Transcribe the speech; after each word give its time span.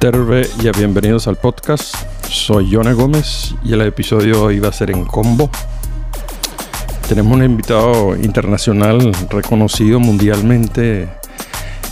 Terve 0.00 0.48
y 0.58 0.70
bienvenidos 0.78 1.28
al 1.28 1.36
podcast. 1.36 1.94
Soy 2.26 2.70
Yone 2.70 2.94
Gómez 2.94 3.54
y 3.62 3.74
el 3.74 3.82
episodio 3.82 4.46
va 4.62 4.68
a 4.68 4.72
ser 4.72 4.90
en 4.90 5.04
combo. 5.04 5.50
Tenemos 7.06 7.34
un 7.34 7.44
invitado 7.44 8.16
internacional 8.16 9.12
reconocido 9.28 10.00
mundialmente 10.00 11.06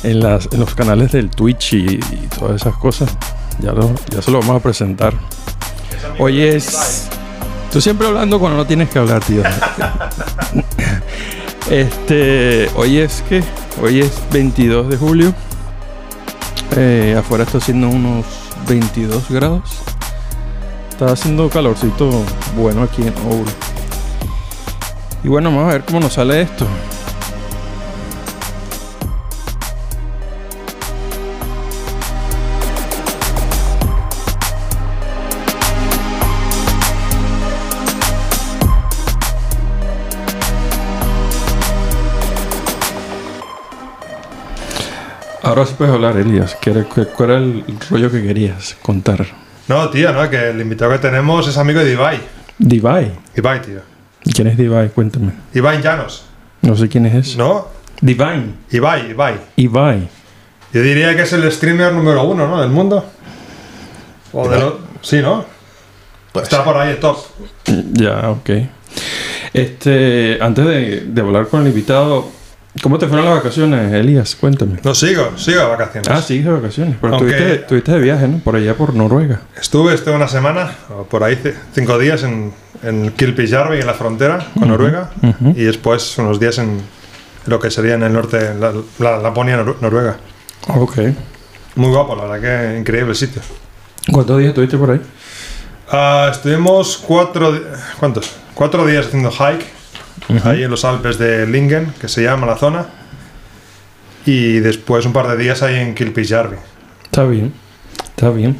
en, 0.02 0.20
los 0.20 0.74
canales 0.74 1.12
del 1.12 1.28
Twitch 1.28 1.74
y, 1.74 1.98
todas 2.38 2.62
esas 2.62 2.78
cosas. 2.78 3.14
Ya, 3.60 3.74
ya 4.10 4.22
se 4.22 4.30
lo 4.30 4.40
vamos 4.40 4.56
a 4.56 4.62
presentar. 4.62 5.12
Hoy 6.18 6.42
es... 6.42 7.08
Tú 7.72 7.80
siempre 7.80 8.06
hablando 8.06 8.38
cuando 8.38 8.58
no 8.58 8.66
tienes 8.66 8.88
que 8.88 8.98
hablar, 8.98 9.22
tío. 9.24 9.42
Este, 11.70 12.70
hoy 12.76 12.96
es 12.96 13.22
que, 13.28 13.44
hoy 13.82 14.00
es 14.00 14.22
22 14.32 14.88
de 14.88 14.96
julio. 14.96 15.34
Eh, 16.76 17.14
afuera 17.18 17.44
está 17.44 17.58
haciendo 17.58 17.90
unos 17.90 18.24
22 18.66 19.28
grados. 19.28 19.64
Está 20.88 21.12
haciendo 21.12 21.50
calorcito 21.50 22.10
bueno 22.56 22.82
aquí 22.82 23.02
en 23.02 23.14
Ouro. 23.26 23.50
Y 25.22 25.28
bueno, 25.28 25.50
vamos 25.50 25.68
a 25.68 25.74
ver 25.74 25.84
cómo 25.84 26.00
nos 26.00 26.14
sale 26.14 26.40
esto. 26.40 26.66
Ahora 45.48 45.64
sí 45.64 45.74
puedes 45.78 45.94
hablar, 45.94 46.14
Elias. 46.18 46.56
¿Qué 46.60 46.70
era- 46.70 46.84
qué- 46.94 47.06
¿Cuál 47.06 47.30
era 47.30 47.38
el 47.38 47.64
rollo 47.90 48.10
que 48.10 48.22
querías 48.22 48.76
contar? 48.82 49.26
No, 49.66 49.88
tío, 49.88 50.12
no, 50.12 50.28
que 50.28 50.50
el 50.50 50.60
invitado 50.60 50.92
que 50.92 50.98
tenemos 50.98 51.48
es 51.48 51.56
amigo 51.56 51.80
de 51.80 51.92
Ibai. 51.92 52.20
Divai. 52.58 53.12
Ibai, 53.34 53.62
tío. 53.62 53.80
¿Quién 54.34 54.48
es 54.48 54.58
Divai? 54.58 54.90
Cuéntame. 54.90 55.32
Ibai 55.54 55.80
Llanos. 55.80 56.26
No 56.60 56.76
sé 56.76 56.88
quién 56.88 57.06
es 57.06 57.14
ese. 57.14 57.38
¿No? 57.38 57.66
Divine. 58.02 58.54
Ibai, 58.72 59.10
Ibai. 59.10 59.34
Ibai. 59.56 60.08
Yo 60.74 60.82
diría 60.82 61.16
que 61.16 61.22
es 61.22 61.32
el 61.32 61.50
streamer 61.50 61.92
número 61.94 62.24
uno, 62.24 62.46
¿no? 62.46 62.60
Del 62.60 62.70
mundo. 62.70 63.04
O 64.32 64.48
de 64.48 64.58
lo- 64.60 64.80
Sí, 65.00 65.22
¿no? 65.22 65.46
Puede 66.32 66.44
Está 66.44 66.62
por 66.62 66.76
ahí 66.76 66.90
el 66.90 66.98
top. 67.00 67.16
Ya, 67.94 68.28
ok. 68.30 68.50
Este, 69.54 70.36
antes 70.42 70.66
de, 70.66 71.00
de 71.06 71.20
hablar 71.22 71.48
con 71.48 71.62
el 71.62 71.68
invitado, 71.68 72.28
¿cómo 72.82 72.98
te 72.98 73.06
fueron 73.06 73.26
las 73.26 73.36
vacaciones, 73.36 73.92
Elías? 73.92 74.34
Cuéntame. 74.36 74.78
No, 74.82 74.94
sigo, 74.94 75.32
sigo 75.36 75.60
de 75.60 75.66
vacaciones. 75.66 76.08
Ah, 76.08 76.22
sí, 76.22 76.40
de 76.40 76.50
vacaciones. 76.50 76.96
Pero 77.00 77.14
Aunque- 77.16 77.32
tuviste, 77.34 77.56
tuviste 77.60 77.92
de 77.92 77.98
viaje, 78.00 78.28
¿no? 78.28 78.38
Por 78.38 78.56
allá 78.56 78.74
por 78.74 78.94
Noruega. 78.94 79.40
Estuve, 79.60 79.94
estuve 79.94 80.14
una 80.16 80.28
semana, 80.28 80.70
o 80.90 81.04
por 81.04 81.24
ahí 81.24 81.38
cinco 81.74 81.98
días 81.98 82.22
en, 82.22 82.52
en 82.82 83.10
Kilpisjärvi, 83.12 83.80
en 83.80 83.86
la 83.86 83.94
frontera 83.94 84.46
con 84.58 84.68
Noruega. 84.68 85.10
ujú. 85.22 85.50
Y 85.50 85.64
después 85.64 86.16
unos 86.18 86.38
días 86.40 86.58
en 86.58 86.80
lo 87.46 87.58
que 87.60 87.70
sería 87.70 87.94
en 87.94 88.02
el 88.02 88.12
norte, 88.12 88.54
la, 88.58 88.72
la 88.98 89.18
Laponia, 89.18 89.56
Noru- 89.58 89.76
Noruega. 89.80 90.16
Ok. 90.68 90.98
Muy 91.76 91.90
guapo, 91.90 92.16
la 92.16 92.24
verdad 92.24 92.72
que 92.72 92.78
increíble 92.78 93.14
sitio. 93.14 93.40
¿Cuántos 94.12 94.38
días 94.38 94.48
estuviste 94.50 94.76
por 94.76 94.90
ahí? 94.90 95.00
Ah, 95.90 96.28
estuvimos 96.30 96.98
cuatro, 96.98 97.58
¿cuántos? 97.98 98.30
Cuatro 98.54 98.84
días 98.86 99.06
haciendo 99.06 99.30
hike 99.30 99.64
ahí 100.44 100.62
en 100.62 100.70
los 100.70 100.84
Alpes 100.84 101.18
de 101.18 101.46
Lingen, 101.46 101.92
que 102.00 102.08
se 102.08 102.22
llama 102.22 102.46
la 102.46 102.56
zona, 102.56 102.86
y 104.26 104.58
después 104.60 105.06
un 105.06 105.12
par 105.12 105.28
de 105.28 105.36
días 105.42 105.62
ahí 105.62 105.76
en 105.76 105.94
Kilpisjärvi. 105.94 106.56
Está 107.04 107.24
bien. 107.24 107.52
Está 108.10 108.30
bien. 108.30 108.56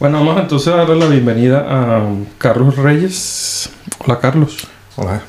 Bueno, 0.00 0.18
vamos 0.24 0.40
entonces 0.40 0.72
a 0.72 0.76
darle 0.76 0.96
la 0.96 1.06
bienvenida 1.06 1.66
a 1.68 2.02
Carlos 2.38 2.76
Reyes. 2.76 3.70
Hola, 3.98 4.18
Carlos. 4.18 4.66
Hola. 4.96 5.22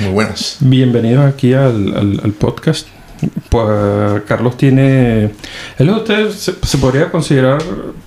Muy 0.00 0.10
buenas. 0.10 0.56
Bienvenidos 0.60 1.24
aquí 1.24 1.54
al, 1.54 1.94
al- 1.96 2.20
al 2.24 2.32
podcast. 2.32 2.88
Pues 3.48 4.22
Carlos 4.26 4.56
tiene... 4.56 5.30
¿Él 5.78 5.90
usted 5.90 6.30
se, 6.30 6.54
se 6.60 6.78
podría 6.78 7.10
considerar 7.10 7.62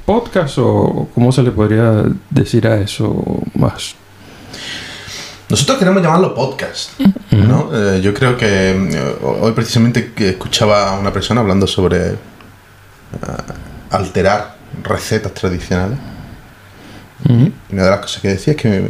podcast 0.05 0.57
o 0.59 1.07
cómo 1.15 1.31
se 1.31 1.41
le 1.41 1.51
podría 1.51 2.03
decir 2.29 2.67
a 2.67 2.79
eso 2.81 3.41
más? 3.55 3.95
Nosotros 5.50 5.78
queremos 5.78 6.01
llamarlo 6.01 6.33
podcast, 6.33 7.00
¿no? 7.31 7.69
Eh, 7.72 8.01
yo 8.01 8.13
creo 8.13 8.35
que 8.35 8.72
eh, 8.72 9.16
hoy 9.22 9.51
precisamente 9.51 10.11
que 10.13 10.29
escuchaba 10.29 10.89
a 10.89 11.00
una 11.00 11.13
persona 11.13 11.41
hablando 11.41 11.67
sobre 11.67 12.07
eh, 12.07 12.17
alterar 13.91 14.55
recetas 14.84 15.34
tradicionales. 15.34 15.97
Y 17.28 17.51
una 17.72 17.84
de 17.84 17.89
las 17.89 18.00
cosas 18.00 18.22
que 18.22 18.29
decía 18.29 18.53
es 18.53 18.61
que 18.61 18.89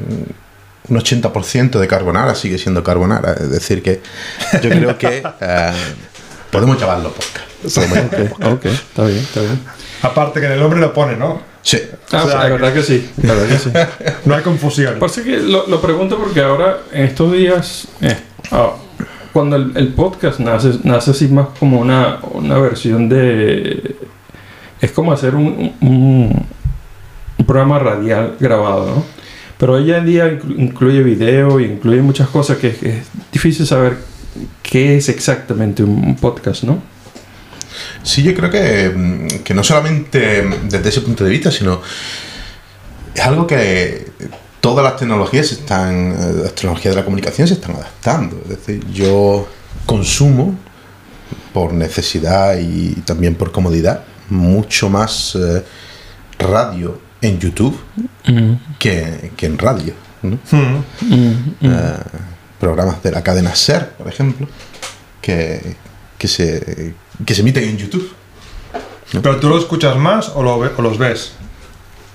un 0.88 0.98
80% 0.98 1.80
de 1.80 1.88
carbonara 1.88 2.36
sigue 2.36 2.58
siendo 2.58 2.84
carbonara. 2.84 3.34
Es 3.34 3.50
decir, 3.50 3.82
que 3.82 4.02
yo 4.62 4.70
creo 4.70 4.98
que 4.98 5.24
eh, 5.42 5.74
podemos 6.52 6.80
llamarlo 6.80 7.12
podcast. 7.12 7.76
Podemos 7.76 7.98
llamarlo 7.98 8.30
podcast. 8.30 8.54
Ok, 8.54 8.66
está 8.66 9.04
bien, 9.06 9.20
está 9.20 9.42
bien. 9.42 9.60
Aparte 10.02 10.40
que 10.40 10.46
en 10.46 10.54
el 10.54 10.60
nombre 10.60 10.80
lo 10.80 10.94
pone, 10.94 11.16
¿no? 11.16 11.42
Sí. 11.66 11.80
Ah, 12.12 12.24
O 12.24 12.28
sea, 12.30 12.44
la 12.44 12.50
verdad 12.50 12.74
que 12.76 12.84
sí, 12.84 13.10
la 13.24 13.34
verdad 13.34 13.50
que 13.50 13.58
sí. 13.58 13.70
No 14.26 14.36
hay 14.36 14.44
confusión. 14.44 15.00
Pasa 15.00 15.24
que 15.24 15.38
lo, 15.38 15.66
lo 15.68 15.82
pregunto 15.82 16.16
porque 16.18 16.40
ahora, 16.42 16.78
en 16.94 17.06
estos 17.06 17.32
días, 17.34 17.88
eh, 18.02 18.16
ah, 18.52 18.74
cuando 19.34 19.56
el, 19.56 19.72
el 19.76 19.88
podcast 19.90 20.40
nace, 20.40 20.74
nace 20.84 21.10
así 21.10 21.28
más 21.28 21.48
como 21.60 21.80
una, 21.80 22.20
una 22.34 22.60
versión 22.60 23.10
de... 23.10 23.96
Es 24.80 24.92
como 24.92 25.12
hacer 25.12 25.34
un, 25.34 25.74
un, 25.82 26.46
un 27.40 27.46
programa 27.48 27.80
radial 27.80 28.36
grabado, 28.40 28.86
¿no? 28.86 29.04
Pero 29.58 29.74
hoy 29.74 29.92
en 29.92 30.06
día 30.06 30.28
inclu- 30.32 30.56
incluye 30.60 31.02
video 31.02 31.60
y 31.60 31.64
incluye 31.66 32.02
muchas 32.04 32.28
cosas 32.28 32.58
que, 32.58 32.76
que 32.76 33.00
es 33.00 33.08
difícil 33.32 33.66
saber 33.66 33.98
qué 34.62 34.98
es 34.98 35.10
exactamente 35.10 35.82
un 35.84 36.16
podcast, 36.18 36.64
¿no? 36.64 36.80
Sí, 38.04 38.24
yo 38.24 38.34
creo 38.34 38.50
que, 38.50 38.90
mm, 38.90 39.28
que 39.44 39.54
no 39.54 39.64
solamente 39.64 40.44
desde 40.64 40.90
ese 40.90 41.02
punto 41.02 41.24
de 41.24 41.30
vista, 41.30 41.52
sino 41.52 41.82
es 43.14 43.22
algo 43.22 43.48
que 43.48 44.12
todas 44.60 44.84
las 44.84 44.98
tecnologías 44.98 45.48
se 45.48 45.56
están, 45.56 46.12
eh, 46.12 46.42
las 46.44 46.56
tecnologías 46.56 46.96
de 46.96 47.02
la 47.02 47.06
comunicación 47.06 47.48
se 47.48 47.54
están 47.56 47.76
adaptando. 47.76 48.42
Es 48.44 48.50
decir, 48.50 48.86
yo 48.92 49.48
consumo 49.86 50.58
por 51.54 51.74
necesidad 51.74 52.58
y 52.58 52.94
también 53.06 53.36
por 53.36 53.52
comodidad 53.52 54.04
mucho 54.30 54.90
más 54.90 55.36
eh, 55.36 55.64
radio 56.40 57.00
en 57.22 57.40
YouTube 57.40 57.80
que, 58.80 59.32
que 59.38 59.46
en 59.46 59.58
radio. 59.58 59.94
¿no? 60.24 60.40
Mm. 60.52 60.84
Eh, 61.62 61.98
programas 62.60 63.02
de 63.04 63.12
la 63.12 63.22
cadena 63.22 63.56
SER, 63.56 63.90
por 63.90 64.08
ejemplo, 64.08 64.48
que, 65.22 65.76
que, 66.18 66.28
se, 66.28 66.96
que 67.26 67.36
se 67.36 67.42
emiten 67.42 67.64
en 67.66 67.78
YouTube. 67.78 68.12
¿Pero 69.22 69.40
tú 69.40 69.48
lo 69.50 69.58
escuchas 69.60 69.96
más 69.98 70.30
o, 70.30 70.42
lo 70.44 70.60
ve- 70.60 70.72
o 70.76 70.82
los 70.82 70.98
ves? 70.98 71.34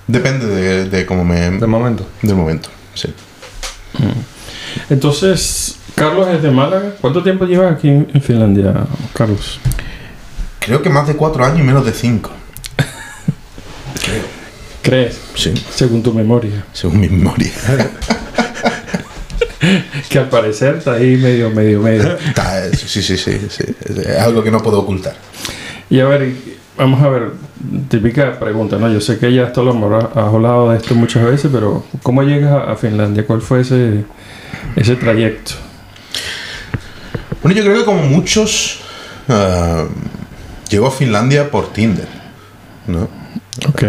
Depende 0.07 0.45
de, 0.45 0.85
de 0.89 1.05
cómo 1.05 1.23
me... 1.23 1.49
De 1.51 1.65
momento. 1.67 2.05
del 2.21 2.35
momento, 2.35 2.69
sí. 2.93 3.13
Entonces, 4.89 5.77
Carlos 5.95 6.27
es 6.29 6.41
de 6.41 6.51
Málaga. 6.51 6.93
¿Cuánto 7.01 7.23
tiempo 7.23 7.45
llevas 7.45 7.73
aquí 7.73 7.87
en, 7.89 8.09
en 8.13 8.21
Finlandia, 8.21 8.85
Carlos? 9.13 9.59
Creo 10.59 10.81
que 10.81 10.89
más 10.89 11.07
de 11.07 11.15
cuatro 11.15 11.43
años 11.45 11.59
y 11.59 11.63
menos 11.63 11.85
de 11.85 11.93
cinco. 11.93 12.31
Creo. 14.03 14.23
¿Crees? 14.81 15.19
Sí, 15.35 15.53
Según 15.73 16.01
tu 16.03 16.13
memoria. 16.13 16.65
según 16.73 16.99
mi 16.99 17.09
memoria. 17.09 17.51
Que 20.09 20.19
al 20.19 20.29
parecer 20.29 20.75
está 20.77 20.93
ahí 20.93 21.17
medio, 21.17 21.49
medio, 21.51 21.79
medio. 21.81 22.17
Sí, 22.75 23.01
sí, 23.01 23.17
sí, 23.17 23.37
sí. 23.49 23.63
Es 23.87 24.19
algo 24.19 24.43
que 24.43 24.51
no 24.51 24.59
puedo 24.59 24.79
ocultar. 24.79 25.15
Y 25.89 25.99
a 25.99 26.05
ver, 26.05 26.31
vamos 26.77 27.01
a 27.03 27.09
ver, 27.09 27.31
típica 27.89 28.39
pregunta, 28.39 28.77
¿no? 28.77 28.91
Yo 28.91 28.99
sé 29.01 29.19
que 29.19 29.31
ya 29.33 29.43
esto 29.43 29.63
lo 29.63 29.97
has 29.97 30.17
hablado 30.17 30.71
de 30.71 30.77
esto 30.77 30.95
muchas 30.95 31.23
veces, 31.25 31.49
pero 31.53 31.85
¿cómo 32.01 32.23
llegas 32.23 32.67
a- 32.67 32.75
Finlandia? 32.75 33.25
¿Cuál 33.27 33.41
fue 33.41 33.61
ese, 33.61 34.03
ese 34.75 34.95
trayecto? 34.95 35.53
Bueno, 37.43 37.57
yo 37.57 37.63
creo 37.63 37.77
que 37.79 37.85
como 37.85 38.03
muchos, 38.03 38.79
ah, 39.27 39.85
llegó 40.69 40.87
a 40.87 40.91
Finlandia 40.91 41.49
por 41.51 41.71
Tinder, 41.73 42.07
¿no? 42.87 43.09
Ok. 43.67 43.83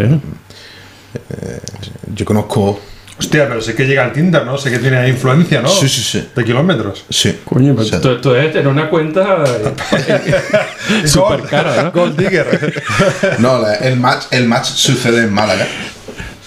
Yo 2.14 2.24
conozco... 2.24 2.80
Hostia, 3.24 3.48
pero 3.48 3.60
sé 3.60 3.74
que 3.74 3.84
llega 3.86 4.04
al 4.04 4.12
Tinder, 4.12 4.44
¿no? 4.44 4.58
Sé 4.58 4.70
que 4.70 4.78
tiene 4.78 5.08
influencia, 5.08 5.60
¿no? 5.62 5.68
Sí, 5.68 5.88
sí, 5.88 6.02
sí. 6.02 6.28
De 6.34 6.44
kilómetros. 6.44 7.04
Sí. 7.08 7.38
Coño, 7.44 7.74
pero 7.76 8.00
tú, 8.00 8.20
tú 8.20 8.32
debes 8.32 8.52
tener 8.52 8.68
una 8.68 8.88
cuenta 8.90 9.44
eh, 9.44 11.04
súper 11.06 11.42
cara, 11.42 11.82
¿no? 11.84 11.92
Gold 11.92 12.18
Digger. 12.18 12.82
No, 13.38 13.58
la- 13.60 13.74
el 13.76 13.98
match, 13.98 14.24
el 14.32 14.46
match 14.48 14.66
sucede 14.66 15.22
en 15.24 15.32
Málaga. 15.32 15.66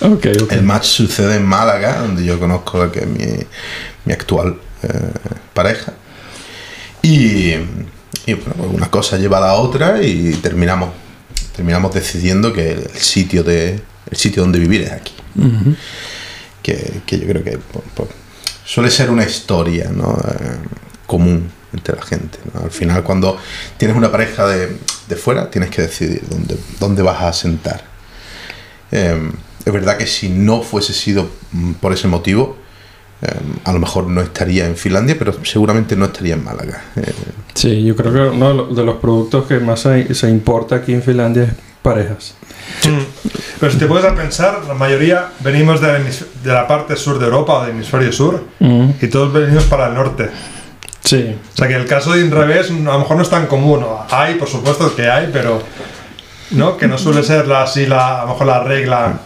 Ok, 0.01 0.27
ok. 0.43 0.51
El 0.51 0.63
match 0.63 0.85
sucede 0.85 1.35
en 1.37 1.45
Málaga, 1.45 1.99
donde 2.01 2.25
yo 2.25 2.37
conozco 2.39 2.81
a 2.81 2.91
que 2.91 2.99
es 2.99 3.07
mi, 3.07 3.25
mi 4.05 4.13
actual 4.13 4.55
eh, 4.83 4.87
pareja. 5.53 5.93
Y, 7.01 7.53
y, 8.25 8.33
bueno, 8.33 8.53
pues 8.57 8.69
una 8.73 8.89
cosa 8.91 9.17
lleva 9.17 9.37
a 9.37 9.41
la 9.41 9.53
otra 9.53 10.01
y 10.01 10.33
terminamos, 10.41 10.89
terminamos 11.55 11.93
decidiendo 11.93 12.51
que 12.51 12.71
el 12.73 12.89
sitio, 12.97 13.43
de, 13.43 13.79
el 14.11 14.17
sitio 14.17 14.41
donde 14.43 14.59
vivir 14.59 14.81
es 14.81 14.91
aquí. 14.91 15.13
Ujú. 15.37 15.75
Que, 16.65 17.01
que 17.05 17.19
yo 17.19 17.27
creo 17.27 17.43
que 17.43 17.59
suele 18.65 18.89
ser 18.89 19.11
una 19.11 19.23
historia 19.23 19.91
¿no? 19.91 20.13
Eh, 20.13 20.57
común 21.05 21.51
entre 21.71 21.95
la 21.95 22.01
gente. 22.01 22.39
¿no? 22.51 22.63
Al 22.63 22.71
final, 22.71 23.03
cuando 23.03 23.37
tienes 23.77 23.95
una 23.95 24.11
pareja 24.11 24.47
de, 24.47 24.75
de 25.07 25.15
fuera, 25.15 25.51
tienes 25.51 25.69
que 25.69 25.83
decidir 25.83 26.23
dónde, 26.27 26.57
dónde 26.79 27.03
vas 27.03 27.21
a 27.21 27.33
sentar. 27.33 27.83
Eh, 28.91 29.31
es 29.63 29.73
verdad 29.73 29.97
que 29.97 30.07
si 30.07 30.29
no 30.29 30.63
fuese 30.63 30.93
sido 30.93 31.29
mm, 31.51 31.73
por 31.73 31.93
ese 31.93 32.07
motivo, 32.07 32.57
eh, 33.21 33.27
a 33.63 33.71
lo 33.71 33.79
mejor 33.79 34.07
no 34.07 34.21
estaría 34.21 34.65
en 34.65 34.75
Finlandia, 34.75 35.15
pero 35.19 35.33
seguramente 35.45 35.95
no 35.95 36.05
estaría 36.05 36.33
en 36.33 36.43
Málaga. 36.43 36.83
Eh, 36.95 37.13
Sí, 37.53 37.83
yo 37.83 37.95
creo 37.95 38.11
que 38.11 38.35
uno 38.35 38.65
de 38.73 38.83
los 38.83 38.97
productos 38.97 39.45
que 39.45 39.59
más 39.59 39.81
se, 39.81 40.13
se 40.15 40.29
importa 40.29 40.77
aquí 40.77 40.93
en 40.93 41.03
Finlandia 41.03 41.43
es 41.43 41.49
parejas. 41.89 42.33
Mm. 42.83 43.03
Pero 43.59 43.71
si 43.71 43.77
te 43.77 43.85
puedes 43.85 44.05
a 44.05 44.15
pensar, 44.15 44.61
la 44.67 44.73
mayoría 44.73 45.29
venimos 45.39 45.79
de 45.81 45.87
la, 45.87 45.99
hemis- 45.99 46.25
de 46.43 46.51
la 46.53 46.67
parte 46.67 46.95
sur 46.97 47.19
de 47.19 47.25
Europa 47.25 47.53
o 47.53 47.61
del 47.61 47.71
hemisferio 47.71 48.11
sur 48.11 48.43
y 49.01 49.07
todos 49.07 49.31
venimos 49.31 49.63
para 49.65 49.87
el 49.87 49.93
norte. 49.93 50.29
Sí, 51.03 51.35
O 51.53 51.57
sea 51.57 51.67
que 51.67 51.75
el 51.75 51.85
caso 51.85 52.13
de 52.13 52.21
Inrevés 52.21 52.69
a 52.71 52.73
lo 52.73 52.99
mejor 52.99 53.15
no 53.17 53.21
es 53.23 53.29
tan 53.29 53.45
común. 53.45 53.81
¿no? 53.81 54.05
Hay, 54.09 54.35
por 54.35 54.47
supuesto 54.49 54.95
que 54.95 55.07
hay, 55.07 55.29
pero 55.31 55.61
¿no? 56.51 56.77
que 56.77 56.87
no 56.87 56.97
suele 56.97 57.21
ser 57.23 57.47
la, 57.47 57.61
así 57.63 57.85
la, 57.85 58.21
a 58.21 58.25
lo 58.25 58.31
mejor 58.31 58.47
la 58.47 58.63
regla. 58.63 59.19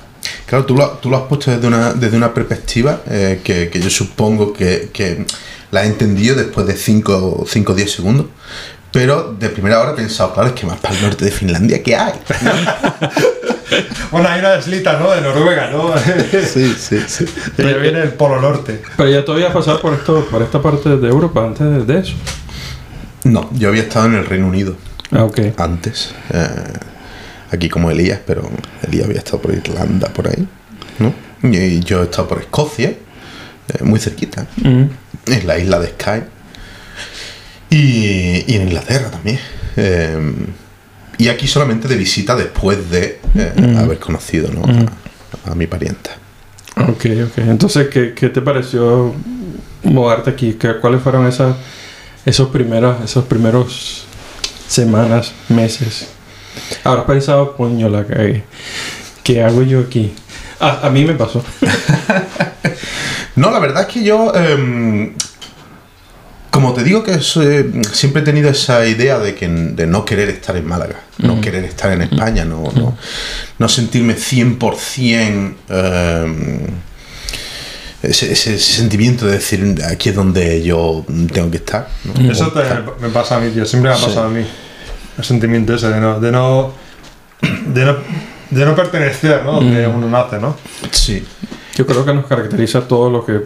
Claro, 0.45 0.65
tú 0.65 0.75
lo, 0.75 0.89
tú 1.01 1.09
lo 1.09 1.17
has 1.17 1.23
puesto 1.23 1.51
desde 1.51 1.65
una, 1.67 1.93
desde 1.93 2.17
una 2.17 2.33
perspectiva 2.33 3.01
eh, 3.09 3.39
que, 3.43 3.69
que 3.69 3.79
yo 3.79 3.89
supongo 3.89 4.51
que, 4.51 4.89
que 4.91 5.25
la 5.71 5.83
he 5.83 5.87
entendido 5.87 6.35
después 6.35 6.67
de 6.67 6.75
5 6.75 7.45
o 7.47 7.73
10 7.75 7.91
segundos. 7.91 8.25
Pero 8.91 9.33
de 9.33 9.49
primera 9.49 9.79
hora 9.79 9.91
he 9.91 9.95
pensado, 9.95 10.33
claro, 10.33 10.49
es 10.49 10.55
que 10.55 10.65
más 10.65 10.79
para 10.79 10.95
el 10.95 11.01
norte 11.03 11.25
de 11.25 11.31
Finlandia, 11.31 11.81
¿qué 11.83 11.95
hay? 11.95 12.13
Bueno, 14.11 14.27
hay 14.27 14.39
una 14.39 14.57
islita, 14.57 14.97
¿no? 14.99 15.11
De 15.11 15.21
Noruega, 15.21 15.69
¿no? 15.69 15.93
Sí, 16.51 16.73
sí, 16.77 16.99
sí. 17.07 17.25
que 17.55 17.63
ya 17.63 17.77
viene 17.77 18.01
el 18.01 18.09
Polo 18.13 18.41
Norte. 18.41 18.81
pero 18.97 19.09
ya 19.09 19.23
todavía 19.23 19.53
pasado 19.53 19.79
por 19.79 19.93
esto, 19.93 20.25
por 20.29 20.41
esta 20.41 20.59
parte 20.61 20.97
de 20.97 21.07
Europa 21.07 21.43
antes 21.45 21.67
de, 21.67 21.85
de 21.93 21.99
eso. 21.99 22.15
No, 23.25 23.47
yo 23.53 23.69
había 23.69 23.83
estado 23.83 24.07
en 24.07 24.15
el 24.15 24.25
Reino 24.25 24.47
Unido 24.47 24.75
Ah, 25.11 25.23
ok. 25.23 25.39
antes, 25.57 26.13
eh, 26.31 26.47
aquí 27.51 27.69
como 27.69 27.91
Elías, 27.91 28.19
pero 28.25 28.49
Elías 28.87 29.05
había 29.05 29.19
estado 29.19 29.39
por 29.39 29.53
Irlanda, 29.53 30.09
por 30.09 30.27
ahí, 30.27 30.47
¿no? 30.97 31.13
Y 31.47 31.79
yo 31.81 32.01
he 32.01 32.05
estado 32.05 32.27
por 32.27 32.39
Escocia, 32.39 32.89
eh, 32.89 32.97
muy 33.83 33.99
cerquita, 33.99 34.47
Mm. 34.57 34.83
en 35.27 35.47
la 35.47 35.59
isla 35.59 35.79
de 35.79 35.87
Skye. 35.89 36.23
Y, 37.69 38.43
y 38.51 38.55
en 38.55 38.63
Inglaterra 38.63 39.11
también. 39.11 39.39
Eh, 39.77 40.17
y 41.17 41.27
aquí 41.27 41.47
solamente 41.47 41.87
de 41.87 41.95
visita 41.95 42.35
después 42.35 42.89
de 42.89 43.19
eh, 43.35 43.75
haber 43.77 43.99
conocido 43.99 44.51
¿no? 44.51 44.63
a, 45.45 45.51
a 45.51 45.55
mi 45.55 45.67
parienta. 45.67 46.11
Ok, 46.77 47.05
ok. 47.25 47.37
Entonces, 47.39 47.89
¿qué, 47.89 48.13
qué 48.13 48.29
te 48.29 48.41
pareció 48.41 49.13
moverte 49.83 50.29
aquí? 50.29 50.53
¿Qué- 50.53 50.77
¿Cuáles 50.79 51.01
fueron 51.01 51.27
esas, 51.27 51.55
esos 52.25 52.49
primeros, 52.49 53.03
esos 53.03 53.25
primeros 53.25 54.05
semanas, 54.67 55.33
meses? 55.49 56.07
¿Habrás 56.83 57.05
pensado, 57.05 57.55
coño, 57.57 57.89
la 57.89 58.05
cagué? 58.05 58.43
¿Qué 59.23 59.43
hago 59.43 59.61
yo 59.63 59.81
aquí? 59.81 60.13
Ah, 60.59 60.79
a 60.83 60.89
mí 60.89 61.03
me 61.05 61.13
pasó. 61.13 61.43
No, 63.35 63.51
la 63.51 63.59
verdad 63.59 63.83
es 63.83 63.93
que 63.93 64.03
yo, 64.03 64.33
em, 64.35 65.13
como 66.51 66.73
te 66.73 66.83
digo 66.83 67.03
que 67.03 67.13
es, 67.13 67.37
eh, 67.37 67.69
siempre 67.91 68.21
he 68.21 68.25
tenido 68.25 68.49
esa 68.49 68.85
idea 68.87 69.19
de 69.19 69.35
que 69.35 69.47
de 69.47 69.85
no 69.87 70.03
querer 70.05 70.29
estar 70.29 70.55
en 70.57 70.65
Málaga, 70.67 70.95
no 71.19 71.39
querer 71.41 71.63
estar 71.65 71.91
en 71.91 72.01
España, 72.01 72.43
no, 72.45 72.63
no, 72.75 72.97
no 73.57 73.69
sentirme 73.69 74.15
100% 74.15 75.53
em, 75.69 76.59
ese, 78.01 78.31
ese 78.31 78.57
sentimiento 78.57 79.25
de 79.25 79.33
decir 79.33 79.75
aquí 79.91 80.09
es 80.09 80.15
donde 80.15 80.63
yo 80.63 81.05
tengo 81.33 81.51
que 81.51 81.57
estar. 81.57 81.87
¿no? 82.05 82.31
Eso 82.31 82.51
te- 82.51 82.63
me 83.01 83.09
pasa 83.09 83.35
a 83.37 83.39
mí, 83.39 83.51
tío. 83.51 83.65
Siempre 83.65 83.91
me 83.91 83.97
ha 83.97 83.99
pasado 83.99 84.27
a 84.27 84.29
mí. 84.29 84.45
El 85.17 85.23
sentimiento 85.25 85.73
ese 85.75 85.89
de 85.89 85.99
no, 85.99 86.19
de 86.19 86.31
no, 86.31 86.73
de 87.41 87.85
no, 87.85 87.95
de 88.49 88.65
no 88.65 88.75
pertenecer, 88.75 89.43
¿no? 89.43 89.53
Donde 89.53 89.85
uno 89.85 90.07
nace, 90.09 90.39
¿no? 90.39 90.55
Sí. 90.91 91.25
Yo 91.75 91.85
creo 91.85 92.05
que 92.05 92.13
nos 92.13 92.25
caracteriza 92.25 92.87
todo 92.87 93.09
lo 93.09 93.25
que 93.25 93.41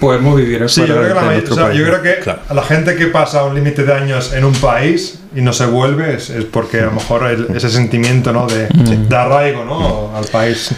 podemos 0.00 0.36
vivir 0.36 0.62
en 0.62 0.68
Sí, 0.68 0.80
yo 0.82 0.86
creo, 0.96 1.08
que 1.08 1.14
la 1.14 1.42
o 1.50 1.54
sea, 1.54 1.72
yo 1.72 1.84
creo 1.84 2.02
que 2.02 2.18
Claro. 2.20 2.40
a 2.48 2.54
la 2.54 2.62
gente 2.62 2.94
que 2.96 3.06
pasa 3.06 3.44
un 3.44 3.54
límite 3.54 3.84
de 3.84 3.92
años 3.92 4.32
en 4.32 4.44
un 4.44 4.52
país 4.54 5.20
y 5.34 5.40
no 5.40 5.52
se 5.52 5.66
vuelve 5.66 6.14
es, 6.14 6.30
es 6.30 6.44
porque 6.44 6.80
a 6.80 6.86
lo 6.86 6.92
mejor 6.92 7.24
el- 7.30 7.56
ese 7.56 7.70
sentimiento 7.70 8.32
¿no? 8.32 8.46
de, 8.46 8.68
de 8.68 9.16
arraigo 9.16 9.64
¿no? 9.64 10.16
al 10.16 10.24
país. 10.26 10.70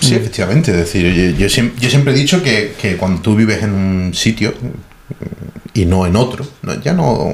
Sí, 0.00 0.14
efectivamente. 0.14 0.70
Es 0.72 0.76
decir, 0.76 1.12
yo, 1.14 1.38
yo 1.38 1.46
yo 1.46 1.88
siempre 1.90 2.12
he 2.12 2.16
dicho 2.16 2.42
que, 2.42 2.74
que 2.80 2.96
cuando 2.96 3.22
tú 3.22 3.34
vives 3.36 3.62
en 3.62 3.72
un 3.72 4.14
sitio 4.14 4.50
mm, 4.60 5.78
y 5.78 5.86
no 5.86 6.06
en 6.06 6.16
otro, 6.16 6.46
¿no? 6.62 6.80
ya 6.80 6.92
no 6.92 7.32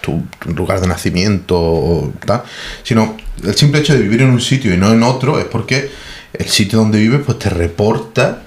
tu, 0.00 0.22
tu 0.38 0.50
lugar 0.54 0.80
de 0.80 0.86
nacimiento 0.86 1.56
o 1.58 2.12
tal, 2.24 2.42
sino 2.82 3.16
el 3.42 3.54
simple 3.54 3.80
hecho 3.80 3.94
de 3.94 4.00
vivir 4.00 4.22
en 4.22 4.30
un 4.30 4.40
sitio 4.40 4.72
y 4.72 4.76
no 4.76 4.92
en 4.92 5.02
otro 5.02 5.38
es 5.38 5.44
porque 5.46 5.90
el 6.32 6.46
sitio 6.48 6.78
donde 6.78 6.98
vives 6.98 7.20
pues 7.24 7.38
te 7.38 7.48
reporta 7.50 8.42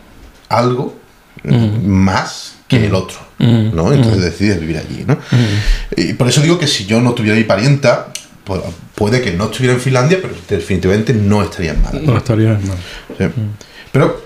algo 0.50 0.97
mm, 1.54 1.86
más 1.88 2.56
que 2.68 2.86
el 2.86 2.94
otro, 2.96 3.18
Mm. 3.40 3.76
¿no? 3.76 3.94
Entonces 3.94 4.22
decides 4.22 4.60
vivir 4.60 4.78
allí, 4.78 5.06
¿no? 5.08 5.18
Y 5.96 6.14
por 6.14 6.28
eso 6.28 6.42
digo 6.42 6.58
que 6.58 6.66
si 6.68 6.86
yo 6.86 7.00
no 7.02 7.14
tuviera 7.14 7.38
mi 7.38 7.44
parienta, 7.44 8.08
pues, 8.44 8.62
puede 8.96 9.22
que 9.22 9.32
no 9.32 9.46
estuviera 9.46 9.74
en 9.76 9.80
Finlandia, 9.80 10.18
pero 10.22 10.34
definitivamente 10.50 11.14
no 11.14 11.44
estaría 11.44 11.72
en 11.74 11.82
Málaga. 11.84 12.06
No 12.06 12.18
estaría 12.18 12.50
mal. 12.54 12.78
Sí. 13.18 13.26
Pero, 13.92 14.24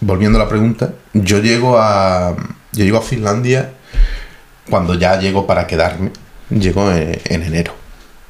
volviendo 0.00 0.38
a 0.38 0.42
la 0.44 0.48
pregunta, 0.48 0.92
yo 1.12 1.38
llego 1.40 1.78
a. 1.78 2.34
Yo 2.72 2.84
llego 2.84 2.98
a 2.98 3.02
Finlandia 3.02 3.72
cuando 4.70 4.94
ya 4.94 5.18
llego 5.20 5.46
para 5.46 5.66
quedarme. 5.66 6.10
Llego 6.50 6.90
en, 6.92 7.20
en 7.26 7.42
enero. 7.42 7.74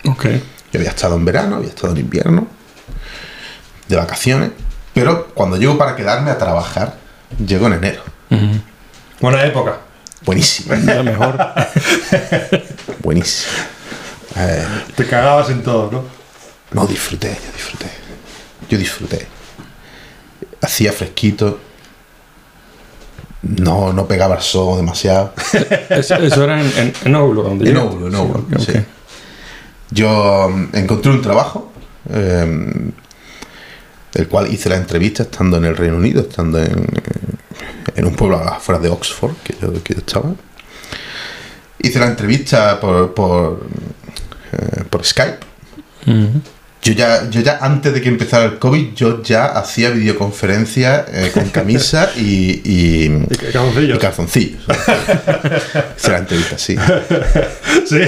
Ok. 0.06 0.24
Yo 0.72 0.80
había 0.80 0.90
estado 0.90 1.16
en 1.16 1.24
verano, 1.24 1.56
había 1.56 1.68
estado 1.68 1.92
en 1.92 2.00
invierno, 2.00 2.46
de 3.88 3.96
vacaciones. 3.96 4.50
Pero 4.92 5.28
cuando 5.34 5.56
llego 5.56 5.78
para 5.78 5.94
quedarme 5.96 6.30
a 6.30 6.38
trabajar, 6.38 6.98
llego 7.46 7.66
en 7.66 7.72
enero. 7.74 8.02
Buena 9.20 9.44
época. 9.44 9.78
Buenísimo. 10.24 10.74
La 10.84 11.02
mejor. 11.02 11.38
Buenísimo. 13.02 13.52
Eh, 14.36 14.64
Te 14.96 15.06
cagabas 15.06 15.50
en 15.50 15.62
todo, 15.62 15.90
¿no? 15.90 16.04
no, 16.72 16.86
disfruté, 16.86 17.28
yo 17.28 17.52
disfruté. 17.52 17.86
Yo 18.68 18.78
disfruté. 18.78 19.26
Hacía 20.60 20.92
fresquito. 20.92 21.60
No, 23.42 23.92
no 23.92 24.08
pegaba 24.08 24.36
el 24.36 24.42
sol 24.42 24.78
demasiado. 24.78 25.34
eso, 25.90 26.14
eso 26.16 26.44
era 26.44 26.60
en, 26.60 26.72
en, 26.78 26.92
en 27.04 27.14
Oulu, 27.14 27.42
donde 27.42 27.70
En. 27.70 27.76
Oulu, 27.76 28.06
en 28.06 28.14
Oulu, 28.14 28.46
sí. 28.58 28.72
Yo 29.90 30.48
mm, 30.50 30.68
encontré 30.76 31.12
un 31.12 31.20
trabajo, 31.22 31.70
eh, 32.10 32.90
el 34.14 34.28
cual 34.28 34.52
hice 34.52 34.68
la 34.68 34.76
entrevista 34.76 35.24
estando 35.24 35.56
en 35.56 35.64
el 35.64 35.76
Reino 35.76 35.96
Unido, 35.96 36.20
estando 36.22 36.58
en, 36.62 36.86
en 37.96 38.04
un 38.06 38.14
pueblo 38.14 38.36
afuera 38.38 38.80
de 38.80 38.88
Oxford, 38.88 39.34
que 39.44 39.54
yo, 39.60 39.72
que 39.82 39.94
yo 39.94 40.00
estaba. 40.00 40.34
Hice 41.80 41.98
la 41.98 42.06
entrevista 42.06 42.80
por, 42.80 43.12
por, 43.14 43.66
eh, 44.52 44.84
por 44.88 45.04
Skype. 45.04 45.38
Yo 46.82 46.92
ya, 46.92 47.30
yo 47.30 47.40
ya 47.40 47.58
antes 47.62 47.94
de 47.94 48.02
que 48.02 48.08
empezara 48.10 48.44
el 48.44 48.58
COVID, 48.58 48.92
yo 48.94 49.22
ya 49.22 49.46
hacía 49.46 49.88
videoconferencias 49.90 51.06
eh, 51.12 51.30
con 51.32 51.48
camisa 51.48 52.10
y, 52.16 52.60
y, 52.64 53.04
Y 53.06 53.36
ca- 53.36 53.52
calzoncillos. 53.52 53.96
y 53.96 54.00
calzoncillos. 54.00 54.62
Hice 55.98 56.10
la 56.10 56.18
entrevista, 56.18 56.58
sí. 56.58 56.76
Sí. 57.86 58.00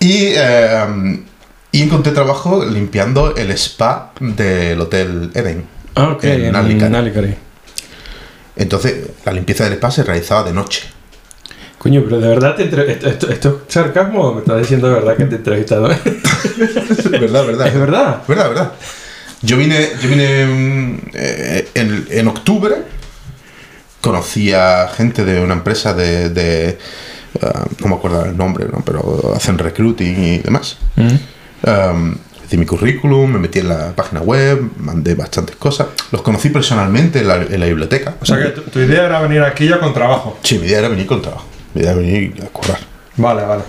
Y, 0.00 0.32
eh, 0.34 1.20
y 1.72 1.82
encontré 1.82 2.12
trabajo 2.12 2.64
limpiando 2.64 3.34
el 3.36 3.50
spa 3.52 4.12
del 4.20 4.80
Hotel 4.80 5.30
Eden. 5.34 5.64
Ah, 5.94 6.08
ok. 6.10 6.24
En 6.24 6.54
En. 6.94 7.36
Entonces, 8.56 9.08
la 9.24 9.32
limpieza 9.32 9.64
del 9.64 9.74
spa 9.74 9.90
se 9.90 10.02
realizaba 10.02 10.42
de 10.44 10.52
noche. 10.52 10.82
Coño, 11.78 12.02
pero 12.04 12.20
de 12.20 12.28
verdad 12.28 12.56
te 12.56 12.64
entre- 12.64 12.92
esto, 12.92 13.08
esto, 13.08 13.30
esto 13.30 13.62
es 13.66 13.72
sarcasmo 13.72 14.20
o 14.20 14.34
me 14.34 14.40
estás 14.40 14.58
diciendo 14.58 14.88
de 14.88 14.94
verdad 14.94 15.16
que 15.16 15.24
te 15.24 15.34
he 15.36 15.38
entrevistado. 15.38 15.90
es 15.90 16.00
verdad, 17.10 17.46
verdad. 17.46 17.66
verdad. 17.74 18.22
Verdad, 18.28 18.48
verdad. 18.48 18.72
Yo 19.42 19.56
vine, 19.56 19.88
yo 20.02 20.08
vine 20.10 20.44
mm, 20.46 21.00
eh, 21.14 21.68
en, 21.74 22.06
en 22.10 22.28
octubre, 22.28 22.74
conocí 24.02 24.52
a 24.52 24.88
gente 24.94 25.24
de 25.24 25.40
una 25.40 25.54
empresa 25.54 25.94
de, 25.94 26.28
de, 26.28 26.78
ah, 27.40 27.64
no 27.80 27.88
me 27.88 27.94
acuerdo 27.94 28.26
el 28.26 28.36
nombre, 28.36 28.66
¿no? 28.70 28.82
pero 28.84 29.32
hacen 29.34 29.56
recruiting 29.56 30.22
y 30.22 30.38
demás. 30.38 30.76
Mm. 30.96 31.08
Um, 31.62 32.16
di 32.50 32.56
mi 32.56 32.66
currículum, 32.66 33.32
me 33.32 33.38
metí 33.38 33.60
en 33.60 33.68
la 33.68 33.92
página 33.94 34.20
web, 34.20 34.70
mandé 34.78 35.14
bastantes 35.14 35.56
cosas. 35.56 35.88
Los 36.10 36.22
conocí 36.22 36.48
personalmente 36.48 37.20
en 37.20 37.28
la, 37.28 37.36
en 37.36 37.60
la 37.60 37.66
biblioteca. 37.66 38.16
O 38.20 38.24
sea 38.26 38.38
que 38.38 38.50
tu, 38.50 38.62
tu 38.62 38.78
idea 38.80 39.04
era 39.06 39.20
venir 39.20 39.42
aquí 39.42 39.68
ya 39.68 39.78
con 39.78 39.94
trabajo. 39.94 40.38
Sí, 40.42 40.58
mi 40.58 40.66
idea 40.66 40.80
era 40.80 40.88
venir 40.88 41.06
con 41.06 41.22
trabajo. 41.22 41.46
Mi 41.74 41.82
idea 41.82 41.92
era 41.92 42.00
venir 42.00 42.42
a 42.42 42.46
currar. 42.46 42.78
Vale, 43.16 43.44
vale. 43.44 43.62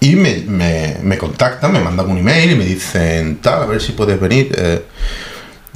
Y 0.00 0.16
me, 0.16 0.44
me, 0.46 0.98
me 1.02 1.16
contactan, 1.16 1.72
me 1.72 1.80
mandan 1.80 2.08
un 2.10 2.18
email 2.18 2.52
y 2.52 2.54
me 2.54 2.64
dicen, 2.64 3.38
tal, 3.38 3.62
a 3.62 3.66
ver 3.66 3.80
si 3.80 3.92
puedes 3.92 4.20
venir 4.20 4.54
eh, 4.56 4.84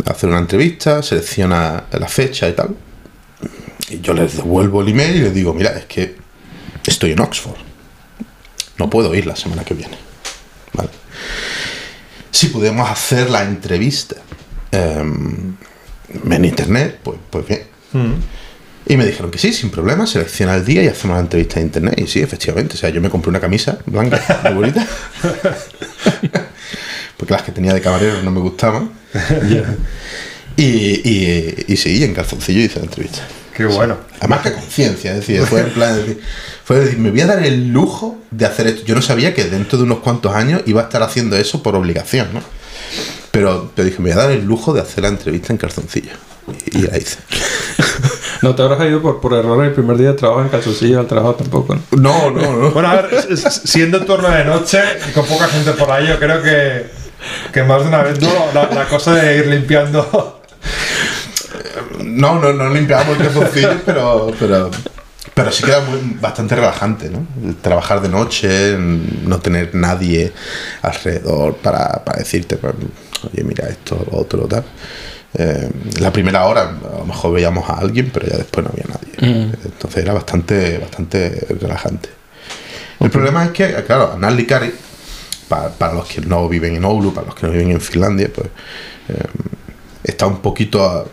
a 0.04 0.10
hacer 0.10 0.28
una 0.28 0.38
entrevista, 0.38 1.02
selecciona 1.02 1.84
la 1.90 2.08
fecha 2.08 2.48
y 2.48 2.52
tal. 2.52 2.76
Y 3.88 4.00
yo 4.00 4.12
les 4.12 4.36
devuelvo 4.36 4.82
el 4.82 4.88
email 4.88 5.16
y 5.16 5.20
les 5.20 5.34
digo, 5.34 5.54
mira, 5.54 5.70
es 5.70 5.86
que 5.86 6.16
estoy 6.84 7.12
en 7.12 7.20
Oxford. 7.20 7.56
No 8.76 8.90
puedo 8.90 9.14
ir 9.14 9.26
la 9.26 9.34
semana 9.34 9.64
que 9.64 9.74
viene. 9.74 9.96
¿Vale? 10.78 10.90
Si 12.30 12.46
podemos 12.46 12.88
hacer 12.88 13.30
la 13.30 13.42
entrevista 13.42 14.16
em, 14.70 15.56
en 16.30 16.44
internet, 16.44 17.00
pues, 17.02 17.18
pues 17.30 17.46
bien. 17.46 17.62
Mm. 17.92 18.14
Y 18.86 18.96
me 18.96 19.04
dijeron 19.04 19.30
que 19.30 19.38
sí, 19.38 19.52
sin 19.52 19.70
problema, 19.70 20.06
selecciona 20.06 20.54
el 20.54 20.64
día 20.64 20.82
y 20.82 20.88
hacemos 20.88 21.16
la 21.16 21.20
entrevista 21.20 21.60
en 21.60 21.66
internet. 21.66 21.94
Y 21.98 22.06
sí, 22.06 22.20
efectivamente. 22.20 22.74
O 22.74 22.78
sea, 22.78 22.88
yo 22.90 23.00
me 23.00 23.10
compré 23.10 23.28
una 23.28 23.40
camisa 23.40 23.78
blanca, 23.84 24.40
muy 24.44 24.54
bonita. 24.54 24.86
Porque 27.16 27.34
las 27.34 27.42
que 27.42 27.52
tenía 27.52 27.74
de 27.74 27.80
camarero 27.80 28.22
no 28.22 28.30
me 28.30 28.40
gustaban. 28.40 28.90
Y, 30.58 31.08
y, 31.08 31.64
y 31.68 31.76
sí, 31.76 32.02
en 32.02 32.14
calzoncillo 32.14 32.60
hice 32.60 32.80
la 32.80 32.86
entrevista. 32.86 33.20
Qué 33.58 33.66
bueno. 33.66 33.96
Además 34.20 34.42
que 34.42 34.52
conciencia, 34.52 35.10
es 35.10 35.16
decir, 35.16 35.42
fue 35.44 35.62
en 35.62 35.70
plan 35.70 35.96
decir, 35.96 36.20
fue 36.64 36.76
de 36.76 36.84
decir, 36.84 36.98
me 37.00 37.10
voy 37.10 37.20
a 37.22 37.26
dar 37.26 37.44
el 37.44 37.70
lujo 37.70 38.16
de 38.30 38.46
hacer 38.46 38.68
esto. 38.68 38.82
Yo 38.86 38.94
no 38.94 39.02
sabía 39.02 39.34
que 39.34 39.46
dentro 39.46 39.76
de 39.76 39.82
unos 39.82 39.98
cuantos 39.98 40.32
años 40.32 40.62
iba 40.66 40.80
a 40.80 40.84
estar 40.84 41.02
haciendo 41.02 41.36
eso 41.36 41.60
por 41.60 41.74
obligación, 41.74 42.28
¿no? 42.32 42.40
Pero, 43.32 43.72
pero 43.74 43.86
dije, 43.86 44.00
me 44.00 44.10
voy 44.10 44.18
a 44.18 44.22
dar 44.22 44.30
el 44.30 44.44
lujo 44.44 44.72
de 44.72 44.80
hacer 44.80 45.02
la 45.02 45.08
entrevista 45.08 45.52
en 45.52 45.56
calzoncillo. 45.56 46.12
Y, 46.70 46.78
y 46.78 46.82
la 46.82 46.96
hice. 46.96 47.18
No 48.40 48.54
te 48.54 48.62
habrás 48.62 48.80
ido 48.86 49.02
por, 49.02 49.20
por 49.20 49.32
error 49.32 49.64
el 49.64 49.72
primer 49.72 49.96
día 49.96 50.10
de 50.10 50.14
trabajo 50.14 50.42
en 50.42 50.48
calzoncillo 50.48 51.00
al 51.00 51.08
trabajo 51.08 51.34
tampoco, 51.34 51.74
¿no? 51.74 51.82
No, 51.90 52.30
no, 52.30 52.56
no. 52.56 52.70
Bueno, 52.72 52.88
a 52.88 53.02
ver, 53.02 53.36
siendo 53.36 54.04
turno 54.04 54.30
de 54.30 54.44
noche 54.44 54.80
y 55.08 55.10
con 55.10 55.26
poca 55.26 55.48
gente 55.48 55.72
por 55.72 55.90
ahí, 55.90 56.06
yo 56.06 56.20
creo 56.20 56.40
que, 56.40 56.86
que 57.52 57.64
más 57.64 57.82
de 57.82 57.88
una 57.88 58.04
vez 58.04 58.20
¿no? 58.20 58.30
la, 58.54 58.70
la 58.72 58.86
cosa 58.86 59.14
de 59.14 59.38
ir 59.38 59.48
limpiando. 59.48 60.36
No, 62.04 62.38
no, 62.40 62.52
no 62.52 62.70
limpiábamos 62.70 63.16
el 63.18 63.24
calzoncillo, 63.24 63.76
pero, 63.86 64.32
pero, 64.38 64.70
pero 65.34 65.52
sí 65.52 65.64
que 65.64 65.70
era 65.70 65.80
muy- 65.80 66.16
bastante 66.20 66.54
relajante, 66.56 67.10
¿no? 67.10 67.26
Trabajar 67.60 68.00
de 68.00 68.08
noche, 68.08 68.76
no 68.78 69.38
tener 69.40 69.74
nadie 69.74 70.32
alrededor 70.82 71.56
para, 71.56 72.04
para 72.04 72.18
decirte, 72.18 72.56
pues, 72.56 72.74
oye, 73.32 73.44
mira 73.44 73.68
esto, 73.68 74.04
lo 74.10 74.18
otro, 74.18 74.46
tal. 74.46 74.64
Eh, 75.34 75.70
la 76.00 76.10
primera 76.12 76.46
hora 76.46 76.62
a 76.94 76.98
lo 76.98 77.04
mejor 77.04 77.34
veíamos 77.34 77.68
a 77.68 77.74
alguien, 77.74 78.10
pero 78.12 78.26
ya 78.26 78.36
después 78.38 78.64
no 78.66 78.72
había 78.72 78.86
nadie. 78.88 79.34
Mm. 79.34 79.52
Entonces 79.64 80.02
era 80.02 80.12
bastante, 80.14 80.78
bastante 80.78 81.46
relajante. 81.60 82.08
El 83.00 83.10
problema 83.10 83.44
es 83.44 83.50
que, 83.52 83.74
claro, 83.86 84.16
Nalli 84.18 84.46
Kari, 84.46 84.72
para, 85.48 85.68
para 85.68 85.94
los 85.94 86.08
que 86.08 86.20
no 86.22 86.48
viven 86.48 86.74
en 86.76 86.84
Oulu, 86.84 87.12
para 87.14 87.26
los 87.26 87.36
que 87.36 87.46
no 87.46 87.52
viven 87.52 87.70
en 87.70 87.80
Finlandia, 87.80 88.28
pues 88.34 88.48
eh, 89.08 89.22
está 90.02 90.26
un 90.26 90.38
poquito 90.40 91.10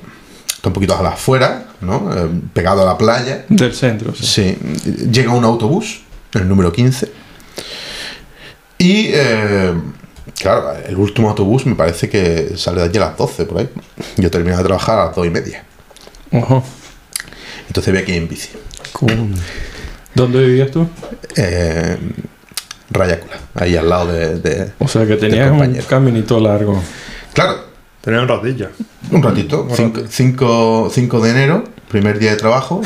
está 0.65 0.69
un 0.69 0.73
poquito 0.73 0.97
a 0.97 1.03
la 1.03 1.09
afuera, 1.09 1.67
¿no? 1.81 2.09
Eh, 2.11 2.27
pegado 2.53 2.81
a 2.81 2.85
la 2.85 2.97
playa. 2.97 3.45
Del 3.49 3.71
centro, 3.75 4.15
sí. 4.15 4.25
Sí, 4.25 4.57
llega 5.11 5.31
un 5.31 5.43
autobús, 5.45 6.01
el 6.33 6.47
número 6.47 6.71
15. 6.71 7.11
Y, 8.79 9.09
eh, 9.13 9.73
claro, 10.39 10.73
el 10.87 10.95
último 10.97 11.29
autobús 11.29 11.67
me 11.67 11.75
parece 11.75 12.09
que 12.09 12.53
sale 12.57 12.81
de 12.81 12.87
allí 12.87 12.97
a 12.97 13.01
las 13.01 13.17
12 13.17 13.45
por 13.45 13.59
ahí. 13.59 13.69
Yo 14.17 14.31
terminé 14.31 14.57
de 14.57 14.63
trabajar 14.63 14.97
a 14.99 15.05
las 15.05 15.15
2 15.15 15.27
y 15.27 15.29
media. 15.29 15.63
Ojo. 16.31 16.63
Entonces 17.67 17.93
voy 17.93 18.01
aquí 18.01 18.13
en 18.13 18.27
bici. 18.27 18.49
Cool. 18.93 19.35
¿Dónde 20.15 20.39
vivías 20.45 20.71
tú? 20.71 20.87
Eh, 21.35 21.97
Rayácula, 22.89 23.35
ahí 23.53 23.75
al 23.75 23.87
lado 23.89 24.11
de. 24.11 24.39
de- 24.39 24.71
O 24.79 24.87
sea 24.87 25.05
que 25.05 25.15
tenías 25.17 25.51
un 25.51 25.75
caminito 25.87 26.39
largo. 26.39 26.81
Claro, 27.33 27.64
Tenía 28.05 28.21
un 28.21 28.27
ratillo. 28.27 28.69
un 29.09 29.23
ratito. 29.23 29.67
5 30.07 30.89
de 30.91 31.29
enero, 31.31 31.63
primer 31.89 32.19
día 32.19 32.29
de 32.29 32.37
trabajo. 32.37 32.83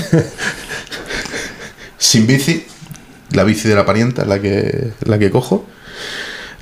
sin 1.97 2.25
bici. 2.25 2.65
La 3.33 3.43
bici 3.43 3.67
de 3.67 3.75
la 3.75 3.85
parienta 3.85 4.23
la 4.23 4.39
que, 4.39 4.93
la 5.01 5.19
que 5.19 5.29
cojo. 5.29 5.67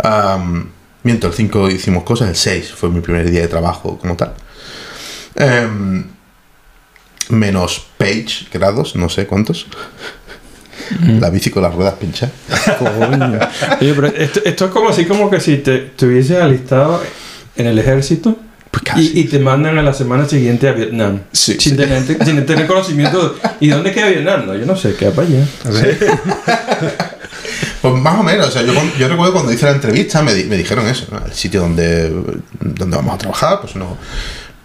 Am, 0.03 0.71
miento, 1.03 1.27
el 1.27 1.33
5 1.33 1.69
hicimos 1.69 2.03
cosas, 2.03 2.29
el 2.29 2.35
6 2.35 2.71
fue 2.71 2.89
mi 2.89 3.01
primer 3.01 3.29
día 3.29 3.41
de 3.41 3.47
trabajo 3.47 3.99
como 3.99 4.17
tal. 4.17 4.33
Em, 5.35 6.05
menos 7.29 7.85
page 7.99 8.47
grados, 8.51 8.95
no 8.95 9.07
sé 9.07 9.27
cuántos. 9.27 9.67
La 11.19 11.29
bici 11.29 11.51
con 11.51 11.61
las 11.61 11.75
ruedas 11.75 11.93
pinchadas. 11.93 12.33
Coño. 12.79 13.39
Oye, 13.81 13.93
pero 13.93 14.07
esto, 14.07 14.41
esto 14.43 14.65
es 14.65 14.71
como 14.71 14.89
así 14.89 15.05
como 15.05 15.29
que 15.29 15.39
si 15.39 15.57
te, 15.57 15.77
te 15.77 16.07
hubieses 16.07 16.41
alistado 16.41 17.03
en 17.55 17.67
el 17.67 17.77
ejército 17.77 18.35
Pues 18.71 18.83
casi. 18.83 19.12
y, 19.15 19.19
y 19.21 19.24
te 19.25 19.39
mandan 19.39 19.77
a 19.77 19.81
la 19.83 19.93
semana 19.93 20.27
siguiente 20.27 20.67
a 20.67 20.74
Vietnam. 20.74 21.21
Sí, 21.31 21.53
sin, 21.59 21.71
sí. 21.74 21.77
Tener, 21.77 22.03
sin 22.25 22.45
tener 22.45 22.67
conocimiento. 22.67 23.36
¿Y 23.59 23.69
dónde 23.69 23.91
queda 23.91 24.07
Vietnam? 24.09 24.45
No, 24.45 24.55
yo 24.55 24.65
no 24.65 24.75
sé, 24.75 24.95
queda 24.95 25.12
para 25.12 25.27
allá. 25.27 25.45
Pues 27.81 27.93
más 27.93 28.19
o 28.19 28.24
menos, 28.24 28.47
o 28.47 28.51
sea, 28.51 28.63
yo, 28.63 28.74
cuando- 28.74 28.95
yo 28.97 29.07
recuerdo 29.07 29.33
cuando 29.33 29.51
hice 29.53 29.65
la 29.65 29.71
entrevista 29.74 30.21
me, 30.24 30.33
di- 30.33 30.45
me 30.45 30.57
dijeron 30.57 30.88
eso, 30.88 31.05
¿no? 31.12 31.24
el 31.25 31.33
sitio 31.33 31.62
donde, 31.62 32.09
donde 32.59 32.97
vamos 32.97 33.13
a 33.13 33.17
trabajar 33.19 33.62
pues 33.62 33.75
no, 33.75 33.97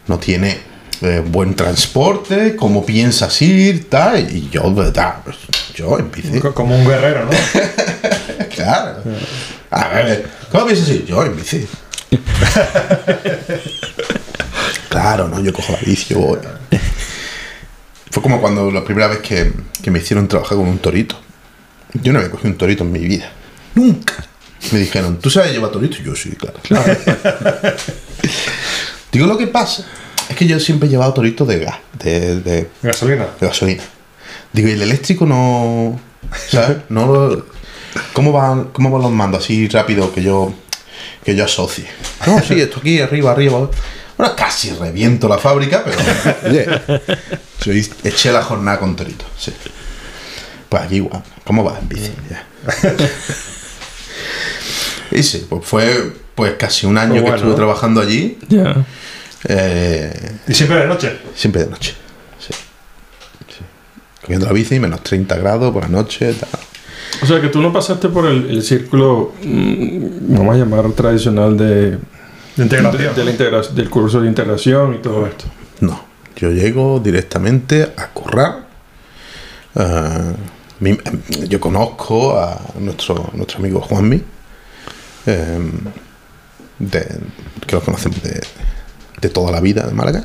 no 0.09 0.18
tiene 0.18 0.59
eh, 1.02 1.23
buen 1.25 1.54
transporte, 1.54 2.56
cómo 2.56 2.85
piensas 2.87 3.40
ir, 3.42 3.88
tal, 3.90 4.35
y 4.35 4.49
yo, 4.50 4.73
¿verdad? 4.75 5.16
Pues, 5.25 5.37
yo 5.75 5.99
en 5.99 6.11
bici, 6.11 6.40
Co- 6.40 6.54
Como 6.54 6.75
un 6.76 6.87
guerrero, 6.87 7.26
¿no? 7.26 7.30
claro. 8.54 9.02
A 9.71 9.88
ver, 9.88 10.26
¿cómo 10.50 10.66
piensas 10.66 10.88
ir? 10.88 11.04
Yo 11.04 11.23
en 11.25 11.37
bici. 11.37 11.66
Claro, 14.88 15.28
¿no? 15.28 15.40
Yo 15.40 15.52
cojo 15.52 15.73
la 15.73 15.78
bici, 15.81 16.14
voy. 16.14 16.38
Fue 18.11 18.23
como 18.23 18.40
cuando 18.40 18.71
la 18.71 18.85
primera 18.85 19.09
vez 19.09 19.19
que, 19.21 19.52
que 19.83 19.90
me 19.90 19.99
hicieron 20.00 20.28
trabajar 20.28 20.59
con 20.59 20.69
un 20.69 20.78
torito. 20.78 21.16
Yo 21.95 22.12
no 22.12 22.19
había 22.19 22.31
cogido 22.31 22.50
un 22.50 22.59
torito 22.59 22.85
en 22.85 22.92
mi 22.92 23.00
vida. 23.00 23.31
Nunca. 23.75 24.14
Me 24.71 24.78
dijeron, 24.78 25.19
¿tú 25.19 25.31
sabes 25.31 25.52
llevar 25.52 25.71
torito? 25.71 25.97
Yo 25.99 26.14
sí, 26.14 26.31
claro. 26.37 26.59
Digo, 29.12 29.26
lo 29.26 29.37
que 29.37 29.47
pasa 29.47 29.85
es 30.28 30.37
que 30.37 30.47
yo 30.47 30.59
siempre 30.61 30.88
he 30.88 30.90
llevado 30.90 31.12
torito 31.12 31.45
de 31.45 31.59
gas, 31.61 31.76
de, 32.02 32.40
de, 32.40 32.69
Gasolina. 32.83 33.26
de 33.40 33.47
gasolina. 33.47 33.83
Digo, 34.52 34.69
¿y 34.69 34.73
el 34.73 34.83
eléctrico 34.83 35.26
no. 35.26 35.99
¿Sabes? 36.49 36.78
No 36.88 37.07
lo- 37.07 37.47
¿Cómo 38.14 38.33
van, 38.33 38.64
cómo 38.73 38.90
van 38.90 39.02
los 39.02 39.11
mandos 39.11 39.45
así 39.45 39.69
rápido 39.69 40.14
que 40.14 40.23
yo 40.23 40.54
que 41.25 41.35
yo 41.35 41.44
asocie? 41.44 41.87
No, 42.26 42.40
sí, 42.42 42.61
esto 42.61 42.78
aquí, 42.80 43.00
arriba, 43.00 43.32
arriba. 43.32 43.68
Bueno, 44.16 44.37
casi 44.37 44.71
reviento 44.71 45.28
la 45.28 45.38
fábrica, 45.38 45.82
pero. 45.85 45.99
Oye, 47.66 47.88
eché 48.04 48.30
la 48.32 48.42
jornada 48.42 48.78
con 48.78 48.94
torito, 48.94 49.25
sí. 49.38 49.52
Pues 50.68 50.82
aquí 50.85 50.97
igual. 50.97 51.23
¿Cómo 51.44 51.64
vas 51.64 51.80
en 51.80 51.88
bici? 51.88 52.12
Ya. 52.30 52.47
y 55.11 55.23
sí, 55.23 55.47
pues 55.49 55.64
fue 55.64 56.12
pues 56.35 56.54
casi 56.59 56.87
un 56.87 56.97
año 56.97 57.21
Pues 57.21 57.32
que 57.32 57.37
estuve 57.38 57.54
trabajando 57.54 58.00
allí. 58.00 58.38
Ya. 58.49 58.75
eh, 59.49 60.32
Y 60.49 60.54
siempre 60.54 60.78
de 60.78 60.87
noche. 60.87 61.18
Siempre 61.35 61.64
de 61.64 61.71
noche. 61.71 61.94
Sí. 62.38 62.52
Sí. 63.49 63.64
Cogiendo 64.23 64.47
la 64.47 64.52
bici, 64.52 64.78
menos 64.80 65.02
30 65.02 65.37
grados 65.37 65.73
por 65.73 65.82
la 65.82 65.88
noche. 65.88 66.32
Tal. 66.35 66.49
O 67.21 67.26
sea 67.26 67.40
que 67.40 67.49
tú 67.49 67.61
no 67.61 67.73
pasaste 67.73 68.09
por 68.09 68.26
el, 68.26 68.49
el 68.50 68.62
círculo, 68.62 69.33
mm, 69.42 70.35
vamos 70.37 70.54
a 70.54 70.59
llamar 70.59 70.90
tradicional 70.92 71.57
de, 71.57 71.99
integración. 72.57 73.14
de 73.14 73.25
la 73.25 73.31
integra- 73.33 73.69
del 73.69 73.90
curso 73.90 74.21
de 74.21 74.28
integración 74.28 74.95
y 74.95 74.99
todo 74.99 75.26
esto. 75.26 75.45
No. 75.81 76.04
Yo 76.37 76.50
llego 76.50 76.99
directamente 77.00 77.92
a 77.97 78.09
currar. 78.09 78.66
Ah, 79.75 80.33
mi- 80.81 80.99
yo 81.49 81.61
conozco 81.61 82.38
a 82.38 82.61
nuestro, 82.81 83.31
nuestro 83.35 83.59
amigo 83.59 83.81
Juanmi. 83.81 84.23
eh, 85.26 85.59
de- 86.78 87.16
que 87.66 87.76
lo 87.76 87.81
conocemos 87.81 88.21
de, 88.25 88.40
de 89.21 89.28
toda 89.28 89.52
la 89.52 89.61
vida 89.61 89.87
de 89.87 89.92
Málaga. 89.92 90.25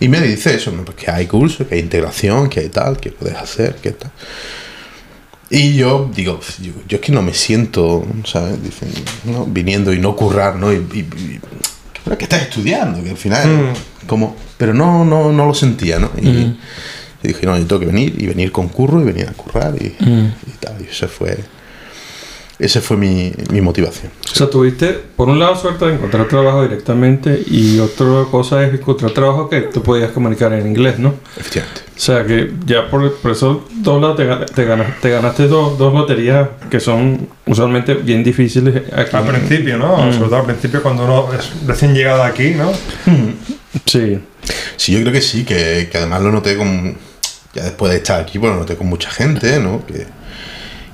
Y 0.00 0.08
me 0.08 0.20
dice 0.20 0.56
eso, 0.56 0.72
¿no? 0.72 0.84
Pues 0.84 0.96
que 0.96 1.10
hay 1.10 1.26
cursos, 1.26 1.66
que 1.68 1.76
hay 1.76 1.80
integración, 1.80 2.48
que 2.48 2.58
hay 2.60 2.68
tal, 2.70 2.96
que 2.98 3.10
puedes 3.12 3.36
hacer, 3.36 3.76
que 3.76 3.92
tal. 3.92 4.10
Y 5.48 5.74
yo 5.76 6.10
digo, 6.14 6.40
yo, 6.60 6.72
yo 6.88 6.96
es 6.96 7.00
que 7.00 7.12
no 7.12 7.22
me 7.22 7.32
siento, 7.32 8.04
¿sabes? 8.24 8.62
Dicen, 8.62 8.88
¿no? 9.24 9.46
Viniendo 9.46 9.92
y 9.92 9.98
no 10.00 10.16
currar, 10.16 10.56
¿no? 10.56 10.72
Y, 10.72 10.76
y- 10.76 10.98
y- 10.98 11.40
pero 12.04 12.18
que 12.18 12.24
estás 12.24 12.42
estudiando, 12.42 13.02
que 13.02 13.10
al 13.10 13.16
final, 13.16 13.48
Mm. 13.48 14.06
como, 14.06 14.36
pero 14.58 14.74
no, 14.74 15.04
no, 15.04 15.32
no 15.32 15.46
lo 15.46 15.54
sentía, 15.54 15.98
¿no? 15.98 16.10
Y, 16.20 16.26
Mm. 16.26 16.56
y 17.22 17.28
dije, 17.28 17.46
no, 17.46 17.56
yo 17.58 17.66
tengo 17.66 17.80
que 17.80 17.86
venir 17.86 18.14
y 18.18 18.26
venir 18.26 18.50
con 18.52 18.68
curro 18.68 19.00
y 19.00 19.04
venir 19.04 19.28
a 19.28 19.32
currar 19.32 19.74
y, 19.80 19.94
Mm. 20.04 20.32
y 20.48 20.50
tal. 20.60 20.80
Y 20.82 20.90
eso 20.90 21.06
fue, 21.08 21.38
esa 22.58 22.80
fue 22.80 22.96
mi, 22.96 23.32
mi 23.50 23.60
motivación. 23.60 24.10
O 24.32 24.34
sea, 24.34 24.48
tuviste, 24.48 24.98
por 25.16 25.28
un 25.28 25.38
lado, 25.38 25.56
suerte 25.56 25.84
de 25.86 25.94
encontrar 25.94 26.26
trabajo 26.28 26.62
directamente 26.62 27.42
y 27.46 27.78
otra 27.78 28.24
cosa 28.30 28.64
es 28.66 28.72
encontrar 28.74 29.10
trabajo 29.12 29.48
que 29.50 29.60
tú 29.62 29.82
podías 29.82 30.10
comunicar 30.12 30.52
en 30.54 30.66
inglés, 30.66 30.98
¿no? 30.98 31.14
Efectivamente. 31.36 31.82
O 31.96 31.98
sea, 32.00 32.24
que 32.26 32.50
ya 32.66 32.90
por, 32.90 33.14
por 33.16 33.30
eso 33.32 33.66
dos 33.76 34.00
lados 34.00 34.16
te, 34.16 34.24
te, 34.54 34.64
ganas- 34.66 35.00
te 35.00 35.10
ganaste 35.10 35.48
dos, 35.48 35.76
dos 35.78 35.92
loterías 35.94 36.48
que 36.70 36.80
son 36.80 37.28
usualmente 37.46 37.94
bien 37.94 38.22
difíciles 38.24 38.82
aquí. 38.92 39.16
Al 39.16 39.26
principio, 39.26 39.76
¿no? 39.78 39.96
Mm. 39.96 40.12
Sobre 40.12 40.26
todo 40.28 40.36
al 40.40 40.46
principio 40.46 40.82
cuando 40.82 41.04
uno 41.04 41.28
es 41.38 41.50
recién 41.66 41.94
llegado 41.94 42.22
aquí, 42.22 42.50
¿no? 42.50 42.72
Sí. 43.86 44.18
Sí, 44.76 44.92
yo 44.92 45.00
creo 45.00 45.12
que 45.12 45.20
sí, 45.22 45.44
que, 45.44 45.88
que 45.90 45.98
además 45.98 46.22
lo 46.22 46.32
noté 46.32 46.56
con. 46.56 46.96
Ya 47.54 47.64
después 47.64 47.90
de 47.90 47.98
estar 47.98 48.20
aquí, 48.20 48.38
pues 48.38 48.52
lo 48.52 48.58
noté 48.58 48.76
con 48.76 48.86
mucha 48.86 49.10
gente, 49.10 49.58
¿no? 49.60 49.84
Que, 49.86 50.06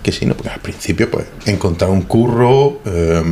que 0.02 0.12
sí, 0.12 0.26
¿no? 0.26 0.34
Porque 0.34 0.50
al 0.50 0.60
principio, 0.60 1.10
pues, 1.10 1.26
encontrar 1.46 1.90
un 1.90 2.02
curro 2.02 2.80
eh, 2.84 3.22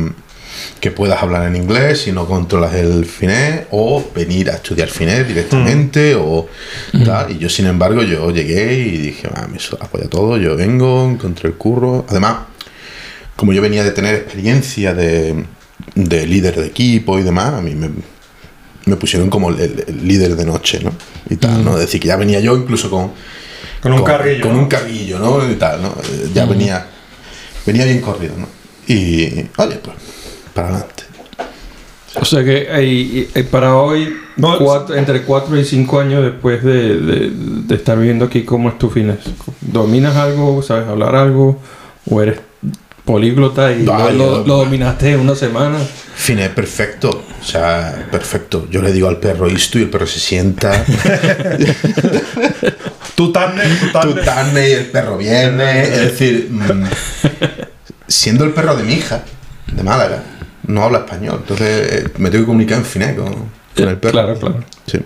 que 0.79 0.91
puedas 0.91 1.21
hablar 1.21 1.47
en 1.47 1.55
inglés 1.55 2.01
si 2.01 2.11
no 2.11 2.25
controlas 2.27 2.73
el 2.75 3.05
finés, 3.05 3.61
o 3.71 4.03
venir 4.15 4.49
a 4.49 4.53
estudiar 4.55 4.87
finés 4.89 5.27
directamente, 5.27 6.15
o 6.15 6.47
tal. 7.05 7.31
Y 7.31 7.37
yo, 7.39 7.49
sin 7.49 7.67
embargo, 7.67 8.03
yo 8.03 8.31
llegué 8.31 8.73
y 8.77 8.97
dije, 8.97 9.27
ah, 9.33 9.47
me 9.51 9.57
apoya 9.79 10.07
todo, 10.09 10.37
yo 10.37 10.55
vengo, 10.55 11.09
encontré 11.09 11.49
el 11.49 11.55
curro. 11.55 12.05
Además, 12.09 12.37
como 13.35 13.53
yo 13.53 13.61
venía 13.61 13.83
de 13.83 13.91
tener 13.91 14.15
experiencia 14.15 14.93
de, 14.93 15.45
de 15.95 16.27
líder 16.27 16.55
de 16.59 16.67
equipo 16.67 17.17
y 17.19 17.23
demás, 17.23 17.53
a 17.53 17.61
mí 17.61 17.73
me, 17.75 17.89
me 18.85 18.95
pusieron 18.97 19.29
como 19.29 19.49
el, 19.49 19.59
el- 19.59 19.85
el 19.87 20.07
líder 20.07 20.35
de 20.35 20.45
noche, 20.45 20.79
¿no? 20.83 20.91
Y 21.29 21.37
tal, 21.37 21.63
¿no? 21.63 21.73
Es 21.75 21.81
decir, 21.81 21.99
que 22.01 22.07
ya 22.09 22.17
venía 22.17 22.39
yo 22.39 22.55
incluso 22.55 22.89
con... 22.89 23.11
Con 23.81 23.93
un 23.93 24.03
carrillo. 24.03 24.41
Con 24.43 24.55
un 24.55 24.65
carrillo, 24.67 25.19
¿no? 25.19 25.49
Y 25.51 25.55
tal, 25.55 25.81
¿no? 25.81 25.89
Eh, 25.89 26.29
Ya 26.33 26.45
venía... 26.45 26.85
Venía 27.65 27.85
bien 27.85 28.01
corrido, 28.01 28.33
¿no? 28.37 28.47
Y... 28.87 29.25
Oye, 29.57 29.75
pues... 29.83 29.95
Para 30.53 30.67
adelante. 30.69 31.03
O 32.15 32.25
sea 32.25 32.43
que 32.43 32.67
hay, 32.69 33.29
hay 33.33 33.43
para 33.43 33.75
hoy, 33.77 34.13
No, 34.35 34.57
cuatro- 34.59 34.95
entre 34.95 35.21
4 35.23 35.57
y 35.57 35.63
5 35.63 35.99
años 36.01 36.21
después 36.23 36.61
de, 36.61 36.97
de- 36.99 37.31
de 37.33 37.75
estar 37.75 37.97
viviendo 37.97 38.25
aquí, 38.25 38.43
¿cómo 38.43 38.67
es 38.67 38.77
tu 38.77 38.89
fines? 38.89 39.17
¿Dominas 39.61 40.15
algo? 40.17 40.61
¿Sabes 40.61 40.89
hablar 40.89 41.15
algo? 41.15 41.61
¿O 42.09 42.21
eres 42.21 42.39
políglota 43.05 43.71
y 43.71 43.83
No, 43.83 43.97
lo, 44.11 44.39
lo- 44.39 44.45
lo 44.45 44.57
dominaste 44.57 45.11
en 45.13 45.21
una 45.21 45.35
semana? 45.35 45.77
Fine, 46.15 46.49
perfecto. 46.49 47.09
O 47.41 47.43
sea, 47.45 48.07
perfecto. 48.11 48.67
Yo 48.69 48.81
le 48.81 48.91
digo 48.91 49.07
al 49.07 49.17
perro 49.17 49.47
esto 49.47 49.79
y 49.79 49.83
el 49.83 49.89
perro 49.89 50.05
se 50.05 50.19
sienta. 50.19 50.83
Tú 53.25 53.31
tarde, 53.31 53.63
tú 53.79 53.85
Tú 53.87 53.91
tarde. 53.91 54.23
tarde 54.23 54.69
y 54.69 54.73
el 54.73 54.85
perro 54.87 55.17
viene. 55.17 55.81
Es 55.83 56.01
decir, 56.01 56.47
mm, 56.49 56.83
siendo 58.07 58.43
el 58.43 58.51
perro 58.51 58.75
de 58.75 58.83
mi 58.83 58.93
hija, 58.93 59.21
de 59.71 59.83
Málaga, 59.83 60.23
no 60.67 60.83
habla 60.83 60.99
español. 60.99 61.37
Entonces 61.41 61.93
eh, 62.05 62.07
me 62.17 62.29
tengo 62.29 62.43
que 62.43 62.47
comunicar 62.47 62.77
en 62.79 62.85
finés 62.85 63.15
con, 63.15 63.33
con 63.75 63.87
el 63.89 63.97
perro. 63.97 64.11
Claro, 64.13 64.39
claro. 64.39 64.63
Sí. 64.87 64.97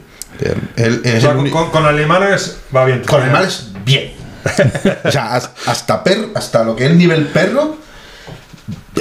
Eh, 0.41 0.55
Él, 0.77 1.01
O 1.03 1.07
es 1.07 1.21
sea, 1.21 1.31
el 1.31 1.35
con, 1.37 1.39
uni- 1.45 1.51
con- 1.51 1.69
con 1.71 1.85
alemanes 1.85 2.57
va 2.75 2.85
bien. 2.85 3.03
con 3.03 3.21
animales, 3.21 3.67
bien. 3.85 4.11
O 5.05 5.11
sea, 5.11 5.33
has- 5.35 5.51
hasta, 5.65 6.03
perro, 6.03 6.29
hasta 6.35 6.63
lo 6.63 6.75
que 6.75 6.85
es 6.85 6.93
nivel 6.95 7.27
perro, 7.27 7.77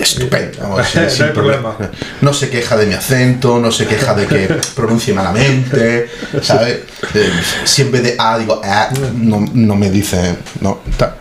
estupendo. 0.01 0.59
Vamos, 0.61 0.87
sin- 0.93 1.03
No 1.03 1.09
hay 1.09 1.15
sin 1.15 1.29
problema. 1.33 1.77
No 2.21 2.33
se 2.35 2.51
queja 2.51 2.77
de 2.77 2.87
mi 2.87 2.95
acento, 2.95 3.59
no 3.59 3.71
se 3.71 3.87
queja 3.87 4.15
de 4.15 4.27
que 4.27 4.49
pronuncie 4.75 5.15
malamente, 5.15 6.09
¿sabes? 6.43 6.81
Eh, 7.15 7.31
si 7.65 7.83
en 7.83 7.93
vez 7.93 8.03
de 8.03 8.17
A 8.19 8.39
digo 8.39 8.61
A, 8.65 8.89
no, 9.15 9.45
no 9.53 9.77
me 9.77 9.91
dice, 9.91 10.37
no, 10.61 10.81
tal. 10.97 11.15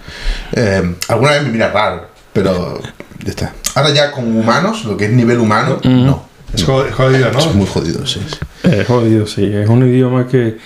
Eh, 0.53 0.95
alguna 1.07 1.31
vez 1.31 1.43
me 1.43 1.49
mira 1.49 1.71
raro, 1.71 2.07
pero 2.31 2.79
ya 3.23 3.29
está. 3.29 3.53
Ahora 3.75 3.89
ya 3.91 4.11
con 4.11 4.25
humanos, 4.35 4.85
lo 4.85 4.95
que 4.97 5.05
es 5.05 5.11
nivel 5.11 5.39
humano, 5.39 5.79
no. 5.83 6.25
Es 6.53 6.67
jod- 6.67 6.91
jodido, 6.91 7.31
¿no? 7.31 7.39
Es 7.39 7.55
muy 7.55 7.65
jodido, 7.65 8.05
sí. 8.05 8.21
sí. 8.29 8.37
Es 8.69 8.85
jodido, 8.85 9.25
sí. 9.25 9.43
Es 9.51 9.67
un 9.67 9.87
idioma 9.87 10.27
que... 10.27 10.57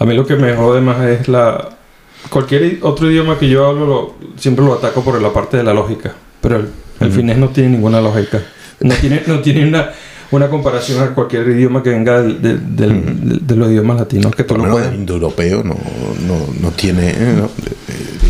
A 0.00 0.04
mí 0.04 0.14
lo 0.14 0.26
que 0.26 0.34
me 0.34 0.54
jode 0.56 0.80
más 0.80 1.00
es 1.06 1.28
la... 1.28 1.68
Cualquier 2.28 2.78
otro 2.82 3.08
idioma 3.08 3.38
que 3.38 3.48
yo 3.48 3.64
hablo 3.66 3.86
lo- 3.86 4.14
siempre 4.36 4.64
lo 4.64 4.74
ataco 4.74 5.02
por 5.04 5.22
la 5.22 5.32
parte 5.32 5.56
de 5.56 5.62
la 5.62 5.72
lógica. 5.72 6.12
Pero 6.40 6.56
el, 6.56 6.68
el 7.00 7.12
finés 7.12 7.36
no 7.38 7.48
tiene 7.50 7.70
ninguna 7.70 8.00
lógica. 8.00 8.40
No 8.80 8.94
tiene, 8.94 9.22
no 9.26 9.40
tiene 9.40 9.66
una, 9.66 9.90
una 10.30 10.48
comparación 10.48 11.02
a 11.02 11.08
cualquier 11.14 11.48
idioma 11.48 11.82
que 11.82 11.90
venga 11.90 12.20
del- 12.22 12.40
del- 12.40 12.76
del- 12.76 13.28
de, 13.28 13.38
de 13.40 13.56
los 13.56 13.68
idiomas 13.70 13.98
latinos 13.98 14.34
que 14.34 14.44
tú 14.44 14.54
Por 14.54 14.58
lo 14.58 14.64
no 14.64 14.68
menos 14.74 14.78
el 14.80 14.84
puedes... 14.90 15.00
indoeuropeo 15.00 15.64
no, 15.64 15.76
no, 16.26 16.46
no 16.60 16.70
tiene 16.72 17.10
eh, 17.10 17.42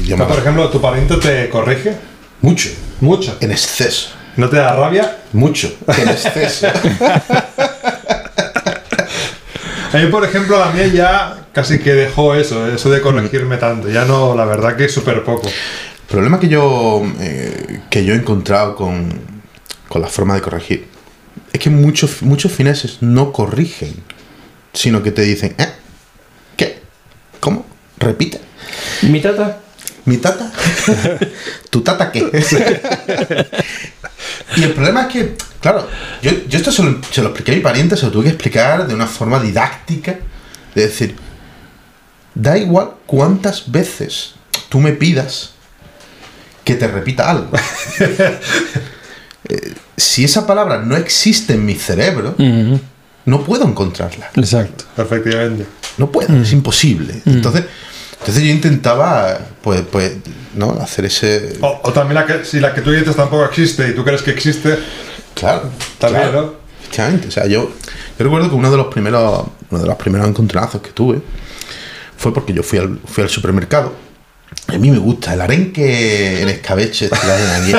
idioma- 0.05 0.25
Ah, 0.25 0.29
Por 0.29 0.39
ejemplo, 0.39 0.69
tu 0.71 0.81
pariente 0.81 1.17
te 1.17 1.49
corrige 1.51 1.93
mucho, 2.41 2.71
mucho. 3.01 3.37
en 3.41 3.51
exceso. 3.51 4.11
¿No 4.37 4.49
te 4.49 4.57
da 4.57 4.75
rabia? 4.77 5.19
Mucho, 5.33 5.71
en 5.89 6.09
exceso. 6.09 6.69
A 9.93 9.97
mí, 9.97 10.07
por 10.11 10.23
ejemplo, 10.25 10.59
la 10.59 10.71
mía 10.71 10.87
ya 10.89 11.39
casi 11.53 11.79
que 11.79 11.95
dejó 11.95 12.35
eso, 12.35 12.67
eso 12.71 12.91
de 12.91 13.01
corregirme 13.01 13.57
tanto. 13.57 13.89
Ya 13.89 14.05
no, 14.05 14.35
la 14.37 14.45
verdad 14.45 14.77
que 14.77 14.85
es 14.85 14.93
súper 14.93 15.25
poco. 15.25 15.49
El 16.09 16.13
problema 16.13 16.41
que 16.41 16.49
yo, 16.49 17.03
eh, 17.21 17.83
que 17.91 18.03
yo 18.03 18.15
he 18.15 18.17
encontrado 18.17 18.75
con, 18.75 19.13
con 19.91 20.01
la 20.01 20.09
forma 20.09 20.35
de 20.35 20.41
corregir 20.41 20.87
es 21.53 21.61
que 21.61 21.69
muchos, 21.69 22.23
muchos 22.23 22.51
fineses 22.51 23.03
no 23.03 23.31
corrigen, 23.31 23.95
sino 24.73 25.03
que 25.03 25.13
te 25.13 25.21
dicen, 25.21 25.55
¿eh? 25.59 25.69
¿Qué? 26.57 26.81
¿Cómo? 27.41 27.67
Repite. 27.99 28.41
Mi 29.03 29.21
tata... 29.21 29.61
¿Mi 30.07 30.17
tata? 30.17 30.51
¿Tu 31.71 31.83
tata 31.83 32.11
qué? 32.11 32.31
y 34.57 34.63
el 34.63 34.73
problema 34.73 35.03
es 35.03 35.09
que, 35.09 35.37
claro, 35.61 35.87
yo, 36.23 36.31
yo 36.49 36.57
esto 36.57 36.73
se 36.73 36.85
lo, 36.85 37.03
se 37.11 37.21
lo 37.21 37.29
expliqué 37.29 37.53
a 37.53 37.57
mi 37.57 37.61
pariente, 37.61 37.99
se 37.99 38.07
lo 38.07 38.13
tuve 38.13 38.25
que 38.25 38.31
explicar 38.31 38.87
de 38.87 38.95
una 38.95 39.07
forma 39.07 39.39
didáctica, 39.43 40.19
de 40.75 40.83
decir, 40.87 41.17
da 42.35 42.57
igual 42.57 42.93
cuántas 43.05 43.71
veces 43.71 44.37
tú 44.71 44.81
me 44.81 44.93
pidas 44.93 45.58
que 46.69 46.75
te 46.75 46.87
repita 46.87 47.31
algo. 47.31 47.51
Eh, 49.51 49.73
si 49.97 50.25
esa 50.25 50.47
palabra 50.47 50.83
no 50.83 50.95
existe 50.97 51.55
en 51.55 51.65
mi 51.65 51.75
cerebro, 51.75 52.35
no 53.25 53.45
puedo 53.45 53.67
encontrarla. 53.67 54.31
Exacto. 54.35 54.85
Efectivamente. 54.99 55.65
No 55.97 56.11
puedo, 56.11 56.37
es 56.43 56.53
imposible. 56.53 57.23
Entonces, 57.25 57.65
entonces 58.19 58.43
yo 58.45 58.51
intentaba, 58.51 59.39
pues, 59.63 59.83
pues, 59.91 60.17
¿no? 60.55 60.73
Hacer 60.73 61.07
ese... 61.07 61.57
O, 61.63 61.81
o 61.83 61.93
también 61.93 62.17
la 62.17 62.27
que, 62.27 62.45
si 62.45 62.61
la 62.61 62.75
que 62.75 62.83
tú 62.83 62.91
dices 62.91 63.17
tampoco 63.17 63.45
existe 63.47 63.89
y 63.89 63.95
tú 63.95 64.05
crees 64.05 64.21
que 64.21 64.33
existe, 64.33 64.77
Claro, 65.35 65.71
también, 65.99 66.25
claro. 66.25 66.43
¿no? 66.43 66.53
Efectivamente. 66.83 67.29
O 67.29 67.31
sea, 67.31 67.47
yo, 67.47 67.71
yo 68.19 68.25
recuerdo 68.25 68.49
que 68.51 68.57
uno 68.57 68.71
de 68.71 68.77
los 68.77 68.89
primeros, 68.89 69.47
uno 69.71 69.81
de 69.81 69.87
los 69.87 69.97
primeros 69.97 70.27
encontronazos 70.29 70.83
que 70.83 70.91
tuve 70.91 71.23
fue 72.17 72.35
porque 72.35 72.53
yo 72.53 72.63
fui 72.63 72.79
al, 72.81 72.99
fui 73.07 73.23
al 73.23 73.31
supermercado. 73.31 73.95
A 74.69 74.79
mí 74.79 74.91
me 74.91 74.99
gusta 74.99 75.35
el 75.35 75.41
arenque 75.41 76.43
en 76.43 76.49
escabeche. 76.49 77.09
A 77.13 77.61
mí 77.61 77.73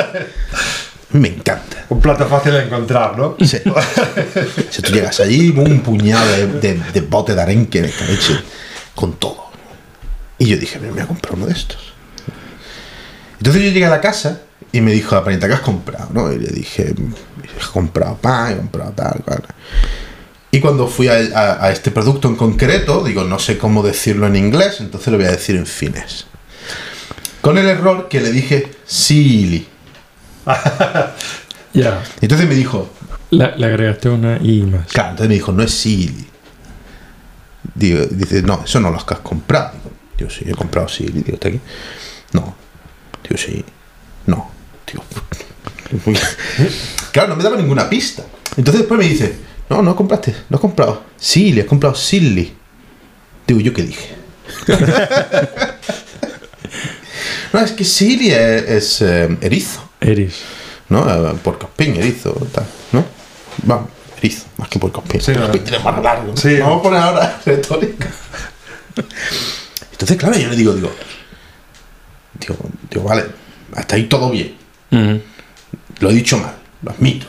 me 1.20 1.28
encanta. 1.28 1.86
Un 1.88 2.00
plato 2.00 2.26
fácil 2.26 2.52
de 2.52 2.64
encontrar, 2.64 3.16
¿no? 3.18 3.36
Sí. 3.40 3.58
Si 4.70 4.82
tú 4.82 4.92
llegas 4.92 5.18
allí, 5.20 5.50
un 5.50 5.80
puñado 5.80 6.26
de, 6.36 6.46
de, 6.46 6.74
de 6.92 7.00
bote 7.00 7.34
de 7.34 7.42
arenque 7.42 7.78
en 7.80 7.86
escabeche 7.86 8.38
con 8.94 9.14
todo. 9.14 9.50
Y 10.38 10.46
yo 10.46 10.56
dije, 10.56 10.78
me 10.78 10.90
voy 10.90 11.00
a 11.00 11.06
comprar 11.06 11.34
uno 11.34 11.46
de 11.46 11.52
estos. 11.52 11.92
Entonces 13.38 13.62
yo 13.62 13.68
llegué 13.70 13.86
a 13.86 13.90
la 13.90 14.00
casa 14.00 14.40
y 14.72 14.80
me 14.80 14.92
dijo 14.92 15.14
la 15.14 15.22
parienta, 15.24 15.48
¿qué 15.48 15.54
has 15.54 15.60
comprado? 15.60 16.08
¿no? 16.12 16.32
Y 16.32 16.38
le 16.38 16.48
dije, 16.50 16.94
he 16.94 17.72
comprado 17.72 18.16
pan, 18.16 18.52
he 18.52 18.56
comprado 18.56 18.92
tal, 18.92 19.22
cual. 19.24 19.42
Y 20.52 20.60
cuando 20.60 20.86
fui 20.88 21.08
a, 21.08 21.14
a- 21.34 21.64
a 21.66 21.70
este 21.72 21.90
producto 21.90 22.28
en 22.28 22.36
concreto, 22.36 23.02
digo, 23.04 23.24
no 23.24 23.38
sé 23.38 23.58
cómo 23.58 23.82
decirlo 23.82 24.26
en 24.26 24.36
inglés, 24.36 24.76
entonces 24.80 25.08
lo 25.12 25.18
voy 25.18 25.26
a 25.26 25.30
decir 25.32 25.56
en 25.56 25.66
finés. 25.66 26.26
Con 27.40 27.56
el 27.58 27.66
error 27.66 28.08
que 28.08 28.20
le 28.20 28.30
dije, 28.32 28.70
silly. 28.86 29.66
Ya. 31.72 32.02
Entonces 32.20 32.48
me 32.48 32.56
dijo, 32.56 32.90
La- 33.30 33.54
le 33.56 33.64
agregaste 33.66 34.08
una 34.08 34.38
I 34.42 34.62
más. 34.62 34.88
Claro, 34.88 35.10
entonces 35.10 35.28
me 35.28 35.34
dijo, 35.34 35.52
no 35.52 35.62
es 35.62 35.70
Silly. 35.70 36.26
Digo, 37.76 38.04
dice, 38.10 38.42
no, 38.42 38.62
eso 38.64 38.80
no 38.80 38.90
lo 38.90 38.96
has 38.96 39.04
comprado. 39.04 39.70
Digo, 39.74 39.90
digo, 40.18 40.30
sí, 40.30 40.44
he 40.48 40.54
comprado 40.54 40.88
Silly. 40.88 41.22
Digo, 41.22 41.34
¿está 41.34 41.46
aquí? 41.48 41.60
No. 42.32 42.56
Digo, 43.22 43.36
sí. 43.36 43.64
No. 44.26 44.50
Digo, 44.90 45.04
claro, 47.12 47.28
no 47.28 47.36
me 47.36 47.44
daba 47.44 47.56
ninguna 47.56 47.88
pista. 47.88 48.24
Entonces 48.56 48.80
después 48.80 48.98
me 48.98 49.08
dice, 49.08 49.36
no, 49.68 49.80
no 49.80 49.94
compraste, 49.94 50.34
no 50.48 50.56
has 50.56 50.60
comprado 50.60 51.04
Silly, 51.16 51.60
has 51.60 51.66
comprado 51.66 51.94
Silly. 51.94 52.52
Digo, 53.46 53.60
¿yo 53.60 53.72
qué 53.72 53.82
dije? 53.84 54.16
no, 57.52 57.60
es 57.60 57.72
que 57.72 57.84
Silly 57.84 58.30
es, 58.30 58.62
es, 58.68 59.02
eh, 59.02 59.36
erizo. 59.40 59.88
Eris. 60.00 60.42
¿no? 60.88 61.08
Eh, 61.08 61.34
Puercoespín, 61.42 61.96
erizo, 61.96 62.32
tal, 62.52 62.64
¿no? 62.92 63.04
Vamos, 63.64 63.90
erizo, 64.18 64.44
más 64.56 64.68
que 64.68 64.78
puercoespín. 64.78 65.20
Sí, 65.20 65.32
no. 65.32 65.38
Puercoespín 65.40 65.74
es 65.74 65.84
más 65.84 66.02
largo. 66.02 66.36
Sí. 66.36 66.56
Vamos 66.58 66.80
a 66.80 66.82
poner 66.82 67.00
ahora 67.00 67.40
retórica. 67.46 68.08
Entonces, 69.92 70.16
claro, 70.16 70.38
yo 70.38 70.48
le 70.48 70.56
digo, 70.56 70.72
digo, 70.74 70.90
digo, 72.38 72.56
digo, 72.90 73.04
vale, 73.04 73.24
hasta 73.74 73.96
ahí 73.96 74.04
todo 74.04 74.30
bien. 74.30 74.56
Lo 76.00 76.10
he 76.10 76.14
dicho 76.14 76.38
mal, 76.38 76.54
lo 76.82 76.90
admito. 76.90 77.26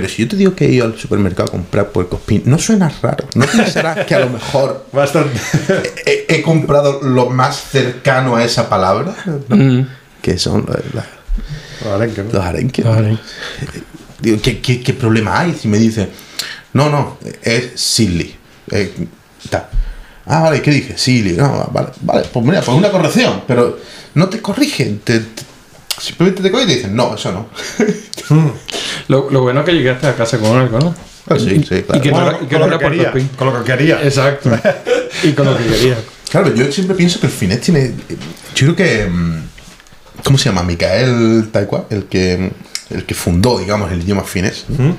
Pero 0.00 0.08
si 0.08 0.22
yo 0.22 0.28
te 0.28 0.36
digo 0.36 0.54
que 0.54 0.66
he 0.66 0.70
ido 0.70 0.84
al 0.84 0.96
supermercado 0.96 1.48
a 1.48 1.50
comprar 1.50 1.88
puerco 1.88 2.16
espín, 2.18 2.42
no 2.46 2.56
suena 2.56 2.88
raro. 3.02 3.26
¿No 3.34 3.44
pensarás 3.46 4.06
que 4.06 4.14
a 4.14 4.20
lo 4.20 4.30
mejor 4.30 4.86
Bastante. 4.92 5.36
he, 6.06 6.24
he 6.28 6.40
comprado 6.42 7.02
lo 7.02 7.30
más 7.30 7.56
cercano 7.72 8.36
a 8.36 8.44
esa 8.44 8.68
palabra? 8.68 9.16
¿no? 9.48 9.56
Mm. 9.56 9.88
Que 10.22 10.38
son 10.38 10.64
los, 10.68 10.94
las- 10.94 11.92
Arenque, 11.92 12.22
¿no? 12.22 12.32
los 12.32 12.44
arenques. 12.44 12.84
Vale. 12.84 13.18
Digo, 14.20 14.38
¿qué, 14.40 14.60
qué, 14.60 14.80
qué 14.82 14.94
problema 14.94 15.40
hay? 15.40 15.54
Si 15.54 15.66
me 15.66 15.78
dice, 15.78 16.08
no, 16.74 16.88
no, 16.90 17.18
es 17.42 17.70
silly. 17.80 18.36
eh. 18.70 18.92
Ah, 20.26 20.40
vale, 20.42 20.60
¿qué 20.62 20.70
dije? 20.70 20.96
Silly. 20.96 21.32
No, 21.32 21.68
vale, 21.72 21.88
vale, 22.02 22.26
pues 22.32 22.44
mira, 22.46 22.60
pues 22.60 22.76
una 22.76 22.90
corrección, 22.90 23.42
pero 23.48 23.78
no 24.14 24.28
te 24.28 24.40
corrigen. 24.40 24.98
Te, 25.00 25.18
te- 25.20 25.42
simplemente 26.00 26.42
te 26.42 26.50
cogen 26.50 26.68
y 26.68 26.72
te 26.72 26.76
dicen, 26.78 26.96
no, 26.96 27.14
eso 27.14 27.32
no. 27.32 27.48
Lo, 29.08 29.30
lo 29.30 29.42
bueno 29.42 29.60
es 29.60 29.66
que 29.66 29.72
llegaste 29.72 30.06
a 30.06 30.14
casa 30.14 30.38
con 30.38 30.56
algo, 30.58 30.78
¿no? 30.78 30.94
Ah, 31.30 31.36
sí, 31.38 31.62
sí, 31.68 31.82
claro. 31.82 31.96
Y 31.96 32.00
que 32.00 32.10
no 32.10 32.14
Bueno, 32.16 32.30
era, 32.30 32.38
y 32.42 32.46
que 32.46 32.56
con, 32.56 32.60
no 32.60 32.66
lo 32.68 32.78
que 32.78 32.84
quería, 32.86 33.12
con 33.36 33.52
lo 33.52 33.64
que 33.64 33.72
quería. 33.72 34.02
Exacto. 34.02 34.50
y 35.22 35.32
con 35.32 35.46
lo 35.46 35.56
que 35.56 35.64
quería. 35.66 35.96
Claro, 36.30 36.54
yo 36.54 36.70
siempre 36.72 36.94
pienso 36.96 37.20
que 37.20 37.26
el 37.26 37.32
finés 37.32 37.60
tiene. 37.60 37.92
Yo 38.54 38.74
creo 38.74 38.76
que. 38.76 39.06
mm, 39.06 39.42
¿Cómo 40.24 40.36
se 40.38 40.46
llama? 40.48 40.62
Micael 40.62 41.48
Taekwa, 41.52 41.86
el 41.90 42.04
que, 42.06 42.50
el 42.90 43.04
que 43.06 43.14
fundó, 43.14 43.58
digamos, 43.58 43.90
el 43.92 44.02
idioma 44.02 44.24
finés. 44.24 44.64
¿no? 44.68 44.84
No 44.88 44.96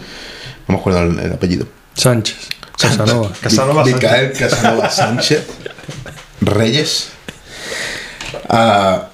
me 0.68 0.76
acuerdo 0.76 1.02
el, 1.04 1.20
el 1.20 1.34
apellido. 1.34 1.68
Sánchez. 1.96 2.38
Casanova. 2.80 3.32
Casanova 3.42 3.84
Mi- 3.84 3.94
Micael 3.94 4.32
Casanova 4.34 4.90
Sánchez 4.90 5.44
Reyes. 6.42 7.10
Ah, 8.48 9.09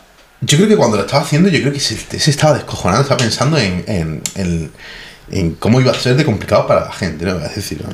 yo 0.46 0.58
creo 0.58 0.68
que 0.70 0.76
cuando 0.78 0.98
lo 0.98 1.04
estaba 1.04 1.24
haciendo, 1.24 1.50
yo 1.50 1.60
creo 1.62 1.74
que 1.74 1.80
se, 1.80 1.96
se 1.98 2.30
estaba 2.32 2.54
descojonando, 2.56 3.02
estaba 3.04 3.18
pensando 3.20 3.58
en, 3.58 3.84
en, 3.88 4.22
en- 4.36 4.72
en 5.32 5.52
cómo 5.56 5.82
iba 5.82 5.92
a 5.92 5.96
ser 5.96 6.16
de 6.16 6.24
complicado 6.24 6.68
para 6.68 6.86
la 6.86 6.92
gente, 6.92 7.26
¿no? 7.26 7.38
Es 7.44 7.56
decir, 7.56 7.82
¿no? 7.84 7.90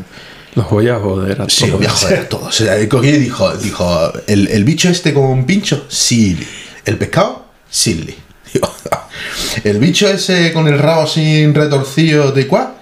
Los 0.56 0.70
voy 0.70 0.90
a 0.90 1.00
joder 1.00 1.42
a 1.42 1.48
Sí, 1.50 1.60
todos. 1.62 1.70
lo 1.72 1.78
voy 1.78 1.86
a 1.88 1.90
joder 1.92 2.20
a 2.20 2.30
todos. 2.30 2.48
O 2.48 2.52
sea, 2.52 2.78
y 2.78 2.86
dijo, 2.88 3.56
dijo 3.58 4.12
el, 4.28 4.48
el 4.50 4.64
bicho 4.66 4.90
este 4.90 5.14
con 5.14 5.24
un 5.24 5.46
pincho, 5.46 5.86
silly. 5.88 6.46
El 6.84 6.98
pescado, 6.98 7.46
silly. 7.70 8.16
El 9.64 9.80
bicho 9.80 10.10
ese 10.10 10.52
con 10.52 10.68
el 10.68 10.78
rabo 10.80 11.04
así 11.04 11.46
retorcido 11.48 12.32
de 12.34 12.48
cuá, 12.48 12.76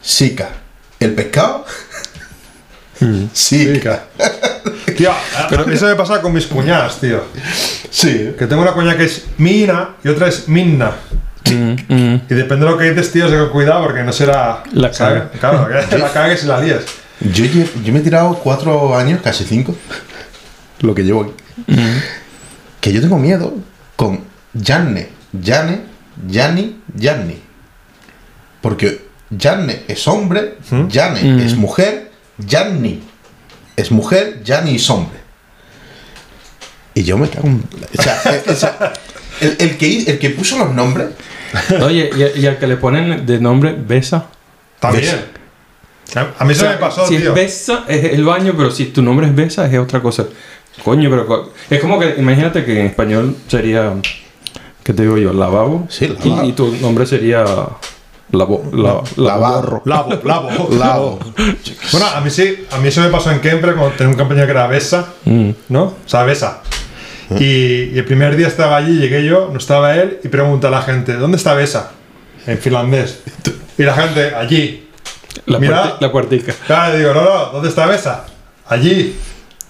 sica. 0.00 0.50
El 1.00 1.12
pescado, 1.14 1.66
sica. 3.32 4.04
Tío, 4.96 5.10
mí 5.66 5.74
eso 5.74 5.86
me 5.86 5.94
pasa 5.94 6.20
con 6.20 6.32
mis 6.32 6.46
cuñadas, 6.46 7.00
tío. 7.00 7.22
Sí. 7.90 8.34
Que 8.38 8.46
tengo 8.46 8.62
una 8.62 8.72
cuñada 8.72 8.96
que 8.96 9.04
es 9.04 9.26
Mina 9.38 9.96
y 10.04 10.08
otra 10.08 10.28
es 10.28 10.48
Minna. 10.48 10.92
Mm, 11.50 11.94
mm. 11.94 12.22
Y 12.30 12.34
depende 12.34 12.64
de 12.64 12.70
lo 12.70 12.78
que 12.78 12.90
dices, 12.90 13.12
tío, 13.12 13.28
con 13.28 13.50
cuidado 13.50 13.84
porque 13.84 14.02
no 14.02 14.12
será. 14.12 14.62
La 14.72 14.92
¿sabes? 14.92 15.24
Claro, 15.38 15.68
que 15.88 15.98
la 15.98 16.12
cagues 16.12 16.44
y 16.44 16.46
la 16.46 16.60
líes. 16.60 16.84
Yo, 17.20 17.44
yo 17.44 17.92
me 17.92 18.00
he 18.00 18.02
tirado 18.02 18.34
cuatro 18.34 18.96
años, 18.96 19.20
casi 19.22 19.44
cinco, 19.44 19.76
lo 20.80 20.94
que 20.94 21.04
llevo 21.04 21.22
aquí. 21.22 21.32
Que 22.80 22.92
yo 22.92 23.00
tengo 23.00 23.18
miedo 23.18 23.54
con 23.94 24.24
Janne, 24.60 25.08
Jane, 25.40 25.82
Yanni, 26.26 26.80
Yanni. 26.94 27.40
Porque 28.60 29.06
Janne 29.38 29.82
es 29.86 30.06
hombre, 30.08 30.58
Jane 30.90 31.44
es 31.44 31.56
mujer, 31.56 32.11
Yanni 32.46 33.00
es 33.76 33.90
mujer, 33.90 34.42
Yanni 34.44 34.76
es 34.76 34.90
hombre. 34.90 35.18
Y 36.94 37.02
yo 37.04 37.16
me 37.16 37.28
cago 37.28 37.48
en... 37.48 37.62
O 37.98 38.02
sea, 38.02 38.20
eh, 38.34 38.42
o 38.48 38.54
sea, 38.54 38.92
el, 39.40 39.56
el 39.58 39.78
que, 39.78 40.02
el 40.04 40.18
que 40.18 40.30
puso 40.30 40.58
los 40.58 40.72
nombres... 40.74 41.08
Oye, 41.82 42.10
y, 42.36 42.40
y 42.40 42.46
al 42.46 42.58
que 42.58 42.66
le 42.66 42.76
ponen 42.76 43.26
de 43.26 43.38
nombre 43.40 43.72
Besa. 43.78 44.26
También. 44.80 45.24
A, 46.14 46.42
a 46.42 46.44
mí 46.44 46.52
O 46.52 46.54
se 46.54 46.60
sea, 46.62 46.70
me 46.72 46.76
pasó, 46.76 47.06
si 47.06 47.16
tío. 47.18 47.30
es 47.30 47.34
Besa 47.34 47.84
es 47.88 48.04
el 48.12 48.24
baño, 48.24 48.54
pero 48.56 48.70
si 48.70 48.86
tu 48.86 49.02
nombre 49.02 49.26
es 49.26 49.34
Besa 49.34 49.66
es 49.66 49.78
otra 49.78 50.00
cosa. 50.00 50.26
Coño, 50.84 51.10
pero 51.10 51.26
co- 51.26 51.52
es 51.68 51.80
como 51.80 51.98
que 51.98 52.14
imagínate 52.18 52.64
que 52.64 52.80
en 52.80 52.86
español 52.86 53.36
sería, 53.48 53.92
¿qué 54.82 54.92
te 54.94 55.02
digo 55.02 55.18
yo? 55.18 55.32
Lavabo. 55.34 55.86
Sí, 55.90 56.06
Y- 56.24 56.28
lavabo. 56.30 56.48
Y, 56.48 56.52
tu 56.52 56.72
nombre 56.76 57.04
sería 57.06 57.44
Lavo, 58.32 58.64
la, 58.72 59.02
Lavarro. 59.16 59.82
Lavo, 59.84 60.18
lavo. 60.24 60.68
Lavo. 60.72 61.18
Bueno, 61.92 62.06
a 62.14 62.20
mí 62.20 62.30
sí, 62.30 62.66
a 62.70 62.78
mí 62.78 62.88
eso 62.88 63.00
me 63.02 63.08
pasó 63.08 63.30
en 63.30 63.40
Kempre 63.40 63.74
cuando 63.74 63.90
tenía 63.94 64.10
un 64.12 64.16
compañero 64.18 64.46
que 64.46 64.52
era 64.52 64.66
Besa, 64.66 65.06
Mm. 65.24 65.50
¿no? 65.68 65.82
O 65.84 65.94
sea, 66.06 66.22
Besa. 66.24 66.60
Y, 67.38 67.44
y 67.94 67.98
el 67.98 68.04
primer 68.04 68.36
día 68.36 68.46
estaba 68.48 68.76
allí, 68.76 68.98
llegué 68.98 69.24
yo, 69.24 69.48
no 69.52 69.58
estaba 69.58 69.94
él, 69.96 70.18
y 70.22 70.28
pregunta 70.28 70.68
a 70.68 70.70
la 70.70 70.82
gente, 70.82 71.14
¿dónde 71.14 71.36
está 71.38 71.54
Besa? 71.54 71.90
En 72.46 72.58
finlandés. 72.58 73.20
Y 73.78 73.82
la 73.84 73.94
gente, 73.94 74.34
allí. 74.34 74.88
La, 75.46 75.58
Mira. 75.58 75.82
puerti- 75.84 75.96
la 76.00 76.12
puertica. 76.12 76.52
Claro, 76.66 76.92
le 76.92 76.98
digo, 76.98 77.14
no, 77.14 77.22
no, 77.24 77.46
¿dónde 77.52 77.68
está 77.70 77.86
Besa? 77.86 78.24
Allí. 78.68 79.18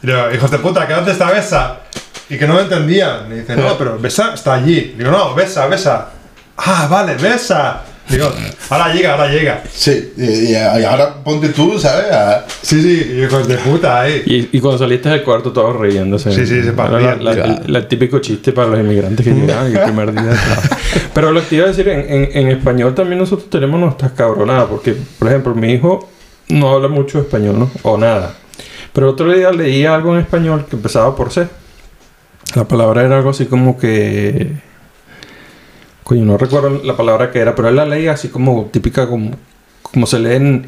Y 0.03 0.07
digo, 0.07 0.18
hijos 0.35 0.51
de 0.51 0.59
puta, 0.59 0.87
¿que 0.88 0.92
dónde 0.94 1.12
está 1.12 1.31
Besa? 1.31 1.81
Y 2.29 2.37
que 2.38 2.46
no 2.48 2.55
me 2.55 2.62
entendían. 2.62 3.31
Y 3.31 3.40
dice, 3.40 3.55
no, 3.55 3.77
pero 3.79 3.98
Besa 3.98 4.35
está 4.35 4.55
allí. 4.55 4.94
Digo, 4.98 5.11
no, 5.12 5.35
Besa, 5.35 5.66
Besa. 5.66 6.09
Ah, 6.57 6.88
vale, 6.90 7.14
Besa. 7.14 7.83
Digo, 8.12 8.31
ahora 8.70 8.92
llega, 8.94 9.12
ahora 9.12 9.29
llega. 9.29 9.62
Sí, 9.72 10.12
y, 10.18 10.53
y 10.53 10.55
ahora 10.55 11.14
ponte 11.25 11.48
tú, 11.48 11.79
¿sabes? 11.79 12.12
A- 12.12 12.44
Sí, 12.62 12.81
sí, 12.83 13.20
hijos 13.22 13.48
de 13.48 13.57
puta, 13.57 14.03
ahí. 14.03 14.22
Y, 14.27 14.57
y 14.57 14.61
cuando 14.61 14.79
saliste 14.79 15.09
del 15.09 15.22
cuarto 15.22 15.51
todos 15.53 15.75
riéndose. 15.81 16.31
Sí, 16.31 16.46
sí, 16.46 16.62
se 16.62 16.72
la- 16.72 17.79
el, 17.79 17.88
típico 17.88 18.18
chiste 18.20 18.53
para 18.53 18.68
los 18.68 18.81
inmigrantes 18.81 19.25
que 19.27 19.33
llegaban 19.33 19.75
el 19.75 19.81
primer 19.83 20.12
día. 20.12 20.22
de 20.22 20.37
trabajo. 20.37 20.62
Pero 21.14 21.33
lo 21.33 21.40
que 21.40 21.46
te 21.46 21.55
iba 21.57 21.64
a 21.64 21.68
decir, 21.68 21.88
en, 21.88 22.01
en- 22.01 22.29
en 22.37 22.48
español 22.48 22.94
también 22.94 23.18
nosotros 23.18 23.48
tenemos 23.51 23.81
nuestras 23.81 24.12
cabronadas. 24.12 24.66
Porque, 24.68 24.94
por 25.18 25.29
ejemplo, 25.29 25.55
mi 25.55 25.72
hijo 25.72 26.09
no 26.48 26.70
habla 26.70 26.88
mucho 26.88 27.18
español, 27.18 27.59
¿no? 27.59 27.70
O 27.83 27.96
nada. 27.96 28.35
Pero 28.92 29.09
el 29.09 29.12
otro 29.14 29.33
día 29.33 29.51
leí 29.53 29.87
algo 29.87 30.14
en 30.14 30.20
español 30.20 30.66
que 30.68 30.77
empezaba 30.77 31.16
por 31.16 31.33
C. 31.33 31.48
La 32.55 32.64
palabra 32.68 33.03
era 33.05 33.16
algo 33.16 33.31
así 33.31 33.46
como 33.46 33.79
que... 33.79 34.53
Coño, 36.04 36.24
no 36.24 36.36
recuerdo 36.36 36.80
la 36.84 36.96
palabra 36.96 37.30
que 37.30 37.38
era, 37.38 37.54
pero 37.54 37.68
él 37.68 37.76
la 37.76 37.86
leía 37.86 38.12
así 38.12 38.28
como 38.28 38.66
típica, 38.72 39.06
como, 39.08 39.30
como 39.82 40.06
se 40.06 40.18
lee 40.18 40.34
en, 40.36 40.66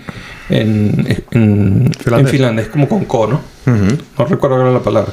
en, 0.49 1.07
en, 1.33 1.93
Finlandés. 1.99 2.27
en 2.27 2.27
finlandés, 2.29 2.69
como 2.69 2.89
con 2.89 3.05
co, 3.05 3.27
¿no? 3.27 3.41
No 3.67 4.25
recuerdo 4.27 4.57
cuál 4.57 4.61
era 4.63 4.71
la 4.73 4.83
palabra. 4.83 5.13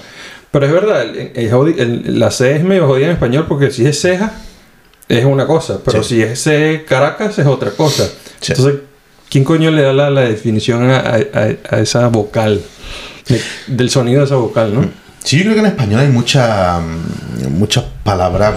Pero 0.51 0.65
es 0.65 0.71
verdad, 0.71 1.01
el- 1.03 1.31
el 1.35 1.79
el- 1.79 2.19
la 2.19 2.29
C 2.29 2.55
es 2.57 2.63
medio 2.63 2.85
jodida 2.87 3.05
en 3.07 3.13
español 3.13 3.45
porque 3.47 3.71
si 3.71 3.85
es 3.85 3.99
ceja, 4.01 4.33
es 5.07 5.25
una 5.25 5.47
cosa. 5.47 5.79
Pero 5.83 6.03
Sí. 6.03 6.15
si 6.15 6.21
es 6.21 6.39
C 6.41 6.83
Caracas, 6.87 7.39
es 7.39 7.47
otra 7.47 7.71
cosa. 7.71 8.07
Sí. 8.41 8.51
Entonces, 8.51 8.81
¿quién 9.29 9.43
coño 9.43 9.71
le 9.71 9.81
da 9.81 9.93
la, 9.93 10.09
la 10.09 10.21
definición 10.21 10.89
a, 10.91 10.99
a- 10.99 11.55
a- 11.71 11.79
esa 11.79 12.07
vocal? 12.09 12.61
De- 13.27 13.41
del 13.67 13.89
sonido 13.89 14.19
de 14.19 14.25
esa 14.25 14.35
vocal, 14.35 14.73
¿no? 14.73 14.85
Sí, 15.23 15.37
yo 15.37 15.43
creo 15.43 15.53
que 15.55 15.59
en 15.61 15.65
español 15.67 15.99
hay 16.01 16.07
mucha, 16.09 16.79
muchas 17.49 17.85
palabras 18.03 18.55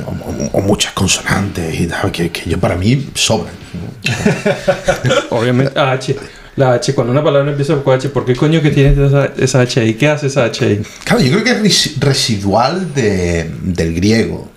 o, 0.00 0.10
o- 0.10 0.58
o 0.58 0.60
muchas 0.62 0.92
consonantes 0.92 1.78
y 1.80 1.86
tal, 1.86 2.10
que, 2.10 2.30
que 2.30 2.48
yo 2.50 2.58
para 2.58 2.76
mí 2.76 3.10
sobran. 3.14 3.54
¿no? 3.74 3.92
Obviamente, 5.38 5.78
H. 5.78 6.16
La 6.56 6.74
H, 6.74 6.94
cuando 6.94 7.12
una 7.12 7.24
palabra 7.24 7.50
empieza 7.50 7.74
con 7.82 7.94
H, 7.94 8.10
¿por 8.10 8.26
qué 8.26 8.36
coño 8.36 8.60
que 8.60 8.70
tienes 8.70 8.98
esa, 8.98 9.26
esa 9.38 9.60
H 9.62 9.80
ahí? 9.80 9.94
¿Qué 9.94 10.08
hace 10.08 10.26
esa 10.26 10.44
H 10.44 10.64
ahí? 10.64 10.82
Claro, 11.04 11.22
yo 11.22 11.30
creo 11.32 11.44
que 11.44 11.50
es 11.52 11.62
res- 11.62 12.00
residual 12.00 12.92
de- 12.94 13.50
del 13.62 13.94
griego, 13.94 14.50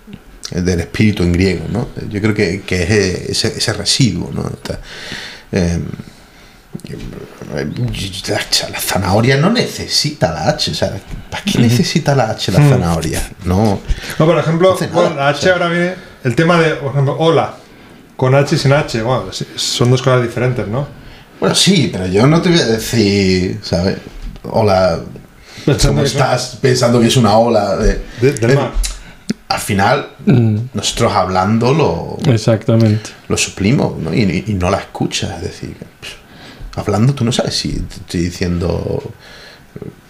del 0.50 0.80
espíritu 0.80 1.22
en 1.22 1.32
griego, 1.32 1.64
¿no? 1.72 1.88
Yo 2.10 2.20
creo 2.20 2.34
que, 2.34 2.60
que 2.66 2.82
es 2.82 2.90
eh, 2.90 3.26
ese, 3.30 3.48
ese 3.48 3.72
residuo, 3.72 4.30
¿no? 4.34 4.46
Está, 4.46 4.78
eh, 5.52 5.78
la, 8.28 8.80
zanahoria 8.80 9.36
no 9.36 9.50
necesita 9.50 10.32
la 10.32 10.48
H, 10.50 10.70
o 10.70 10.74
sea, 10.74 10.92
¿para 11.30 11.42
qué 11.44 11.58
necesita 11.58 12.14
la 12.14 12.30
H 12.30 12.52
la 12.52 12.58
zanahoria? 12.58 13.22
No. 13.44 13.80
No, 14.18 14.26
por 14.26 14.38
ejemplo, 14.38 14.76
No 14.92 15.02
nada, 15.02 15.14
la 15.14 15.28
H 15.28 15.38
o 15.38 15.42
sea. 15.42 15.52
ahora 15.54 15.68
viene 15.68 15.94
el 16.24 16.34
tema 16.34 16.60
de, 16.60 16.74
por 16.76 16.92
ejemplo, 16.92 17.16
hola, 17.18 17.54
con 18.16 18.34
H 18.34 18.54
y 18.54 18.58
sin 18.58 18.72
H. 18.72 19.02
Bueno, 19.02 19.26
son 19.56 19.90
dos 19.90 20.02
cosas 20.02 20.22
diferentes, 20.22 20.66
¿no? 20.68 20.86
Bueno, 21.40 21.54
sí, 21.54 21.90
pero 21.92 22.06
yo 22.06 22.26
no 22.26 22.40
te 22.40 22.48
voy 22.50 22.58
a 22.60 22.64
decir, 22.66 23.60
¿sabes? 23.62 23.98
Hola, 24.44 25.00
¿cómo 25.86 26.02
estás? 26.02 26.58
Pensando 26.60 27.00
que 27.00 27.08
es 27.08 27.16
una 27.16 27.36
ola 27.36 27.76
de... 27.76 28.00
De- 28.20 28.32
del 28.32 28.56
mar. 28.56 28.72
Al 29.48 29.60
final, 29.60 30.08
Mm, 30.26 30.56
nosotros 30.74 31.12
hablando 31.12 31.72
lo, 31.72 32.18
exactamente. 32.32 33.10
lo 33.28 33.36
suplimos, 33.36 33.96
¿no? 33.98 34.12
Y, 34.12 34.22
y- 34.22 34.44
y 34.48 34.54
no 34.54 34.68
la 34.70 34.78
escuchas, 34.78 35.36
es 35.36 35.42
decir, 35.42 35.76
pff, 36.00 36.14
hablando 36.76 37.14
tú 37.14 37.24
no 37.24 37.32
sabes 37.32 37.54
si 37.56 37.72
te 37.80 37.94
estoy 37.96 38.20
diciendo 38.20 39.02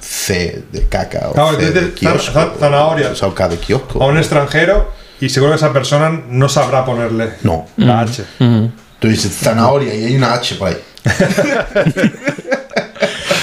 C 0.01 0.65
de 0.73 0.87
caca 0.89 1.29
o 1.31 1.33
Claro, 1.33 1.59
C 1.59 1.71
de 1.71 1.93
kiosco, 1.95 2.33
zan- 2.33 2.51
zan- 2.53 2.59
zanahoria. 2.61 3.11
o 3.11 3.15
sea, 3.17 3.29
o 3.29 3.35
K 3.35 3.49
de 3.49 3.57
kiosco. 3.59 4.03
A 4.03 4.07
un 4.07 4.19
extranjero 4.19 4.91
y 5.21 5.29
seguro 5.29 5.53
que 5.53 5.57
esa 5.57 5.73
persona 5.73 6.11
no 6.29 6.49
sabrá 6.49 6.85
ponerle 6.85 7.31
No, 7.43 7.67
la 7.77 8.01
H. 8.01 8.25
Mm. 8.39 8.67
tú 8.99 9.09
dices 9.09 9.33
zanahoria 9.35 9.95
y 9.95 10.05
hay 10.05 10.17
una 10.17 10.35
H 10.35 10.57
por 10.57 10.69
ahí. 10.69 10.77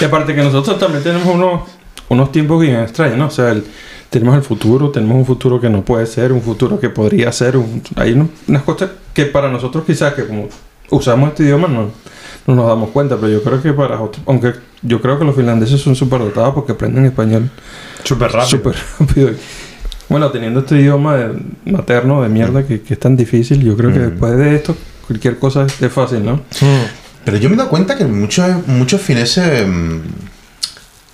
Y 0.02 0.06
aparte 0.06 0.36
que 0.36 0.42
nosotros 0.44 0.78
también 0.80 1.04
tenemos 1.04 1.28
unos, 1.34 1.62
unos 2.10 2.32
tiempos 2.32 2.60
bien 2.62 2.76
extraños, 2.82 3.18
¿no? 3.18 3.28
O 3.28 3.32
sea, 3.32 3.50
el- 3.52 3.64
tenemos 4.10 4.36
el 4.36 4.42
futuro, 4.44 4.90
tenemos 4.92 5.16
un 5.18 5.26
futuro 5.26 5.60
que 5.62 5.70
no 5.70 5.84
puede 5.84 6.06
ser, 6.06 6.32
un 6.34 6.42
futuro 6.42 6.80
que 6.80 6.90
podría 6.90 7.32
ser. 7.32 7.58
un- 7.58 7.82
hay 7.96 8.12
un- 8.14 8.30
unas 8.48 8.64
cosas 8.64 8.90
que 9.14 9.26
para 9.26 9.50
nosotros 9.50 9.84
quizás 9.86 10.14
que 10.14 10.28
como 10.28 10.50
usamos 10.90 11.30
este 11.30 11.44
idioma 11.44 11.68
no, 11.68 11.92
no 12.48 12.56
nos 12.56 12.68
damos 12.68 12.90
cuenta, 12.90 13.16
pero 13.18 13.30
yo 13.30 13.42
creo 13.44 13.62
que 13.62 13.74
para 13.74 14.00
otros, 14.02 14.24
aunque 14.28 14.54
yo 14.82 15.02
creo 15.02 15.18
que 15.18 15.26
los 15.26 15.36
finlandeses 15.36 15.80
son 15.82 15.96
súper 15.96 16.20
dotados 16.20 16.54
porque 16.54 16.74
aprenden 16.74 17.06
español 17.06 17.50
Súper 18.04 18.32
rápido. 18.32 18.48
súper 18.50 18.76
rápido. 19.00 19.30
Bueno, 20.10 20.30
teniendo 20.32 20.60
este 20.60 20.76
idioma 20.80 21.16
de- 21.16 21.72
materno 21.72 22.22
de 22.22 22.30
mierda 22.30 22.66
que, 22.68 22.82
que 22.82 22.94
es 22.96 23.00
tan 23.00 23.16
difícil, 23.16 23.64
yo 23.64 23.76
creo 23.78 23.92
que 23.94 24.00
Mm. 24.00 24.10
después 24.10 24.38
de 24.38 24.56
esto 24.56 24.76
cualquier 25.08 25.40
cosa 25.40 25.66
es 25.66 25.92
fácil, 25.92 26.24
¿no? 26.26 26.36
Mm. 26.36 26.86
Pero 27.26 27.38
yo 27.38 27.48
me 27.50 27.56
he 27.56 27.58
dado 27.58 27.70
cuenta 27.70 27.96
que 27.98 28.04
muchos, 28.06 28.68
muchos 28.68 29.00
fineses 29.02 29.66
mm, 29.66 30.00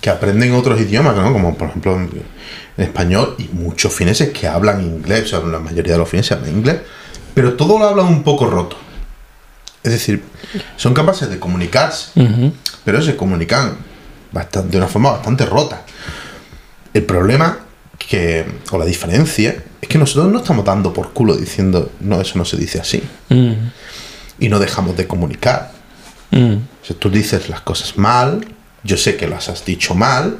que 0.00 0.10
aprenden 0.10 0.52
otros 0.54 0.80
idiomas, 0.80 1.14
¿no? 1.16 1.32
Como 1.32 1.56
por 1.56 1.68
ejemplo 1.68 1.94
en, 1.94 2.10
en 2.76 2.84
español, 2.84 3.36
y 3.38 3.48
muchos 3.52 3.92
fineses 3.94 4.30
que 4.30 4.48
hablan 4.48 4.82
inglés, 4.82 5.24
o 5.32 5.40
sea, 5.40 5.48
la 5.48 5.60
mayoría 5.60 5.92
de 5.92 5.98
los 6.00 6.08
fineses 6.08 6.32
hablan 6.32 6.50
inglés, 6.56 6.78
pero 7.34 7.52
todo 7.54 7.78
lo 7.78 7.86
hablan 7.86 8.06
un 8.06 8.22
poco 8.24 8.46
roto. 8.46 8.76
Es 9.82 9.92
decir, 9.92 10.22
son 10.76 10.92
capaces 10.94 11.28
de 11.30 11.38
comunicarse, 11.38 12.10
pero 12.84 13.00
se 13.02 13.16
comunican 13.16 13.76
bastante, 14.32 14.70
de 14.72 14.76
una 14.78 14.88
forma 14.88 15.12
bastante 15.12 15.46
rota. 15.46 15.82
El 16.92 17.04
problema 17.04 17.58
que, 17.98 18.44
o 18.70 18.78
la 18.78 18.84
diferencia 18.84 19.62
es 19.80 19.88
que 19.88 19.96
nosotros 19.98 20.30
no 20.32 20.38
estamos 20.38 20.64
dando 20.64 20.92
por 20.92 21.12
culo 21.12 21.36
diciendo, 21.36 21.90
no, 22.00 22.20
eso 22.20 22.36
no 22.38 22.44
se 22.44 22.56
dice 22.56 22.80
así, 22.80 23.02
Mm, 23.30 23.52
y 24.38 24.48
no 24.48 24.58
dejamos 24.58 24.96
de 24.96 25.06
comunicar. 25.06 25.72
mm. 26.30 26.54
O 26.82 26.84
sea, 26.86 26.96
tú 26.98 27.10
dices 27.10 27.48
las 27.48 27.60
cosas 27.60 27.96
mal, 27.98 28.44
yo 28.84 28.96
sé 28.96 29.16
que 29.16 29.28
las 29.28 29.48
has 29.48 29.64
dicho 29.64 29.94
mal, 29.94 30.36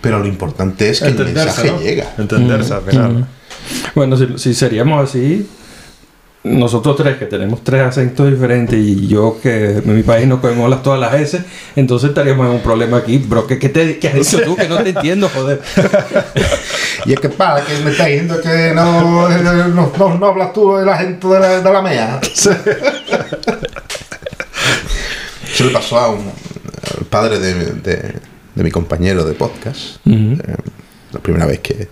pero 0.00 0.18
lo 0.20 0.26
importante 0.26 0.88
es 0.90 1.00
que 1.00 1.06
el 1.06 1.12
Entenderse, 1.12 1.44
mensaje 1.46 1.70
¿no? 1.72 1.80
llega. 1.80 2.14
Entenderse 2.18 2.74
al 2.74 2.82
final. 2.82 3.12
Mm. 3.12 3.26
Bueno, 3.94 4.16
si, 4.16 4.38
si 4.38 4.54
seríamos 4.54 5.08
así, 5.08 5.48
nosotros 6.44 6.96
tres 6.96 7.16
que 7.18 7.26
tenemos 7.26 7.62
tres 7.64 7.82
acentos 7.82 8.30
diferentes 8.30 8.78
y 8.78 9.08
yo 9.08 9.38
que 9.42 9.78
en 9.78 9.96
mi 9.96 10.02
país 10.02 10.26
no 10.26 10.40
cogemos 10.40 10.70
las, 10.70 10.82
todas 10.82 10.98
las 11.00 11.12
S, 11.14 11.42
entonces 11.76 12.10
estaríamos 12.10 12.46
en 12.46 12.52
un 12.52 12.60
problema 12.60 12.98
aquí. 12.98 13.18
Bro, 13.18 13.46
¿qué, 13.46 13.58
qué, 13.58 13.68
te, 13.68 13.98
qué 13.98 14.08
has 14.08 14.14
dicho 14.14 14.40
tú? 14.42 14.54
Que 14.56 14.68
no 14.68 14.82
te 14.82 14.90
entiendo, 14.90 15.28
joder. 15.28 15.60
Y 17.06 17.12
es 17.12 17.20
que 17.20 17.28
para 17.28 17.64
que 17.64 17.72
me 17.84 17.92
está 17.92 18.06
diciendo 18.06 18.40
que 18.42 18.72
no, 18.74 19.28
no, 19.28 19.68
no- 19.68 20.18
no 20.18 20.26
hablas 20.26 20.52
tú 20.52 20.76
del 20.76 20.88
acento 20.88 21.32
de 21.32 21.40
la, 21.40 21.60
de 21.60 21.72
la 21.72 21.80
mea. 21.80 22.20
Eso 25.52 25.64
le 25.64 25.70
pasó 25.70 25.98
a 25.98 26.08
un 26.10 26.24
al 26.98 27.04
padre 27.06 27.38
de, 27.38 27.54
de- 27.54 28.14
de 28.54 28.64
mi 28.64 28.70
compañero 28.70 29.24
de 29.24 29.34
podcast. 29.34 29.96
Eh, 30.06 30.36
la 31.12 31.20
primera 31.20 31.46
vez 31.46 31.60
que, 31.60 31.88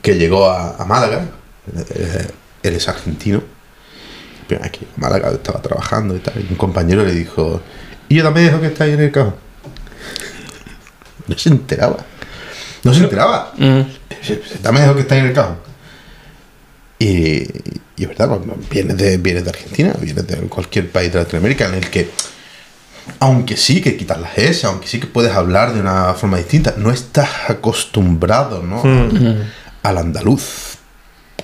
que 0.00 0.14
llegó 0.14 0.48
a, 0.48 0.76
a 0.76 0.84
Málaga. 0.84 1.26
eh, 1.94 2.26
él 2.64 2.74
es 2.74 2.88
argentino. 2.88 3.42
La 4.40 4.46
primera 4.46 4.62
vez 4.64 4.72
que 4.72 4.80
llegó 4.80 4.92
a 4.96 5.00
Málaga 5.00 5.30
estaba 5.30 5.62
trabajando 5.62 6.16
y 6.16 6.18
tal. 6.18 6.34
Y 6.36 6.46
un 6.50 6.56
compañero 6.56 7.04
le 7.04 7.12
dijo: 7.12 7.62
Y 8.08 8.16
yo 8.16 8.24
también 8.24 8.46
dejo 8.46 8.60
que 8.60 8.68
está 8.68 8.84
ahí 8.84 8.92
en 8.92 9.00
el 9.00 9.12
cajón. 9.12 9.36
No 11.26 11.38
se 11.38 11.48
enteraba. 11.50 11.98
No 12.82 12.92
se 12.92 13.04
enteraba. 13.04 13.52
Mm. 13.56 13.80
Dame 14.62 14.80
dejo 14.80 14.94
que 14.94 15.00
está 15.02 15.14
ahí 15.14 15.20
en 15.20 15.26
el 15.26 15.32
cajón. 15.32 15.56
Y, 16.98 17.42
es 17.96 18.08
verdad, 18.08 18.28
no, 18.28 18.36
no, 18.36 18.56
vienes 18.70 18.96
de, 18.96 19.16
vienes 19.18 19.44
de 19.44 19.50
Argentina, 19.50 19.94
vienes 20.00 20.26
de 20.26 20.36
cualquier 20.48 20.90
país 20.90 21.12
de 21.12 21.18
Latinoamérica 21.18 21.68
en 21.68 21.74
el 21.74 21.90
que, 21.90 22.10
aunque 23.20 23.56
sí 23.56 23.80
que 23.82 23.96
quitas 23.96 24.20
las 24.20 24.38
S, 24.38 24.66
aunque 24.66 24.86
sí 24.86 25.00
que 25.00 25.06
puedes 25.06 25.32
hablar 25.32 25.74
de 25.74 25.80
una 25.80 26.14
forma 26.14 26.38
distinta, 26.38 26.74
no 26.76 26.90
estás 26.90 27.28
acostumbrado 27.48 28.62
¿no? 28.62 28.82
Mm. 28.82 29.42
al 29.82 29.98
andaluz 29.98 30.78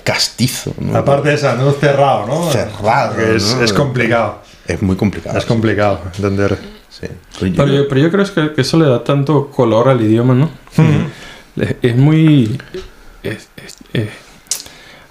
castizo. 0.03 0.73
¿no? 0.79 0.97
Aparte 0.97 1.29
de 1.29 1.35
esa, 1.35 1.55
no 1.55 1.71
cerrado, 1.71 2.25
¿no? 2.27 2.51
Cerrado, 2.51 3.19
Es, 3.19 3.55
¿no? 3.55 3.63
es 3.63 3.73
complicado. 3.73 4.39
Es 4.67 4.81
muy 4.81 4.95
complicado. 4.95 5.37
Es 5.37 5.45
complicado 5.45 5.99
entender. 6.15 6.57
sí. 6.89 7.07
Pero 7.39 7.67
yo, 7.67 7.87
pero 7.87 8.01
yo 8.01 8.11
creo 8.11 8.25
que, 8.25 8.53
que 8.53 8.61
eso 8.61 8.77
le 8.77 8.85
da 8.85 9.03
tanto 9.03 9.49
color 9.49 9.89
al 9.89 10.01
idioma, 10.01 10.33
¿no? 10.33 10.49
Es, 11.57 11.75
es 11.81 11.95
muy... 11.97 12.57
es- 13.23 13.49
es- 13.57 13.77
es- 13.93 14.09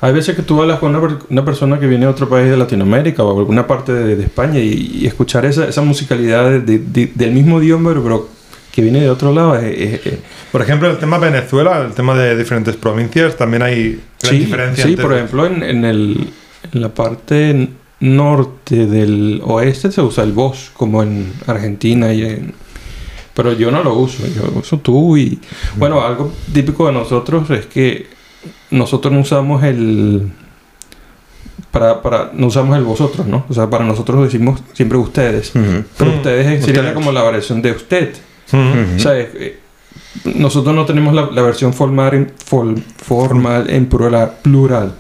hay 0.03 0.14
veces 0.14 0.35
que 0.35 0.40
tú 0.42 0.62
hablas 0.62 0.79
con 0.79 0.94
una, 0.96 1.07
per- 1.07 1.18
una 1.29 1.44
persona 1.44 1.79
que 1.79 1.87
viene 1.87 2.07
de 2.07 2.11
otro 2.11 2.26
país 2.26 2.48
de 2.48 2.57
Latinoamérica 2.57 3.22
o 3.22 3.38
alguna 3.38 3.66
parte 3.66 3.92
de, 3.92 4.16
de 4.16 4.22
España 4.24 4.59
y, 4.59 5.00
y 5.03 5.07
escuchar 5.07 5.44
esa, 5.44 5.68
esa 5.68 5.83
musicalidad 5.83 6.48
de- 6.50 6.61
de- 6.61 6.79
de- 6.79 7.12
del 7.14 7.33
mismo 7.33 7.61
idioma, 7.61 7.90
pero, 7.90 8.03
pero 8.03 8.29
que 8.72 8.83
viene 8.83 9.00
de 9.00 9.11
otro 9.11 9.33
lado, 9.33 9.56
es, 9.56 9.64
es- 9.78 10.06
es- 10.06 10.18
Por 10.52 10.62
ejemplo, 10.62 10.90
el 10.90 10.98
tema 10.98 11.18
Venezuela, 11.18 11.85
el 11.87 11.92
tema 11.92 12.14
de 12.16 12.37
diferentes 12.37 12.76
provincias, 12.76 13.37
también 13.37 13.62
hay 13.62 14.00
Sí, 14.18 14.38
diferencia. 14.38 14.85
sí 14.85 14.96
por 14.96 15.12
ejemplo, 15.14 15.46
en, 15.46 15.62
en 15.62 15.85
el, 15.85 16.30
en 16.72 16.80
la 16.80 16.88
parte 16.90 17.68
norte 18.00 18.87
del 18.87 19.42
oeste 19.44 19.90
se 19.92 20.00
usa 20.00 20.24
el 20.24 20.33
vos, 20.33 20.70
como 20.74 21.02
en 21.02 21.33
Argentina 21.46 22.12
y 22.12 22.22
en... 22.22 22.54
Pero 23.35 23.52
yo 23.52 23.70
no 23.70 23.83
lo 23.83 23.94
uso, 23.94 24.24
yo 24.26 24.52
uso 24.59 24.78
tú 24.78 25.16
y... 25.16 25.38
Bueno, 25.76 26.00
algo 26.04 26.33
típico 26.52 26.87
de 26.87 26.92
nosotros 26.92 27.48
es 27.50 27.66
que 27.66 28.06
nosotros 28.70 29.12
no 29.12 29.20
usamos 29.20 29.62
el... 29.64 30.30
Para, 31.70 32.02
para, 32.02 32.30
no 32.35 32.48
usamos 32.48 32.76
el 32.76 32.83
vosotros, 32.83 33.26
¿no? 33.26 33.44
O 33.48 33.54
sea, 33.54 33.70
para 33.70 33.85
nosotros 33.85 34.24
decimos 34.24 34.61
siempre 34.72 34.98
ustedes. 34.98 35.54
Ujú. 35.54 35.85
Pero 35.96 36.11
Mm, 36.11 36.14
ustedes 36.16 36.64
sería 36.64 36.92
como 36.94 37.12
la 37.12 37.22
variación 37.22 37.62
de 37.62 37.70
usted. 37.72 38.12
Eh, 38.52 39.58
nosotros 40.34 40.74
no 40.74 40.84
tenemos 40.86 41.14
la, 41.14 41.28
la 41.30 41.42
versión 41.42 41.72
formal 41.72 42.14
en, 42.14 42.32
formal 42.96 43.70
en 43.70 43.86
plural, 43.86 44.32
plural. 44.42 44.94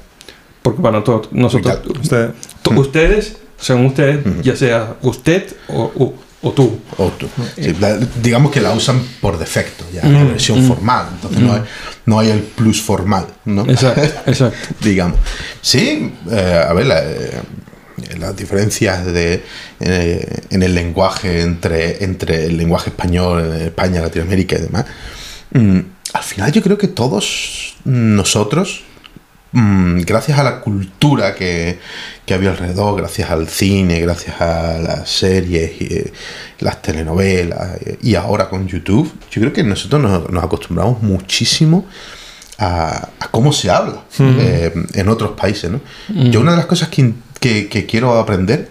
Porque 0.62 0.82
para 0.82 0.98
nosotros, 1.00 1.32
nosotros 1.32 1.80
Usted- 2.00 2.30
ustedes 2.76 3.36
son 3.58 3.86
ustedes, 3.86 4.24
ya 4.42 4.56
sea 4.56 4.96
usted 5.02 5.44
o, 5.68 5.90
o- 5.96 6.14
o 6.42 6.52
tú. 6.52 6.78
O 6.96 7.08
tú. 7.08 7.26
Sí, 7.56 7.74
la- 7.80 7.96
digamos 8.22 8.50
que 8.52 8.60
la 8.60 8.72
usan 8.72 9.02
por 9.20 9.38
defecto, 9.38 9.84
ya, 9.92 10.02
Mm, 10.04 10.12
la 10.12 10.24
versión 10.24 10.64
mm. 10.64 10.68
formal. 10.68 11.06
Entonces 11.14 11.40
no, 11.40 11.52
hay, 11.54 11.62
no 12.06 12.18
hay 12.20 12.30
el 12.30 12.40
plus 12.40 12.80
formal, 12.80 13.26
¿no? 13.44 13.62
Exacto, 13.62 14.02
exacto. 14.26 14.56
digamos. 14.82 15.18
Sí, 15.60 16.12
eh, 16.30 16.64
a 16.68 16.72
ver, 16.72 16.86
la- 16.86 17.02
eh, 17.04 17.40
las 18.18 18.36
diferencias 18.36 19.06
de, 19.06 19.42
eh, 19.80 20.40
en 20.50 20.62
el 20.62 20.74
lenguaje 20.74 21.42
entre, 21.42 22.04
entre 22.04 22.46
el 22.46 22.56
lenguaje 22.56 22.90
español, 22.90 23.52
España, 23.60 24.00
Latinoamérica 24.00 24.56
y 24.56 24.62
demás. 24.62 24.84
mm, 25.52 25.78
al 26.12 26.22
final 26.22 26.52
yo 26.52 26.62
creo 26.62 26.76
que 26.76 26.88
todos 26.88 27.76
nosotros, 27.84 28.82
mm, 29.52 30.00
gracias 30.00 30.38
a 30.38 30.42
la 30.44 30.60
cultura 30.60 31.34
que, 31.34 31.78
que 32.26 32.34
había 32.34 32.50
alrededor, 32.50 32.96
gracias 32.96 33.30
al 33.30 33.48
cine, 33.48 34.00
gracias 34.00 34.40
a 34.40 34.78
las 34.78 35.10
series, 35.10 35.80
y, 35.80 35.94
eh, 35.94 36.12
las 36.60 36.82
telenovelas 36.82 37.80
eh, 37.80 37.98
y 38.02 38.14
ahora 38.14 38.48
con 38.48 38.66
YouTube, 38.68 39.12
yo 39.30 39.40
creo 39.40 39.52
que 39.52 39.62
nosotros 39.64 40.02
nos, 40.02 40.30
nos 40.30 40.44
acostumbramos 40.44 41.02
muchísimo 41.02 41.86
a, 42.60 43.08
a 43.18 43.28
cómo 43.30 43.52
se 43.52 43.70
habla 43.70 44.02
eh, 44.18 44.72
en 44.94 45.08
otros 45.08 45.32
países. 45.32 45.70
¿no? 45.70 45.80
Yo 46.30 46.40
una 46.40 46.52
de 46.52 46.58
las 46.58 46.66
cosas 46.66 46.88
que, 46.88 47.12
que- 47.40 47.68
que 47.68 47.86
quiero 47.86 48.18
aprender 48.18 48.68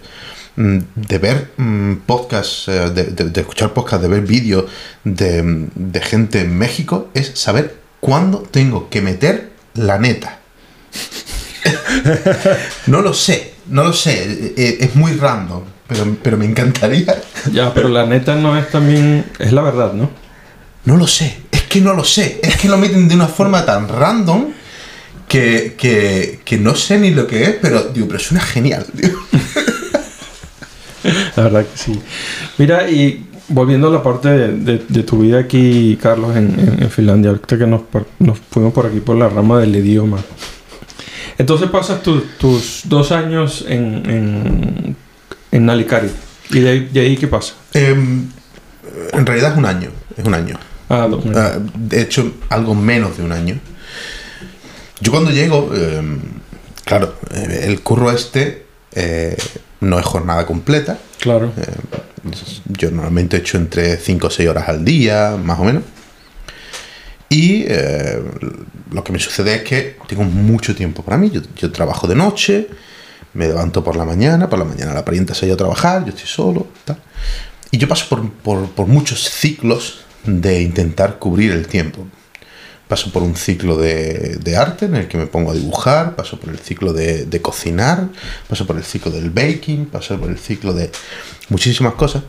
mm, 0.55 0.77
de 0.95 1.17
ver 1.17 1.51
mm, 1.58 1.93
podcasts, 2.05 2.67
eh, 2.67 2.89
de, 2.93 3.03
de- 3.05 3.29
de 3.29 3.41
escuchar 3.41 3.73
podcasts, 3.73 4.01
de 4.03 4.08
ver 4.10 4.21
vídeos 4.21 4.65
de, 5.03 5.41
mm, 5.43 5.67
de 5.75 5.99
gente 6.01 6.41
en 6.41 6.58
México, 6.58 7.10
es 7.13 7.32
saber 7.36 7.75
cuándo 7.99 8.39
tengo 8.51 8.89
que 8.89 9.01
meter 9.01 9.51
la 9.75 9.97
neta. 9.99 10.39
no 12.88 13.01
lo 13.01 13.13
sé, 13.13 13.53
no 13.67 13.84
lo 13.84 13.93
sé, 13.93 14.23
eh, 14.23 14.53
eh, 14.58 14.77
es 14.82 14.95
muy 14.95 15.13
random, 15.13 15.63
pero, 15.88 16.15
pero 16.21 16.38
me 16.38 16.45
encantaría. 16.45 17.21
Ya, 17.53 17.73
pero 17.73 17.88
la 17.89 18.05
neta 18.05 18.36
no 18.36 18.58
es 18.58 18.69
también... 18.69 19.25
Es 19.39 19.51
la 19.53 19.62
verdad, 19.62 19.93
¿no? 19.93 20.10
No 20.86 20.97
lo 20.97 21.08
sé, 21.08 21.38
es 21.51 21.63
que 21.63 21.79
no 21.82 21.93
lo 21.93 22.03
sé, 22.03 22.39
es 22.43 22.58
que 22.58 22.67
lo 22.67 22.77
meten 22.77 23.08
de 23.08 23.15
una 23.15 23.27
forma 23.27 23.65
tan 23.65 23.88
random 23.88 24.47
que, 25.29 25.75
que, 25.77 26.41
que 26.43 26.57
no 26.57 26.75
sé 26.75 26.99
ni 26.99 27.11
lo 27.11 27.25
que 27.27 27.43
es, 27.43 27.55
pero 27.61 27.83
digo, 27.93 28.07
pero 28.07 28.19
suena 28.19 28.43
genial, 28.43 28.85
tío. 28.99 29.11
La 31.37 31.43
verdad 31.43 31.65
que 31.65 31.77
sí. 31.77 31.99
Mira, 32.57 32.89
y 32.89 33.25
volviendo 33.47 33.87
a 33.87 33.91
la 33.91 34.03
parte 34.03 34.27
de, 34.29 34.47
de- 34.57 34.85
de 34.87 35.03
tu 35.03 35.19
vida 35.19 35.39
aquí, 35.39 35.97
Carlos, 36.01 36.35
en, 36.35 36.59
en- 36.59 36.83
en 36.83 36.89
Finlandia, 36.91 37.29
ahorita 37.31 37.57
que 37.57 37.65
nos, 37.67 37.81
nos 38.19 38.37
fuimos 38.51 38.73
por 38.73 38.85
aquí 38.85 38.99
por 38.99 39.15
la 39.15 39.29
rama 39.29 39.59
del 39.59 39.75
idioma. 39.75 40.17
Entonces 41.37 41.69
pasas 41.69 42.03
tu- 42.03 42.21
tus 42.37 42.81
dos 42.85 43.11
años 43.13 43.63
en, 43.67 44.03
en, 44.09 44.95
en 45.51 45.65
Nalikari. 45.65 46.09
¿Y 46.51 46.59
de, 46.59 46.69
ahí- 46.69 46.89
de 46.91 46.99
ahí 46.99 47.15
qué 47.17 47.27
pasa? 47.27 47.53
Em, 47.73 48.25
en 49.13 49.25
realidad 49.25 49.51
es 49.53 49.57
un 49.57 49.65
año, 49.65 49.89
es 50.17 50.25
un 50.25 50.33
año. 50.33 50.57
Ah, 50.89 51.07
dos. 51.09 51.23
Ah, 51.35 51.59
de 51.75 52.01
hecho, 52.01 52.33
algo 52.49 52.75
menos 52.75 53.17
de 53.17 53.23
un 53.23 53.31
año. 53.31 53.55
Yo 55.01 55.12
cuando 55.12 55.31
llego, 55.31 55.73
em, 55.73 56.19
claro, 56.85 57.15
eh, 57.33 57.65
el 57.67 57.81
curro 57.81 58.12
este 58.12 58.65
eh, 58.93 59.38
no 59.81 59.99
es 59.99 60.05
jornada 60.05 60.45
completa. 60.45 60.97
Claro. 61.19 61.51
Eh, 61.57 62.31
yo 62.67 62.91
normalmente 62.91 63.38
he 63.38 63.39
hecho 63.39 63.57
entre 63.57 63.97
5 63.97 64.27
o 64.27 64.29
6 64.29 64.49
horas 64.49 64.67
al 64.67 64.83
día, 64.83 65.38
más 65.41 65.59
o 65.59 65.63
menos. 65.63 65.83
Y 67.29 67.63
eh, 67.67 68.21
lo 68.91 69.03
que 69.03 69.12
me 69.12 69.19
sucede 69.19 69.55
es 69.55 69.62
que 69.63 69.97
tengo 70.07 70.23
mucho 70.23 70.75
tiempo 70.75 71.03
para 71.03 71.17
mí. 71.17 71.29
Yo, 71.29 71.41
yo 71.55 71.71
trabajo 71.71 72.07
de 72.07 72.15
noche, 72.15 72.67
me 73.33 73.47
levanto 73.47 73.83
por 73.83 73.95
la 73.95 74.03
mañana, 74.05 74.49
por 74.49 74.57
la 74.59 74.65
mañana 74.65 74.93
la 74.93 75.05
parienta 75.05 75.33
se 75.35 75.45
ha 75.45 75.47
ido 75.47 75.53
a 75.55 75.57
trabajar, 75.57 76.03
yo 76.03 76.09
estoy 76.09 76.27
solo, 76.27 76.67
tal. 76.85 76.97
Y 77.71 77.77
yo 77.77 77.88
paso 77.88 78.07
por, 78.09 78.29
por- 78.31 78.69
por 78.71 78.88
muchos 78.88 79.29
ciclos 79.29 80.01
de 80.25 80.62
intentar 80.62 81.19
cubrir 81.19 81.51
el 81.51 81.67
tiempo. 81.67 82.07
Paso 82.89 83.12
por 83.13 83.23
un 83.23 83.36
ciclo 83.38 83.78
de, 83.78 84.38
de 84.41 84.58
arte 84.58 84.86
en 84.86 84.95
el 84.95 85.08
que 85.08 85.17
me 85.17 85.28
pongo 85.28 85.52
a 85.52 85.54
dibujar, 85.54 86.17
paso 86.17 86.38
por 86.38 86.49
el 86.49 86.60
ciclo 86.60 86.91
de, 86.91 87.25
de 87.25 87.41
cocinar, 87.41 88.10
paso 88.49 88.67
por 88.67 88.75
el 88.75 88.84
ciclo 88.84 89.12
del 89.12 89.30
baking, 89.30 89.86
paso 89.86 90.19
por 90.19 90.30
el 90.30 90.38
ciclo 90.38 90.73
de 90.73 90.91
muchísimas 91.49 91.93
cosas. 91.93 92.23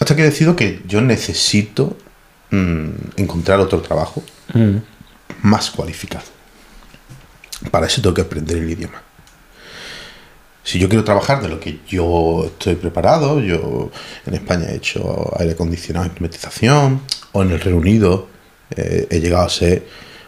Hasta 0.00 0.14
que 0.14 0.24
decido 0.24 0.56
que 0.56 0.82
yo 0.86 1.00
necesito 1.00 1.96
mm, 2.50 2.88
encontrar 3.16 3.60
otro 3.60 3.80
trabajo 3.80 4.22
Mm. 4.52 4.76
más 5.42 5.70
cualificado. 5.70 6.24
Para 7.70 7.86
eso 7.86 8.02
tengo 8.02 8.14
que 8.14 8.20
aprender 8.22 8.58
el 8.58 8.70
idioma. 8.70 9.02
Si 10.62 10.78
yo 10.78 10.88
quiero 10.88 11.04
trabajar 11.04 11.42
de 11.42 11.48
lo 11.48 11.60
que 11.60 11.80
yo 11.88 12.44
estoy 12.46 12.74
preparado, 12.74 13.40
yo 13.40 13.90
en 14.26 14.34
España 14.34 14.66
he 14.70 14.76
hecho 14.76 15.32
aire 15.38 15.52
acondicionado 15.52 16.06
y 16.06 16.10
climatización, 16.10 17.02
o 17.32 17.42
en 17.42 17.52
el 17.52 17.60
Reino 17.60 17.78
Unido 17.80 18.28
eh, 18.76 19.06
he 19.10 19.20
llegado 19.20 19.44
a 19.44 19.48
ser 19.48 19.86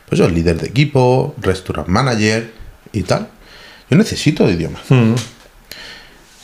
pues, 0.08 0.18
yo, 0.18 0.28
líder 0.28 0.60
de 0.60 0.68
equipo, 0.68 1.34
restaurant 1.38 1.88
manager 1.88 2.50
y 2.92 3.02
tal. 3.02 3.28
Yo 3.90 3.96
necesito 3.96 4.48
idioma. 4.50 4.80
Mm. 4.88 5.14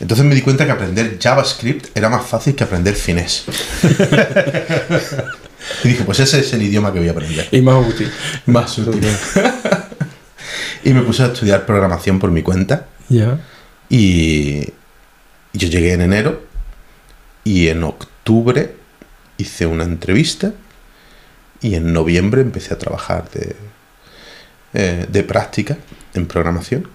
Entonces 0.00 0.26
me 0.26 0.34
di 0.34 0.42
cuenta 0.42 0.66
que 0.66 0.72
aprender 0.72 1.16
JavaScript 1.20 1.96
era 1.96 2.08
más 2.08 2.26
fácil 2.26 2.56
que 2.56 2.64
aprender 2.64 2.94
finés. 2.94 3.44
y 5.84 5.88
dije, 5.88 6.02
pues 6.04 6.18
ese 6.18 6.40
es 6.40 6.52
el 6.52 6.62
idioma 6.62 6.92
que 6.92 6.98
voy 6.98 7.08
a 7.08 7.12
aprender. 7.12 7.48
Y 7.52 7.60
más 7.62 7.86
útil. 7.86 8.10
Más 8.46 8.76
útil. 8.78 9.08
y 10.84 10.92
me 10.92 11.02
puse 11.02 11.22
a 11.22 11.26
estudiar 11.26 11.64
programación 11.64 12.18
por 12.18 12.32
mi 12.32 12.42
cuenta. 12.42 12.88
Ya. 13.08 13.38
Y 13.88 14.64
yo 15.52 15.68
llegué 15.68 15.92
en 15.92 16.00
enero 16.00 16.42
y 17.44 17.68
en 17.68 17.84
octubre 17.84 18.74
hice 19.38 19.66
una 19.66 19.84
entrevista 19.84 20.52
y 21.62 21.74
en 21.76 21.92
noviembre 21.92 22.40
empecé 22.42 22.74
a 22.74 22.78
trabajar 22.78 23.24
de, 23.32 23.56
eh, 24.74 25.06
de 25.08 25.22
práctica 25.22 25.76
en 26.14 26.26
programación. 26.26 26.88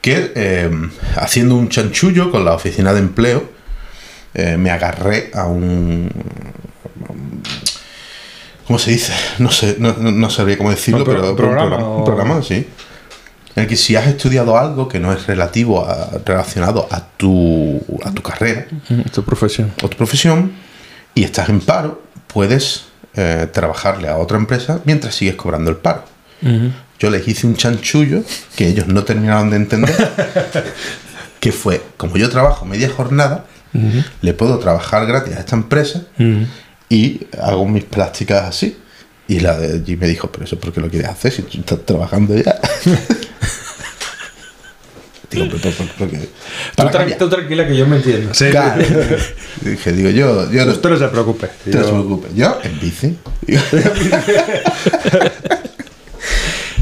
Que 0.00 0.32
eh, 0.34 0.70
haciendo 1.16 1.56
un 1.56 1.68
chanchullo 1.68 2.30
con 2.30 2.44
la 2.44 2.54
oficina 2.54 2.92
de 2.92 3.00
empleo 3.00 3.48
eh, 4.34 4.56
me 4.56 4.70
agarré 4.70 5.30
a 5.34 5.46
un... 5.46 6.10
¿Cómo 8.66 8.78
se 8.78 8.90
dice? 8.90 9.12
No 9.38 9.50
sé, 9.50 9.76
no, 9.78 9.92
no- 9.94 10.30
sabría 10.30 10.58
cómo 10.58 10.70
decirlo, 10.70 11.04
pro- 11.04 11.14
pero 11.14 11.36
programa 11.36 11.64
un 11.66 11.76
programa, 11.76 11.96
un 11.96 12.04
programa, 12.04 12.42
sí. 12.42 12.66
En 13.54 13.62
el 13.62 13.68
que 13.68 13.76
si 13.76 13.96
has 13.96 14.06
estudiado 14.06 14.58
algo 14.58 14.88
que 14.88 14.98
no 15.00 15.12
es 15.12 15.26
relativo 15.26 15.86
a, 15.88 16.10
relacionado 16.24 16.86
a 16.90 17.00
tu, 17.16 17.80
a 18.04 18.10
tu 18.12 18.22
carrera 18.22 18.66
Tu 19.12 19.22
profesión. 19.24 19.72
o 19.82 19.88
tu 19.88 19.96
profesión 19.96 20.52
y 21.14 21.22
estás 21.24 21.48
en 21.48 21.60
paro, 21.60 22.02
puedes 22.26 22.85
eh, 23.16 23.48
trabajarle 23.52 24.08
a 24.08 24.18
otra 24.18 24.36
empresa 24.36 24.80
mientras 24.84 25.14
sigues 25.14 25.36
cobrando 25.36 25.70
el 25.70 25.76
paro. 25.76 26.04
Yo 26.98 27.10
les 27.10 27.26
hice 27.26 27.46
un 27.46 27.56
chanchullo 27.56 28.22
que 28.56 28.68
ellos 28.68 28.86
no 28.88 29.04
terminaron 29.04 29.50
de 29.50 29.56
entender, 29.56 29.94
que 31.40 31.52
fue, 31.52 31.82
como 31.96 32.16
yo 32.16 32.28
trabajo 32.30 32.64
media 32.64 32.88
jornada, 32.88 33.46
le 34.22 34.32
puedo 34.32 34.58
trabajar 34.58 35.06
gratis 35.06 35.36
a 35.36 35.40
esta 35.40 35.56
empresa 35.56 36.02
y 36.88 37.26
hago 37.40 37.66
mis 37.66 37.84
prácticas 37.84 38.44
así. 38.44 38.76
Y 39.28 39.40
la 39.40 39.58
de 39.58 39.78
allí 39.78 39.96
me 39.96 40.06
dijo, 40.06 40.30
pero 40.30 40.44
eso 40.44 40.54
es 40.54 40.60
porque 40.60 40.80
lo 40.80 40.88
quieres 40.88 41.08
hacer 41.08 41.32
si 41.32 41.42
tú 41.42 41.58
estás 41.58 41.84
trabajando 41.84 42.36
ya. 42.36 42.60
Digo, 45.30 45.46
pero, 45.50 45.74
Tú, 46.76 47.26
tra- 47.26 47.28
tranquila 47.30 47.66
que 47.66 47.76
yo 47.76 47.86
me 47.86 47.96
entiendo. 47.96 48.32
Sí, 48.32 48.46
Claro. 48.50 48.82
Dije, 49.60 49.92
digo, 49.92 50.10
yo, 50.10 50.50
yo 50.52 50.64
no, 50.64 50.72
Usted 50.72 50.90
no 50.90 50.96
se 50.98 51.08
preocupe. 51.08 51.48
no 51.66 51.72
se 51.72 51.78
Yo- 51.78 51.88
preocupe. 51.90 52.28
Yo 52.34 52.58
en 52.62 52.80
bici. 52.80 53.18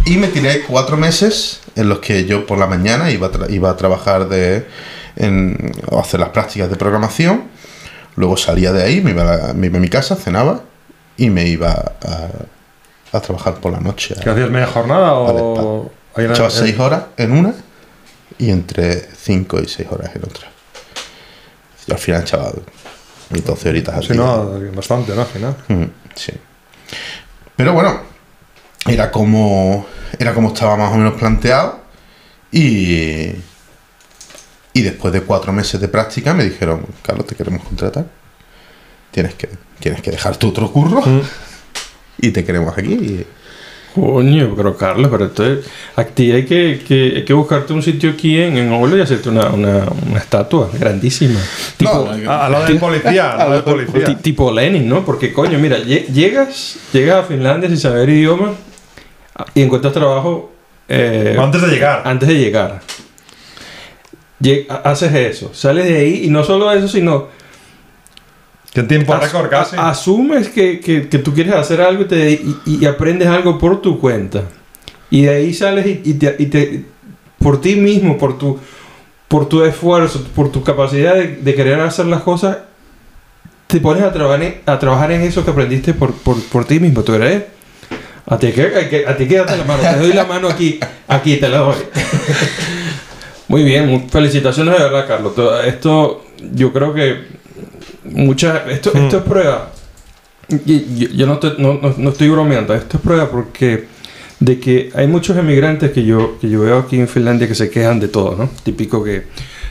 y 0.06 0.16
me 0.18 0.28
tiré 0.28 0.62
cuatro 0.62 0.96
meses 0.96 1.60
en 1.76 1.88
los 1.88 1.98
que 2.00 2.24
yo 2.26 2.46
por 2.46 2.58
la 2.58 2.66
mañana 2.66 3.10
iba 3.10 3.28
a, 3.28 3.50
iba 3.50 3.70
a 3.70 3.76
trabajar 3.76 4.28
de 4.28 4.66
en, 5.16 5.72
o 5.90 5.98
hacer 6.00 6.20
las 6.20 6.28
prácticas 6.30 6.68
de 6.70 6.76
programación. 6.76 7.44
Luego 8.16 8.36
salía 8.36 8.72
de 8.72 8.82
ahí, 8.84 9.00
me 9.00 9.10
iba, 9.10 9.50
a, 9.50 9.52
me 9.54 9.66
iba 9.66 9.78
a 9.78 9.80
mi 9.80 9.88
casa, 9.88 10.14
cenaba 10.16 10.60
y 11.16 11.30
me 11.30 11.46
iba 11.48 11.70
a, 11.72 12.28
a 13.16 13.20
trabajar 13.20 13.54
por 13.56 13.72
la 13.72 13.80
noche. 13.80 14.14
¿Qué 14.22 14.28
hacías 14.30 14.50
media 14.50 14.66
jornada 14.66 15.14
o.? 15.14 15.90
Echaba 16.16 16.48
seis 16.50 16.78
horas 16.78 17.04
en 17.16 17.32
una 17.32 17.52
y 18.38 18.50
entre 18.50 19.08
cinco 19.16 19.60
y 19.60 19.68
seis 19.68 19.88
horas 19.90 20.14
en 20.14 20.24
otra. 20.24 20.48
Al 21.90 21.98
final 21.98 22.22
echaba 22.22 22.52
12 23.30 23.68
horitas 23.68 23.94
al 23.96 24.02
Sí, 24.02 24.12
día. 24.12 24.22
no, 24.22 24.58
bastante, 24.74 25.14
¿no? 25.14 25.20
Al 25.22 25.26
final. 25.26 25.56
Mm, 25.68 25.84
Sí. 26.14 26.32
Pero 27.56 27.72
bueno, 27.72 28.00
era 28.86 29.10
como, 29.10 29.86
era 30.18 30.32
como 30.34 30.48
estaba 30.48 30.76
más 30.76 30.92
o 30.92 30.96
menos 30.96 31.14
planteado. 31.14 31.82
Y, 32.52 33.30
y 34.72 34.82
después 34.82 35.12
de 35.12 35.22
cuatro 35.22 35.52
meses 35.52 35.80
de 35.80 35.88
práctica 35.88 36.34
me 36.34 36.44
dijeron, 36.44 36.86
Carlos, 37.02 37.26
te 37.26 37.34
queremos 37.34 37.62
contratar. 37.64 38.06
Tienes 39.10 39.34
que, 39.34 39.48
tienes 39.80 40.00
que 40.02 40.10
dejar 40.10 40.36
tu 40.36 40.48
otro 40.48 40.70
curro 40.72 41.00
Mm. 41.02 41.20
y 42.18 42.30
te 42.30 42.44
queremos 42.44 42.76
aquí. 42.78 42.92
Y- 42.94 43.26
Coño, 43.94 44.52
pero 44.56 44.76
Carlos, 44.76 45.08
pero 45.10 45.26
entonces 45.26 45.66
a 45.94 46.02
ti 46.04 46.32
hay 46.32 46.44
que, 46.44 46.82
que, 46.86 47.12
hay 47.16 47.24
que 47.24 47.32
buscarte 47.32 47.72
un 47.72 47.80
sitio 47.82 48.10
aquí 48.10 48.40
en, 48.40 48.56
en 48.58 48.72
Olo 48.72 48.98
y 48.98 49.00
hacerte 49.00 49.28
una, 49.28 49.50
una, 49.50 49.84
una 50.10 50.18
estatua 50.18 50.68
grandísima. 50.72 51.38
Tipo, 51.76 52.10
No, 52.20 52.30
A, 52.30 52.46
a 52.46 52.48
lo 52.50 52.64
del 52.64 52.78
policía, 52.78 53.32
a 53.38 53.46
lo 53.48 53.54
del 53.54 53.62
policía. 53.62 54.04
ti- 54.04 54.16
tipo 54.16 54.50
Lenin, 54.50 54.88
¿no? 54.88 55.04
Porque, 55.04 55.32
coño, 55.32 55.58
mira, 55.60 55.78
lle- 55.78 56.06
llegas, 56.08 56.76
llegas 56.92 57.24
a 57.24 57.28
Finlandia 57.28 57.68
sin 57.68 57.78
saber 57.78 58.08
idioma 58.08 58.52
y 59.54 59.62
encuentras 59.62 59.92
trabajo 59.92 60.50
eh, 60.88 61.36
Antes 61.38 61.62
de 61.62 61.68
llegar. 61.68 62.02
antes 62.04 62.28
de 62.28 62.34
llegar. 62.34 62.80
Lle- 64.40 64.66
ha- 64.68 64.90
haces 64.90 65.14
eso, 65.14 65.50
sales 65.54 65.84
de 65.86 65.96
ahí 65.98 66.22
y 66.24 66.28
no 66.30 66.42
solo 66.44 66.70
eso, 66.72 66.88
sino 66.88 67.28
En 68.74 68.88
tiempo 68.88 69.14
récord 69.16 69.48
casi. 69.48 69.76
asumes 69.78 70.48
que, 70.48 70.80
que- 70.80 71.08
que 71.08 71.18
tú 71.18 71.32
quieres 71.32 71.54
hacer 71.54 71.80
algo 71.80 72.02
y, 72.02 72.06
te- 72.06 72.32
y- 72.32 72.56
y 72.80 72.86
aprendes 72.86 73.28
algo 73.28 73.58
por 73.58 73.80
tu 73.80 74.00
cuenta. 74.00 74.42
Y 75.10 75.22
de 75.22 75.30
ahí 75.30 75.54
sales 75.54 75.86
y, 75.86 76.00
y 76.04 76.14
te, 76.14 76.34
y 76.38 76.46
te- 76.46 76.84
por 77.38 77.60
ti 77.60 77.76
mismo, 77.76 78.18
por 78.18 78.36
tu, 78.38 78.58
por 79.28 79.48
tu 79.48 79.62
esfuerzo, 79.64 80.24
por 80.34 80.50
tu 80.50 80.62
capacidad 80.64 81.14
de, 81.14 81.36
de 81.36 81.54
querer 81.54 81.78
hacer 81.80 82.06
las 82.06 82.22
cosas, 82.22 82.58
te 83.68 83.80
pones 83.80 84.02
a 84.02 84.12
trabajar 84.12 84.42
en, 84.42 84.60
a 84.66 84.78
trabajar 84.78 85.12
en 85.12 85.22
eso 85.22 85.44
que 85.44 85.50
aprendiste 85.50 85.94
por, 85.94 86.12
por, 86.12 86.40
por 86.44 86.64
ti 86.64 86.80
mismo. 86.80 87.02
¿Tú 87.02 87.14
eres? 87.14 87.44
A 88.26 88.38
ti, 88.38 88.52
que, 88.52 89.04
a 89.06 89.16
ti 89.16 89.26
quédate 89.28 89.56
la 89.56 89.64
mano. 89.64 89.82
Te 89.82 89.96
doy 89.98 90.12
la 90.12 90.24
mano 90.24 90.48
aquí. 90.48 90.80
Aquí 91.08 91.36
te 91.36 91.48
la 91.48 91.58
doy. 91.58 91.76
Muy 93.48 93.62
bien. 93.62 94.08
Felicitaciones 94.10 94.76
de 94.78 94.82
verdad, 94.84 95.06
Carlos. 95.06 95.32
Esto 95.66 96.24
yo 96.52 96.72
creo 96.72 96.94
que 96.94 97.43
mucha 98.04 98.64
esto, 98.70 98.90
Hmm. 98.94 98.98
esto 99.04 99.16
es 99.18 99.22
prueba. 99.24 99.72
Y- 100.66 100.98
Yo, 100.98 101.08
yo 101.08 101.26
no, 101.26 101.38
te- 101.38 101.54
no, 101.58 101.78
no- 101.80 101.94
no 101.96 102.10
estoy 102.10 102.28
bromeando. 102.28 102.74
Esto 102.74 102.98
es 102.98 103.02
prueba 103.02 103.30
porque 103.30 103.84
de 104.40 104.58
que 104.60 104.90
hay 104.94 105.06
muchos 105.06 105.36
emigrantes 105.38 105.90
que 105.92 106.04
yo, 106.04 106.36
que 106.40 106.50
yo 106.50 106.60
veo 106.60 106.78
aquí 106.78 106.98
en 106.98 107.08
Finlandia 107.08 107.48
que 107.48 107.54
se 107.54 107.70
quejan 107.70 107.98
de 108.00 108.08
todo, 108.08 108.36
¿no? 108.36 108.50
Típico 108.62 109.02
que 109.02 109.22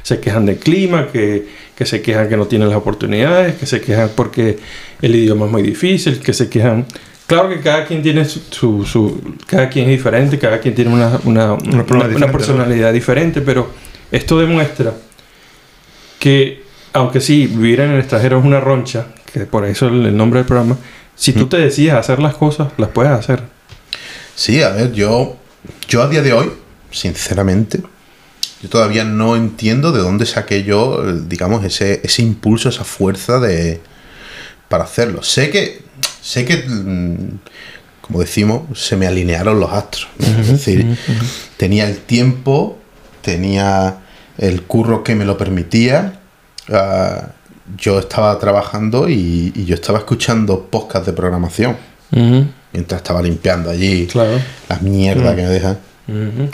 se 0.01 0.19
quejan 0.19 0.45
del 0.45 0.57
clima, 0.57 1.07
que, 1.11 1.47
que 1.75 1.85
se 1.85 2.01
quejan 2.01 2.27
que 2.27 2.35
no 2.37 2.47
tienen 2.47 2.69
las 2.69 2.77
oportunidades, 2.77 3.55
que 3.55 3.65
se 3.65 3.81
quejan 3.81 4.09
porque 4.15 4.57
el 5.01 5.15
idioma 5.15 5.45
es 5.45 5.51
muy 5.51 5.61
difícil, 5.61 6.19
que 6.19 6.33
se 6.33 6.49
quejan... 6.49 6.85
Claro 7.27 7.49
que 7.49 7.59
cada 7.61 7.85
quien 7.85 8.01
tiene 8.01 8.25
su... 8.25 8.41
su- 8.49 8.83
su- 8.85 9.35
cada 9.47 9.69
quien 9.69 9.85
es 9.85 9.91
diferente, 9.91 10.37
cada 10.39 10.59
quien 10.59 10.73
tiene 10.75 10.91
una, 10.93 11.19
una, 11.23 11.53
una- 11.53 11.85
personalidad 12.31 12.91
diferente, 12.91 13.41
pero 13.41 13.69
esto 14.11 14.39
demuestra 14.39 14.93
que, 16.19 16.62
aunque 16.93 17.21
sí, 17.21 17.47
vivir 17.47 17.81
en 17.81 17.91
el 17.91 17.99
extranjero 17.99 18.39
es 18.39 18.45
una 18.45 18.59
roncha, 18.59 19.07
que 19.31 19.41
por 19.41 19.65
eso 19.65 19.87
el, 19.87 20.05
el 20.05 20.15
nombre 20.15 20.39
del 20.39 20.47
programa, 20.47 20.77
si 21.15 21.33
tú 21.33 21.45
Mm. 21.45 21.49
te 21.49 21.57
decides 21.57 21.93
hacer 21.93 22.19
las 22.19 22.35
cosas, 22.35 22.71
las 22.77 22.89
puedes 22.89 23.11
hacer. 23.11 23.43
Sí, 24.35 24.61
a 24.63 24.69
ver, 24.69 24.91
yo, 24.93 25.37
yo 25.87 26.01
a 26.03 26.07
día 26.09 26.21
de 26.21 26.33
hoy, 26.33 26.51
sinceramente, 26.91 27.81
yo 28.61 28.69
todavía 28.69 29.03
no 29.03 29.35
entiendo 29.35 29.91
de 29.91 29.99
dónde 29.99 30.25
saqué 30.25 30.63
yo, 30.63 31.03
digamos, 31.13 31.63
ese, 31.65 32.01
ese 32.03 32.21
impulso, 32.21 32.69
esa 32.69 32.83
fuerza 32.83 33.39
de 33.39 33.81
para 34.69 34.85
hacerlo. 34.85 35.21
Sé 35.21 35.51
que, 35.51 35.83
sé 36.21 36.45
que, 36.45 36.63
mm, 36.67 37.39
como 38.01 38.19
decimos, 38.21 38.79
se 38.79 38.95
me 38.95 39.05
alinearon 39.05 39.59
los 39.59 39.71
astros. 39.71 40.07
¿no? 40.17 40.25
es 40.41 40.47
decir, 40.47 40.97
tenía 41.57 41.87
el 41.87 41.97
tiempo, 41.97 42.79
tenía 43.21 43.97
el 44.37 44.63
curro 44.63 45.03
que 45.03 45.13
me 45.13 45.25
lo 45.25 45.37
permitía. 45.37 46.21
Ah, 46.71 47.29
yo 47.77 47.99
estaba 47.99 48.37
trabajando 48.39 49.07
y, 49.09 49.51
y 49.55 49.65
yo 49.65 49.75
estaba 49.75 49.99
escuchando 49.99 50.65
podcast 50.69 51.05
de 51.05 51.13
programación. 51.13 51.77
Mientras 52.73 53.01
estaba 53.01 53.21
limpiando 53.21 53.69
allí 53.71 54.07
Claro. 54.07 54.39
la 54.69 54.77
mierda 54.79 55.35
que 55.35 55.41
me 55.43 55.49
dejan. 55.49 55.77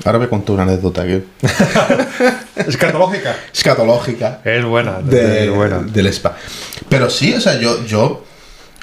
Ahora 0.06 0.20
me 0.20 0.28
cuento 0.28 0.54
una 0.54 0.64
anécdota 0.64 1.04
que 1.06 1.24
Escatológica. 2.68 3.36
escatológica 3.54 4.42
Es 4.44 4.64
buena. 4.64 5.00
de- 5.02 5.46
es 5.46 5.50
buena. 5.52 5.80
del 5.80 6.08
spa. 6.08 6.38
Pero 6.88 7.10
sí, 7.10 7.34
o 7.34 7.42
sea, 7.42 7.60
yo, 7.60 7.86
yo 7.86 8.24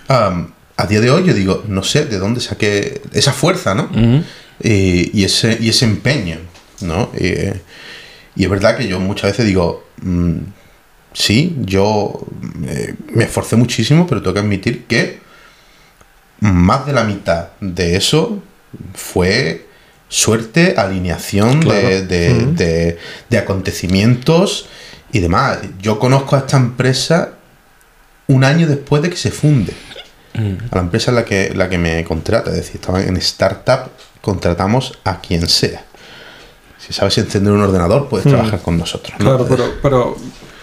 a 0.08 0.86
día 0.88 1.00
de 1.00 1.10
hoy 1.10 1.24
yo 1.26 1.34
digo, 1.34 1.62
no 1.68 1.82
sé 1.82 2.04
de 2.06 2.18
dónde 2.18 2.40
saqué 2.40 3.00
esa 3.12 3.32
fuerza, 3.32 3.74
¿no? 3.74 3.88
Y, 4.62 5.18
y 5.18 5.24
ese, 5.24 5.56
y 5.60 5.68
ese 5.68 5.84
empeño, 5.84 6.38
¿no? 6.80 7.10
Y, 7.18 7.26
y 8.40 8.44
es 8.44 8.50
verdad 8.50 8.76
que 8.76 8.86
yo 8.88 8.98
muchas 9.00 9.30
veces 9.32 9.46
digo, 9.46 9.84
mm, 10.02 10.36
sí, 11.18 11.56
yo 11.64 12.20
eh, 12.66 12.94
me 13.14 13.24
esforcé 13.24 13.56
muchísimo, 13.56 14.06
pero 14.06 14.20
tengo 14.20 14.34
que 14.34 14.40
admitir 14.40 14.84
que 14.84 15.20
más 16.40 16.84
de 16.84 16.92
la 16.92 17.04
mitad 17.04 17.48
de 17.60 17.96
eso 17.96 18.42
fue 18.94 19.66
suerte, 20.08 20.74
alineación 20.76 21.60
de, 21.60 22.02
de- 22.06 22.34
de- 22.52 22.98
de 23.30 23.38
acontecimientos 23.38 24.66
y 25.12 25.20
demás. 25.20 25.58
Yo 25.80 25.98
conozco 25.98 26.36
a 26.36 26.40
esta 26.40 26.58
empresa 26.58 27.32
un 28.28 28.44
año 28.44 28.66
después 28.66 29.02
de 29.02 29.10
que 29.10 29.16
se 29.16 29.30
funde 29.30 29.72
a 30.70 30.74
la 30.76 30.82
empresa 30.82 31.10
en 31.10 31.14
la 31.14 31.24
que, 31.24 31.52
la 31.54 31.68
que 31.70 31.78
me 31.78 32.04
contrata. 32.04 32.50
Es 32.50 32.56
decir, 32.56 32.76
estaba 32.76 33.00
en 33.02 33.16
startup, 33.16 33.90
contratamos 34.20 34.98
a 35.04 35.20
quien 35.22 35.48
sea. 35.48 35.82
Si 36.78 36.92
sabes 36.92 37.16
encender 37.18 37.52
un 37.54 37.62
ordenador, 37.62 38.08
puedes 38.08 38.26
trabajar 38.28 38.60
con 38.60 38.76
nosotros. 38.76 39.14
¿no? 39.18 39.24
Claro, 39.24 39.46
pero, 39.48 39.74
pero, 39.82 40.16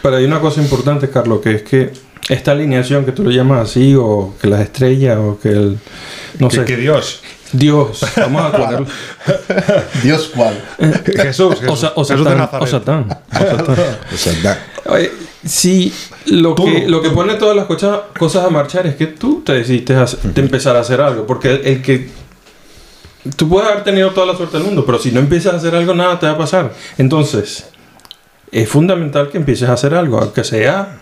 pero 0.03 0.17
hay 0.17 0.25
una 0.25 0.39
cosa 0.39 0.61
importante, 0.61 1.09
Carlos, 1.09 1.39
que 1.41 1.55
es 1.55 1.63
que 1.63 1.91
esta 2.29 2.51
alineación 2.51 3.03
que 3.05 3.11
tú 3.11 3.23
lo 3.23 3.31
llamas 3.31 3.69
así, 3.69 3.95
o 3.97 4.35
que 4.39 4.47
las 4.47 4.61
estrellas, 4.61 5.17
o 5.17 5.39
que 5.41 5.49
el. 5.49 5.79
No 6.37 6.49
que, 6.49 6.57
sé. 6.57 6.65
que 6.65 6.77
Dios. 6.77 7.21
Dios, 7.51 8.03
vamos 8.17 8.41
a 8.45 8.51
ponerlo. 8.57 8.87
Dios 10.03 10.31
cuál. 10.35 10.59
Jesús. 11.05 11.55
Jesús, 11.59 11.69
O, 11.69 11.75
sa- 11.75 11.93
o 11.95 12.03
Jesús 12.03 12.25
de 12.25 12.31
Satán, 12.35 12.61
o 12.61 12.67
Satán. 12.67 13.07
O 14.13 14.17
Satán. 14.17 14.57
Oye, 14.85 15.11
si 15.45 15.93
lo 16.25 16.55
que, 16.55 16.85
lo 16.87 17.01
que 17.01 17.09
pone 17.11 17.35
todas 17.35 17.55
las 17.55 17.65
cosas, 17.65 17.99
cosas 18.17 18.45
a 18.45 18.49
marchar 18.49 18.87
es 18.87 18.95
que 18.95 19.05
tú 19.07 19.43
te 19.45 19.53
decidiste 19.53 19.93
a, 19.95 20.03
hacer- 20.03 20.19
de 20.21 20.41
empezar 20.41 20.75
a 20.75 20.79
hacer 20.79 20.99
algo. 21.01 21.25
Porque 21.27 21.51
el, 21.51 21.65
el 21.67 21.81
que. 21.81 22.09
Tú 23.37 23.47
puedes 23.47 23.69
haber 23.69 23.83
tenido 23.83 24.09
toda 24.11 24.25
la 24.27 24.35
suerte 24.35 24.57
del 24.57 24.65
mundo, 24.65 24.83
pero 24.85 24.97
si 24.99 25.11
no 25.11 25.19
empiezas 25.21 25.53
a 25.53 25.57
hacer 25.57 25.75
algo, 25.75 25.93
nada 25.93 26.19
te 26.19 26.25
va 26.25 26.33
a 26.33 26.37
pasar. 26.37 26.73
Entonces, 26.97 27.67
es 28.53 28.69
fundamental 28.69 29.29
que 29.29 29.37
empieces 29.37 29.67
a 29.67 29.73
hacer 29.73 29.93
algo, 29.95 30.19
aunque 30.19 30.43
sea 30.43 30.99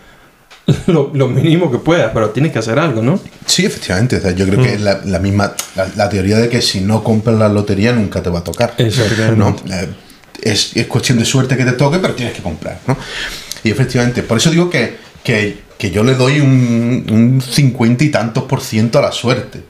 lo, 0.86 1.10
lo 1.12 1.28
mínimo 1.28 1.70
que 1.70 1.78
puedas, 1.78 2.10
pero 2.14 2.30
tienes 2.30 2.52
que 2.52 2.58
hacer 2.58 2.78
algo, 2.78 3.02
¿no? 3.02 3.20
Sí, 3.46 3.66
efectivamente. 3.66 4.16
o 4.16 4.20
sea, 4.20 4.30
yo 4.32 4.46
creo 4.46 4.62
que 4.62 4.74
es 4.74 4.80
la, 4.80 5.00
la 5.04 5.18
misma 5.18 5.54
la, 5.76 5.88
la 5.96 6.08
teoría 6.08 6.38
de 6.38 6.48
que 6.48 6.62
si 6.62 6.80
no 6.80 7.04
compras 7.04 7.38
la 7.38 7.48
lotería 7.48 7.92
nunca 7.92 8.22
te 8.22 8.30
va 8.30 8.40
a 8.40 8.44
tocar. 8.44 8.74
Exactamente. 8.78 9.36
¿no? 9.36 9.56
Eh, 9.70 9.88
es, 10.40 10.76
es 10.76 10.86
cuestión 10.86 11.18
de 11.18 11.24
suerte 11.24 11.56
que 11.56 11.64
te 11.64 11.72
toque, 11.72 11.98
pero 11.98 12.14
tienes 12.14 12.34
que 12.34 12.42
comprar. 12.42 12.78
¿no? 12.86 12.96
Y 13.64 13.70
efectivamente, 13.70 14.22
por 14.22 14.38
eso 14.38 14.50
digo 14.50 14.70
que, 14.70 14.96
que, 15.22 15.58
que 15.76 15.90
yo 15.90 16.02
le 16.04 16.14
doy 16.14 16.40
un, 16.40 17.06
un 17.10 17.40
50 17.40 18.04
y 18.04 18.08
tantos 18.08 18.44
por 18.44 18.60
ciento 18.60 18.98
a 18.98 19.02
la 19.02 19.12
suerte. 19.12 19.62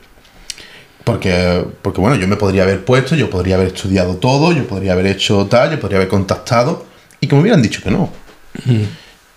Porque, 1.05 1.64
porque, 1.83 2.01
bueno, 2.01 2.14
yo 2.16 2.28
me 2.28 2.37
podría 2.37 2.62
haber 2.62 2.85
puesto, 2.85 3.16
yo 3.16 3.28
podría 3.28 3.57
haber 3.57 3.68
estudiado 3.68 4.16
todo, 4.16 4.53
yo 4.53 4.68
podría 4.68 4.93
haber 4.93 5.07
hecho 5.07 5.47
tal, 5.47 5.72
yo 5.72 5.80
podría 5.80 5.99
haber 5.99 6.09
contactado, 6.09 6.87
que 7.33 7.37
me 7.37 7.43
hubieran 7.43 7.62
dicho 7.62 7.83
que 7.83 7.91
no. 7.91 8.11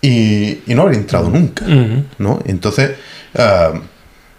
Y, 0.02 0.60
y 0.66 0.74
no 0.74 0.82
habría 0.82 0.98
entrado 0.98 1.30
nunca. 1.30 1.64
¿no? 2.18 2.42
Entonces, 2.44 2.92
ah, 3.34 3.72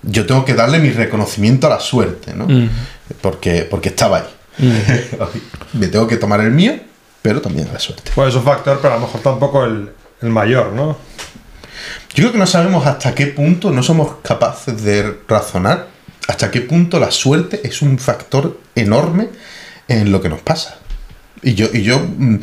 yo 0.04 0.26
tengo 0.26 0.46
que 0.46 0.54
darle 0.54 0.80
mi 0.80 0.92
reconocimiento 0.92 1.68
a 1.68 1.72
la 1.72 1.80
suerte, 1.80 2.34
¿no? 2.36 2.48
Porque, 3.22 3.68
porque 3.70 3.90
estaba 3.90 4.18
ahí. 4.18 4.28
Me 5.74 5.88
tengo 5.88 6.08
que 6.08 6.18
tomar 6.18 6.40
el 6.42 6.52
mío, 6.52 6.74
pero 7.22 7.42
también 7.42 7.68
a 7.70 7.74
la 7.74 7.80
suerte. 7.80 8.12
Pues 8.14 8.30
es 8.30 8.36
un 8.36 8.44
factor, 8.44 8.80
pero 8.82 8.94
a 8.94 8.98
lo 8.98 9.06
mejor 9.06 9.22
tampoco 9.22 9.66
el, 9.66 9.90
el 10.22 10.30
mayor, 10.30 10.74
¿no? 10.74 10.98
Yo 12.14 12.24
creo 12.24 12.32
que 12.32 12.38
no 12.38 12.48
sabemos 12.48 12.86
hasta 12.86 13.14
qué 13.14 13.28
punto, 13.28 13.72
no 13.72 13.84
somos 13.84 14.16
capaces 14.24 14.82
de 14.84 15.18
razonar 15.28 15.88
hasta 16.28 16.52
qué 16.52 16.62
punto 16.62 17.00
la 17.00 17.12
suerte 17.12 17.62
es 17.64 17.82
un 17.82 17.98
factor 17.98 18.60
enorme 18.76 19.30
en 19.88 20.12
lo 20.12 20.22
que 20.22 20.30
nos 20.30 20.42
pasa. 20.42 20.80
Y 21.44 21.54
yo, 21.54 21.68
y 21.74 21.84
yo 21.84 22.00
mm, 22.00 22.36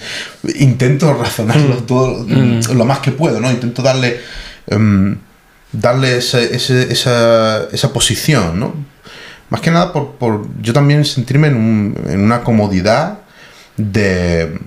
intento 0.60 1.12
razonarlo 1.14 1.76
todo 1.84 2.24
mm, 2.24 2.60
lo 2.76 2.84
más 2.84 3.00
que 3.00 3.10
puedo, 3.12 3.40
¿no? 3.40 3.50
Intento 3.50 3.82
darle, 3.82 4.20
em, 4.68 5.16
darle 5.72 6.18
ese- 6.18 6.54
ese- 6.54 6.92
esa, 6.92 7.68
esa 7.72 7.92
posición, 7.92 8.58
¿no? 8.60 8.74
Más 9.50 9.60
que 9.60 9.70
nada 9.70 9.92
por, 9.92 10.12
por 10.12 10.46
yo 10.62 10.72
también 10.72 11.04
sentirme 11.04 11.48
en, 11.48 11.56
un- 11.56 11.98
en 12.08 12.20
una 12.20 12.42
comodidad 12.42 13.18
de, 13.76 14.58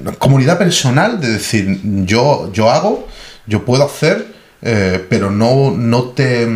una 0.00 0.12
comodidad 0.12 0.58
personal 0.58 1.20
de 1.20 1.28
decir, 1.32 1.80
yo, 2.04 2.50
yo 2.52 2.70
hago, 2.70 3.06
yo 3.46 3.64
puedo 3.64 3.84
hacer, 3.84 4.26
eh, 4.62 5.04
pero 5.08 5.30
no, 5.30 5.70
no, 5.70 6.04
te, 6.10 6.46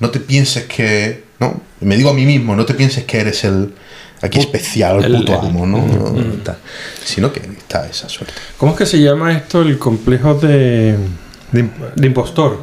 no 0.00 0.10
te 0.10 0.20
pienses 0.20 0.64
que, 0.64 1.24
¿no? 1.40 1.60
Me 1.80 1.96
digo 1.96 2.10
a 2.10 2.14
mí 2.14 2.24
mismo, 2.26 2.56
no 2.56 2.64
te 2.64 2.74
pienses 2.74 3.04
que 3.04 3.20
eres 3.20 3.44
el 3.44 3.74
aquí 4.22 4.40
especial, 4.40 5.04
el 5.04 5.16
puto 5.16 5.32
el- 5.40 5.48
amo, 5.48 5.66
¿no? 5.66 5.84
Tal. 6.42 6.56
Sino 7.04 7.32
que 7.32 7.40
está 7.40 7.86
esa 7.86 8.08
suerte. 8.08 8.34
¿Cómo 8.56 8.72
es 8.72 8.78
que 8.78 8.86
se 8.86 9.00
llama 9.00 9.32
esto? 9.32 9.62
El 9.62 9.78
complejo 9.78 10.34
de, 10.34 10.96
De 11.52 11.68
de 11.94 12.06
impostor. 12.06 12.60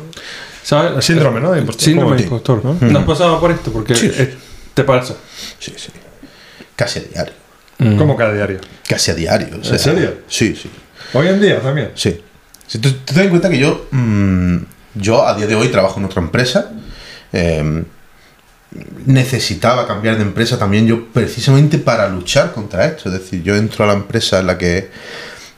¿Sabes? 0.64 1.04
Síndrome, 1.06 1.40
¿no? 1.40 1.52
De 1.52 1.60
impostor. 1.60 1.84
Síndrome 1.86 2.16
de 2.18 2.24
impostor, 2.24 2.64
¿no? 2.66 2.78
¿No 2.82 3.00
has 3.00 3.06
pasado 3.06 3.40
por 3.40 3.52
esto? 3.52 3.72
Porque 3.72 3.96
Sí. 3.96 4.12
te 4.74 4.84
pasa. 4.84 5.16
Sí, 5.60 5.74
sí. 5.78 5.90
Casi 6.76 7.00
a 7.00 7.04
diario. 7.04 7.34
Mm. 7.78 7.98
Como 7.98 8.16
cada 8.16 8.34
diario. 8.34 8.60
Casi 8.88 9.12
a 9.12 9.14
diario. 9.16 9.58
o 9.62 9.64
sea, 9.64 9.78
serio? 9.78 10.16
Sí, 10.28 10.56
sí. 10.56 10.70
Hoy 11.14 11.28
en 11.28 11.40
día 11.42 11.62
también. 11.62 11.92
Sí. 11.96 12.20
Si 12.68 12.80
tú, 12.80 12.92
ten 13.06 13.20
en 13.24 13.30
cuenta 13.30 13.50
que 13.50 13.60
yo, 13.60 13.86
mm, 13.92 14.58
yo 14.96 15.26
a 15.28 15.36
día 15.36 15.46
de 15.46 15.56
hoy 15.56 15.68
trabajo 15.70 16.00
en 16.00 16.06
otra 16.06 16.22
empresa. 16.22 16.72
eh, 17.34 17.84
necesitaba 19.06 19.88
cambiar 19.88 20.18
de 20.18 20.24
empresa 20.24 20.58
también 20.58 20.88
yo 20.88 21.08
precisamente 21.08 21.78
para 21.78 22.10
luchar 22.10 22.52
contra 22.52 22.86
esto. 22.86 23.10
Es 23.10 23.20
decir, 23.20 23.44
yo 23.44 23.56
entro 23.56 23.86
a 23.86 23.88
la 23.88 23.94
empresa 23.94 24.40
en 24.40 24.48
la 24.48 24.58
que, 24.58 24.90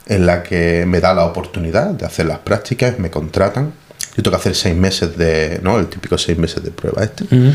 en 0.06 0.26
la 0.26 0.42
que 0.42 0.84
me 0.86 1.00
da 1.00 1.14
la 1.14 1.24
oportunidad 1.24 1.90
de 1.90 2.06
hacer 2.06 2.26
las 2.26 2.38
prácticas, 2.38 2.98
me 2.98 3.10
contratan. 3.10 3.72
Yo 4.16 4.22
tengo 4.22 4.30
que 4.30 4.36
hacer 4.40 4.54
seis 4.54 4.74
meses 4.76 5.16
de, 5.16 5.60
¿no? 5.62 5.78
El 5.78 5.86
típico 5.86 6.18
seis 6.18 6.36
meses 6.38 6.62
de 6.62 6.70
prueba 6.70 7.04
este. 7.04 7.24
Mm. 7.34 7.52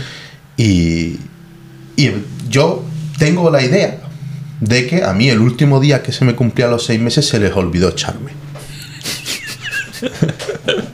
Y, 0.57 1.19
y 1.95 2.11
yo 2.49 2.83
tengo 3.17 3.49
la 3.49 3.61
idea 3.61 3.99
de 4.59 4.87
que 4.87 5.03
a 5.03 5.13
mí 5.13 5.29
el 5.29 5.39
último 5.39 5.79
día 5.79 6.01
que 6.01 6.11
se 6.11 6.25
me 6.25 6.35
cumplían 6.35 6.71
los 6.71 6.85
seis 6.85 6.99
meses 6.99 7.27
se 7.27 7.39
les 7.39 7.53
olvidó 7.53 7.89
echarme. 7.89 8.31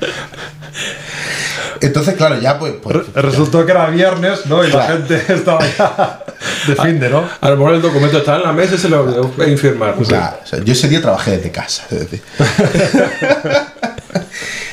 Entonces, 1.82 2.16
claro, 2.16 2.40
ya 2.40 2.58
pues... 2.60 2.74
pues 2.82 2.96
Re- 3.14 3.22
Resultó 3.22 3.66
que 3.66 3.72
era 3.72 3.88
viernes, 3.90 4.46
¿no? 4.46 4.66
Y 4.66 4.70
Claro. 4.72 4.94
la 4.94 4.98
gente 5.08 5.34
estaba 5.34 5.60
ya 5.78 6.24
de 6.68 6.76
fin 6.76 7.00
de, 7.00 7.10
¿no? 7.10 7.24
A 7.42 7.50
lo 7.50 7.58
mejor 7.58 7.74
el 7.76 7.82
documento 7.82 8.18
estaba 8.20 8.38
en 8.38 8.44
la 8.44 8.52
mesa 8.54 8.76
y 8.76 8.78
se 8.78 8.90
lo 8.90 9.02
olvidó 9.02 9.48
infirmar. 9.48 9.96
Claro, 9.96 10.38
o 10.44 10.48
sea, 10.48 10.60
yo 10.64 10.74
ese 10.74 10.88
día 10.90 11.02
trabajé 11.02 11.38
desde 11.38 11.52
casa. 11.52 11.84
es 11.92 12.00
decir. 12.00 12.22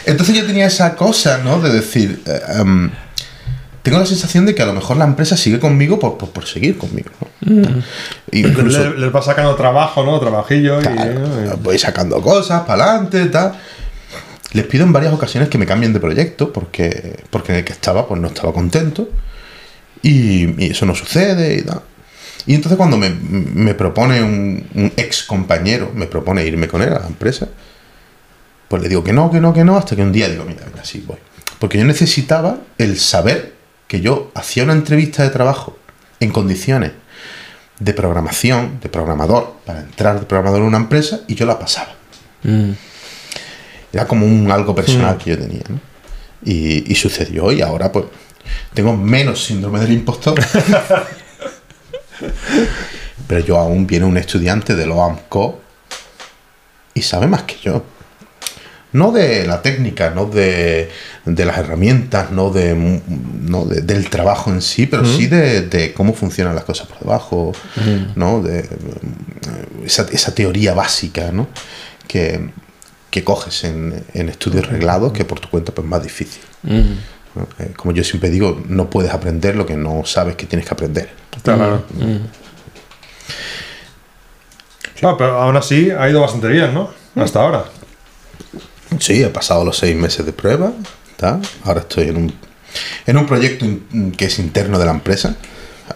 Entonces 0.06 0.36
yo 0.36 0.46
tenía 0.46 0.66
esa 0.66 0.94
cosa, 0.94 1.38
¿no? 1.38 1.60
De 1.60 1.70
decir, 1.72 2.22
eh, 2.26 2.40
em, 2.60 2.90
tengo 3.82 3.98
la 3.98 4.06
sensación 4.06 4.46
de 4.46 4.54
que 4.54 4.62
a 4.62 4.66
lo 4.66 4.72
mejor 4.72 4.96
la 4.96 5.04
empresa 5.04 5.36
sigue 5.36 5.58
conmigo 5.58 5.98
por, 5.98 6.16
por, 6.16 6.30
por 6.30 6.46
seguir 6.46 6.78
conmigo, 6.78 7.10
¿no? 7.40 7.82
Incluso, 8.32 8.90
Le- 8.90 8.98
Les 8.98 9.14
va 9.14 9.22
sacando 9.22 9.54
trabajo, 9.56 10.04
¿no? 10.04 10.18
Trabajillo. 10.20 10.80
y- 10.80 10.84
claro, 10.84 11.58
voy 11.62 11.78
sacando 11.78 12.20
cosas 12.20 12.62
para 12.62 12.84
adelante, 12.84 13.26
tal. 13.26 13.52
Les 14.56 14.66
pido 14.66 14.84
en 14.84 14.92
varias 14.92 15.12
ocasiones 15.12 15.50
que 15.50 15.58
me 15.58 15.66
cambien 15.66 15.92
de 15.92 16.00
proyecto 16.00 16.50
porque, 16.50 17.22
porque 17.28 17.52
en 17.52 17.58
el 17.58 17.64
que 17.64 17.74
estaba 17.74 18.08
pues 18.08 18.18
no 18.18 18.28
estaba 18.28 18.54
contento 18.54 19.10
y, 20.00 20.64
y 20.64 20.70
eso 20.70 20.86
no 20.86 20.94
sucede 20.94 21.56
y 21.58 21.62
tal. 21.62 21.82
Y 22.46 22.54
entonces 22.54 22.78
cuando 22.78 22.96
me, 22.96 23.10
me 23.10 23.74
propone 23.74 24.22
un, 24.22 24.66
un 24.74 24.92
ex 24.96 25.24
compañero, 25.24 25.90
me 25.94 26.06
propone 26.06 26.46
irme 26.46 26.68
con 26.68 26.80
él 26.80 26.92
a 26.94 27.00
la 27.00 27.06
empresa, 27.06 27.48
pues 28.68 28.82
le 28.82 28.88
digo 28.88 29.04
que 29.04 29.12
no, 29.12 29.30
que 29.30 29.40
no, 29.40 29.52
que 29.52 29.62
no, 29.62 29.76
hasta 29.76 29.94
que 29.94 30.00
un 30.00 30.12
día 30.12 30.28
digo, 30.28 30.44
mira, 30.46 30.64
venga, 30.64 30.84
sí, 30.84 31.04
voy. 31.06 31.18
Porque 31.58 31.76
yo 31.76 31.84
necesitaba 31.84 32.60
el 32.78 32.98
saber 32.98 33.54
que 33.88 34.00
yo 34.00 34.30
hacía 34.34 34.64
una 34.64 34.72
entrevista 34.72 35.22
de 35.22 35.28
trabajo 35.28 35.76
en 36.18 36.30
condiciones 36.30 36.92
de 37.78 37.92
programación, 37.92 38.80
de 38.80 38.88
programador, 38.88 39.56
para 39.66 39.80
entrar 39.80 40.18
de 40.18 40.24
programador 40.24 40.60
en 40.60 40.68
una 40.68 40.78
empresa 40.78 41.20
y 41.28 41.34
yo 41.34 41.44
la 41.44 41.58
pasaba. 41.58 41.94
Mm. 42.42 42.70
Era 43.96 44.06
como 44.06 44.26
un 44.26 44.50
algo 44.50 44.74
personal 44.74 45.16
que 45.16 45.30
yo 45.30 45.38
tenía, 45.38 45.62
¿no? 45.68 45.80
Y, 46.44 46.84
y 46.92 46.94
sucedió 46.94 47.50
y 47.50 47.62
ahora 47.62 47.90
pues 47.90 48.04
tengo 48.74 48.96
menos 48.96 49.42
síndrome 49.44 49.80
del 49.80 49.92
impostor. 49.92 50.38
Pero 53.26 53.40
yo 53.44 53.58
aún 53.58 53.86
viene 53.86 54.04
un 54.06 54.16
estudiante 54.16 54.74
de 54.76 54.86
lo 54.86 55.02
AMCO 55.02 55.60
y 56.94 57.02
sabe 57.02 57.26
más 57.26 57.42
que 57.42 57.56
yo. 57.62 57.84
no 58.92 59.12
de 59.12 59.46
la 59.46 59.60
técnica, 59.62 60.10
no 60.10 60.26
de, 60.26 60.90
de 61.24 61.44
las 61.44 61.58
herramientas, 61.58 62.30
no, 62.30 62.50
de, 62.50 62.74
no 63.42 63.64
de- 63.64 63.82
del 63.82 64.08
trabajo 64.08 64.50
en 64.50 64.62
sí, 64.62 64.86
pero 64.86 65.04
sí 65.04 65.26
de, 65.26 65.62
de 65.62 65.92
cómo 65.92 66.14
funcionan 66.14 66.54
las 66.54 66.64
cosas 66.64 66.86
por 66.86 66.98
debajo, 67.00 67.52
¿no? 68.14 68.40
De 68.42 68.60
eh, 68.60 68.68
esa, 69.84 70.06
esa 70.12 70.34
teoría 70.34 70.72
básica, 70.72 71.30
¿no? 71.32 71.48
Que, 72.08 72.48
que 73.10 73.24
coges 73.24 73.64
en, 73.64 74.04
en 74.14 74.28
estudios 74.28 74.66
reglados, 74.66 75.12
que 75.12 75.24
por 75.24 75.40
tu 75.40 75.48
cuenta 75.48 75.72
pues, 75.72 75.84
es 75.84 75.90
más 75.90 76.02
difícil. 76.02 76.42
¿no? 76.62 77.46
Eh, 77.58 77.72
como 77.76 77.92
yo 77.92 78.02
siempre 78.04 78.30
digo, 78.30 78.62
no 78.68 78.88
puedes 78.90 79.12
aprender 79.12 79.56
lo 79.56 79.66
que 79.66 79.76
no 79.76 80.04
sabes 80.04 80.36
que 80.36 80.46
tienes 80.46 80.66
que 80.66 80.74
aprender. 80.74 81.10
Está 81.36 81.54
claro. 81.54 81.84
Ah, 85.02 85.14
pero 85.18 85.40
aún 85.40 85.56
así 85.56 85.90
ha 85.90 86.08
ido 86.08 86.20
bastante 86.20 86.48
bien, 86.48 86.72
¿no? 86.72 86.90
Hasta 87.14 87.40
ahora. 87.42 87.64
Sí, 88.98 89.22
he 89.22 89.28
pasado 89.28 89.64
los 89.64 89.76
seis 89.78 89.94
meses 89.96 90.24
de 90.24 90.32
prueba. 90.32 90.72
¿tá? 91.16 91.40
Ahora 91.64 91.80
estoy 91.80 92.08
en 92.08 92.16
un, 92.16 92.34
en 93.06 93.16
un 93.16 93.26
proyecto 93.26 93.64
in- 93.64 94.12
que 94.16 94.26
es 94.26 94.38
interno 94.38 94.78
de 94.78 94.86
la 94.86 94.92
empresa. 94.92 95.36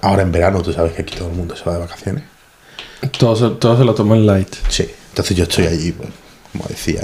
Ahora 0.02 0.22
en 0.22 0.32
verano, 0.32 0.62
tú 0.62 0.72
sabes 0.72 0.92
que 0.92 1.02
aquí 1.02 1.16
todo 1.16 1.28
el 1.30 1.34
mundo 1.34 1.56
se 1.56 1.64
va 1.64 1.74
de 1.74 1.80
vacaciones. 1.80 2.24
Todo 3.18 3.34
se, 3.36 3.54
todo 3.56 3.76
se 3.78 3.84
lo 3.84 3.94
toma 3.94 4.16
en 4.16 4.26
light. 4.26 4.54
Sí, 4.68 4.88
entonces 5.10 5.36
yo 5.36 5.44
estoy 5.44 5.66
allí, 5.66 5.92
pues, 5.92 6.08
como 6.52 6.64
decía, 6.68 7.02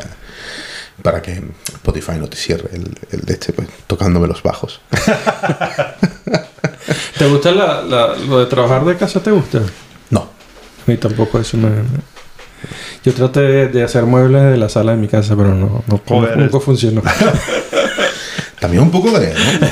para 1.03 1.20
que 1.22 1.42
Spotify 1.74 2.12
no 2.18 2.28
te 2.28 2.36
cierre 2.36 2.70
el, 2.72 2.99
el 3.12 3.20
de 3.22 3.32
este, 3.34 3.53
pues, 3.53 3.68
tocándome 3.86 4.26
los 4.28 4.42
bajos. 4.42 4.80
¿Te 7.18 7.26
gusta 7.28 7.53
la- 7.53 7.82
la- 7.82 8.14
lo 8.16 8.40
de 8.40 8.47
trabajar 8.47 8.84
de 8.84 8.97
casa? 8.97 9.20
¿Te 9.22 9.30
gusta? 9.30 9.61
No, 10.11 10.20
A 10.20 10.90
mí 10.90 10.97
tampoco 10.97 11.38
eso 11.38 11.57
me... 11.57 11.70
Yo 13.05 13.12
traté 13.12 13.40
de, 13.40 13.68
de 13.68 13.82
hacer 13.84 14.05
muebles 14.05 14.42
de 14.42 14.57
la 14.57 14.68
sala 14.68 14.92
de 14.92 14.99
mi 14.99 15.09
casa, 15.09 15.36
pero 15.36 15.55
no, 15.55 15.84
no, 15.86 16.01
Joder, 16.07 16.36
nunca 16.38 16.59
es- 16.59 16.64
funcionó. 16.64 17.03
también 18.61 18.82
un 18.82 18.90
poco 18.90 19.18
de 19.18 19.32
¿no? 19.32 19.40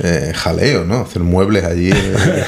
Eh, 0.00 0.32
jaleo, 0.32 0.84
¿no? 0.84 1.00
Hacer 1.00 1.22
muebles 1.22 1.64
allí. 1.64 1.90
eh, 1.92 2.44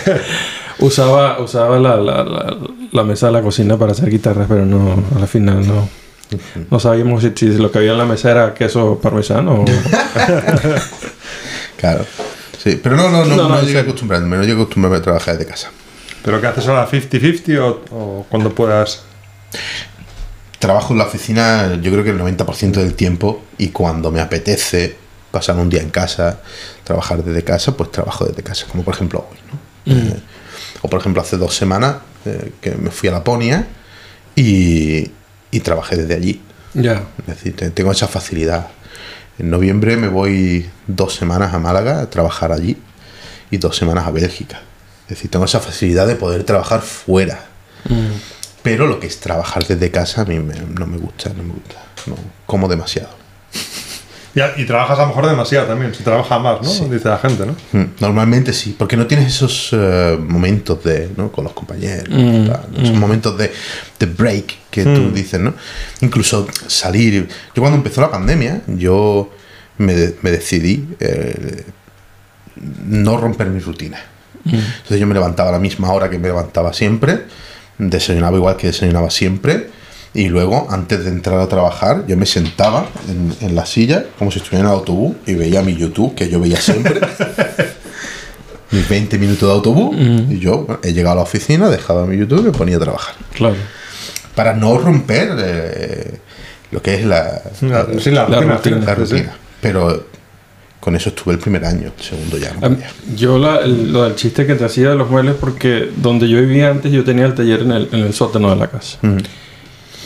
usaba 0.81 1.39
usaba 1.41 1.79
la, 1.79 1.97
la, 1.97 2.25
la, 2.25 2.57
la 2.93 3.05
mesa 3.05 3.27
de 3.27 3.33
la 3.33 3.43
cocina 3.43 3.77
para 3.79 3.93
hacer 3.93 4.11
guitarras, 4.11 4.47
pero 4.49 4.65
no, 4.67 5.03
al 5.19 5.29
final 5.29 5.67
no. 5.67 5.89
No 6.71 6.79
sabíamos 6.79 7.23
si, 7.23 7.33
si 7.37 7.47
lo 7.59 7.73
que 7.73 7.79
había 7.79 7.93
en 7.93 7.99
la 7.99 8.05
mesa 8.05 8.31
era 8.31 8.55
queso 8.55 9.01
parmesano 9.03 9.63
o... 9.63 9.65
claro. 11.77 12.05
Sí, 12.63 12.79
pero 12.83 12.97
no, 12.97 13.11
no, 13.11 13.25
no, 13.25 13.37
No, 13.37 13.49
no, 13.49 13.55
llegué 13.57 13.63
a 13.63 13.67
serio. 13.67 13.81
acostumbrarme, 13.83 14.37
no 14.37 14.43
llegué 14.43 14.53
a 14.53 14.57
acostumbrarme 14.57 14.99
a 14.99 15.03
trabajar 15.03 15.39
desde 15.39 15.51
casa. 15.51 15.71
¿Pero 16.23 16.41
qué 16.41 16.47
haces 16.47 16.69
ahora? 16.69 16.89
¿50-50 16.89 17.59
o, 17.59 17.81
o 17.97 18.27
cuando 18.29 18.55
puedas? 18.55 19.03
Trabajo 20.59 20.93
en 20.93 20.99
la 20.99 21.07
oficina 21.07 21.79
yo 21.81 21.91
creo 21.91 22.05
que 22.05 22.11
el 22.11 22.21
90% 22.21 22.73
del 22.73 22.95
tiempo 22.95 23.43
y 23.57 23.69
cuando 23.69 24.11
me 24.11 24.21
apetece 24.21 24.97
pasar 25.31 25.57
un 25.57 25.71
día 25.71 25.81
en 25.81 25.89
casa, 25.91 26.41
trabajar 26.85 27.25
desde 27.25 27.43
casa, 27.43 27.75
pues 27.77 27.91
trabajo 27.91 28.27
desde 28.27 28.43
casa, 28.43 28.67
como 28.71 28.83
por 28.85 28.95
ejemplo 28.95 29.27
hoy. 29.31 29.39
¿no? 29.51 29.95
Eh, 29.99 30.21
o 30.83 30.89
por 30.89 31.01
ejemplo 31.01 31.23
hace 31.23 31.37
dos 31.37 31.55
semanas 31.57 31.97
eh, 32.25 32.53
que 32.61 32.73
me 32.73 32.91
fui 32.91 33.09
a 33.09 33.13
Laponia 33.13 33.67
y, 34.37 35.11
y 35.51 35.61
trabajé 35.61 35.97
desde 35.97 36.15
allí. 36.15 36.43
Ya. 36.75 37.05
Es 37.21 37.27
decir, 37.27 37.57
te- 37.57 37.71
tengo 37.71 37.93
esa 37.93 38.07
facilidad. 38.09 38.69
En 39.39 39.51
noviembre 39.51 39.97
me 39.97 40.09
voy 40.09 40.69
dos 40.87 41.15
semanas 41.15 41.55
a 41.55 41.59
Málaga 41.59 42.01
a 42.01 42.11
trabajar 42.11 42.53
allí 42.53 42.77
y 43.51 43.57
dos 43.59 43.77
semanas 43.77 44.07
a 44.07 44.11
Bélgica. 44.11 44.61
Es 45.05 45.17
decir, 45.17 45.31
tengo 45.31 45.45
esa 45.47 45.61
facilidad 45.61 46.07
de 46.07 46.15
poder 46.17 46.45
trabajar 46.45 46.83
fuera. 46.83 47.47
Pero 48.63 48.87
lo 48.87 49.01
que 49.01 49.07
es 49.07 49.19
trabajar 49.21 49.67
desde 49.67 49.91
casa 49.91 50.23
a 50.23 50.25
mí 50.27 50.39
me- 50.39 50.55
no 50.55 50.87
me 50.87 50.99
gusta, 50.99 51.31
no 51.31 51.43
me 51.43 51.55
gusta. 51.55 51.77
No, 52.07 52.15
como 52.47 52.69
demasiado. 52.69 53.09
Y, 54.35 54.63
y 54.63 54.65
trabajas 54.65 54.99
a 54.99 55.03
lo 55.03 55.09
mejor 55.09 55.27
demasiado 55.29 55.67
también. 55.67 55.93
Se 55.95 56.05
trabaja 56.05 56.39
más, 56.39 56.63
¿no? 56.63 56.69
Sí. 56.69 56.85
Dice 56.91 57.09
la 57.09 57.19
gente, 57.19 57.45
¿no? 57.47 57.57
Mm, 57.73 57.87
Normalmente 58.01 58.53
sí, 58.53 58.75
porque 58.79 58.97
no 58.97 59.07
tienes 59.07 59.27
esos 59.35 59.71
eh, 59.73 60.17
momentos 60.21 60.85
de, 60.85 61.11
¿no? 61.17 61.33
con 61.33 61.45
los 61.45 61.53
compañeros, 61.53 62.09
Mm, 62.11 62.47
tal, 62.49 62.63
¿no? 62.71 62.83
esos 62.83 62.97
momentos 62.97 63.37
de, 63.37 63.51
de 63.99 64.07
break 64.07 64.55
que 64.71 64.85
tú 64.85 65.11
dices, 65.11 65.41
¿no? 65.41 65.55
Incluso 66.01 66.47
salir. 66.69 67.29
Yo 67.55 67.63
cuando 67.63 67.77
empezó 67.77 68.01
la 68.01 68.11
pandemia, 68.11 68.63
yo 68.69 69.31
me, 69.79 69.95
me 70.23 70.31
decidí 70.31 70.89
eh, 71.01 71.65
no 72.87 73.17
romper 73.17 73.49
mi 73.49 73.61
rutina. 73.61 73.99
Entonces 74.45 74.99
yo 75.01 75.07
me 75.07 75.15
levantaba 75.15 75.51
a 75.51 75.53
la 75.53 75.59
misma 75.59 75.93
hora 75.93 76.09
que 76.09 76.19
me 76.19 76.29
levantaba 76.29 76.73
siempre, 76.73 77.25
desayunaba 77.79 78.37
igual 78.37 78.57
que 78.57 78.69
desayunaba 78.69 79.11
siempre, 79.11 79.69
y 80.13 80.29
luego, 80.29 80.67
antes 80.71 81.05
de 81.05 81.11
entrar 81.11 81.39
a 81.41 81.47
trabajar, 81.49 82.05
yo 82.09 82.17
me 82.17 82.27
sentaba 82.27 82.87
en, 83.09 83.33
en 83.41 83.55
la 83.55 83.65
silla, 83.67 84.05
como 84.19 84.31
si 84.31 84.39
estuviera 84.39 84.65
en 84.67 84.73
el 84.73 84.79
autobús, 84.79 85.17
y 85.27 85.35
veía 85.35 85.63
mi 85.63 85.77
YouTube, 85.77 86.15
que 86.15 86.29
yo 86.29 86.41
veía 86.41 86.61
siempre. 86.61 87.01
mis 88.73 88.89
20 88.89 89.19
minutos 89.19 89.49
de 89.49 89.55
autobús, 89.55 89.97
y 89.99 90.39
yo 90.39 90.59
bueno, 90.65 90.81
he 90.85 90.93
llegado 90.93 91.13
a 91.15 91.17
la 91.17 91.23
oficina, 91.23 91.69
dejaba 91.69 92.07
mi 92.07 92.17
YouTube 92.17 92.41
y 92.41 92.43
me 92.45 92.53
ponía 92.53 92.77
a 92.77 92.81
trabajar. 92.81 93.15
Claro. 93.35 93.57
Para 94.35 94.55
no 94.55 94.79
romper 94.79 95.31
eh, 95.39 96.19
lo 96.71 96.81
que 96.81 96.95
es 96.95 97.05
la, 97.05 97.43
La- 97.63 97.87
sí, 97.99 98.11
la 98.11 98.29
La 98.29 98.41
rutina. 98.41 98.57
rutina. 98.57 98.77
la 98.79 98.95
sí, 98.97 99.07
sí. 99.07 99.13
rutina. 99.15 99.33
Pero 99.61 100.07
con 100.79 100.95
eso 100.97 101.09
estuve 101.11 101.35
el 101.35 101.41
primer 101.41 101.65
año, 101.65 101.93
el 101.99 102.03
segundo 102.05 102.39
ya 102.39 102.53
no 102.55 102.61
podía. 102.61 102.91
Yo 103.17 103.39
la- 103.39 103.59
el- 103.59 103.93
lo 103.93 104.05
del 104.05 104.15
chiste 104.15 104.47
que 104.47 104.55
te 104.55 104.65
hacía 104.65 104.91
de 104.91 104.95
los 104.95 105.11
muebles 105.11 105.35
porque 105.39 105.91
donde 105.97 106.29
yo 106.29 106.39
vivía 106.41 106.71
antes 106.71 106.93
yo 106.93 107.03
tenía 107.05 107.27
el 107.27 107.35
taller 107.35 107.63
en 107.63 107.73
el, 107.73 107.89
en 107.93 108.01
el 108.01 108.15
sótano 108.15 108.51
de 108.51 108.57
la 108.57 108.69
casa. 108.69 108.99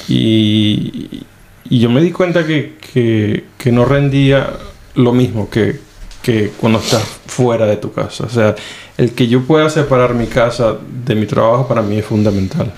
Y, 0.09 1.23
y 1.69 1.79
yo 1.79 1.91
me 1.91 2.01
di 2.01 2.11
cuenta 2.13 2.47
que, 2.47 2.77
que, 2.93 3.45
que 3.59 3.73
no 3.73 3.85
rendía 3.85 4.51
lo 4.95 5.13
mismo 5.13 5.49
que, 5.51 5.81
que 6.23 6.53
cuando 6.61 6.79
estás 6.79 7.03
fuera 7.27 7.67
de 7.67 7.77
tu 7.77 7.93
casa. 7.93 8.25
O 8.25 8.29
sea, 8.29 8.55
el 8.97 9.13
que 9.13 9.27
yo 9.29 9.43
pueda 9.43 9.69
separar 9.71 10.15
mi 10.15 10.27
casa 10.27 10.77
de 11.05 11.15
mi 11.15 11.27
trabajo 11.27 11.67
para 11.67 11.83
mí 11.83 11.99
es 11.99 12.05
fundamental. 12.05 12.73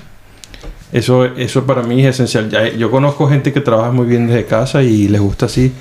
Eso, 0.93 1.25
eso 1.25 1.65
para 1.67 1.83
mí 1.83 2.01
es 2.07 2.15
esencial. 2.15 2.49
Ya- 2.49 2.69
yo 2.73 2.91
conozco 2.91 3.29
gente 3.29 3.53
que 3.53 3.61
trabaja 3.61 3.91
muy 3.91 4.07
bien 4.07 4.29
desde 4.29 4.45
casa 4.47 4.83
y 4.83 5.09
les 5.09 5.21
gusta 5.21 5.47
así. 5.47 5.73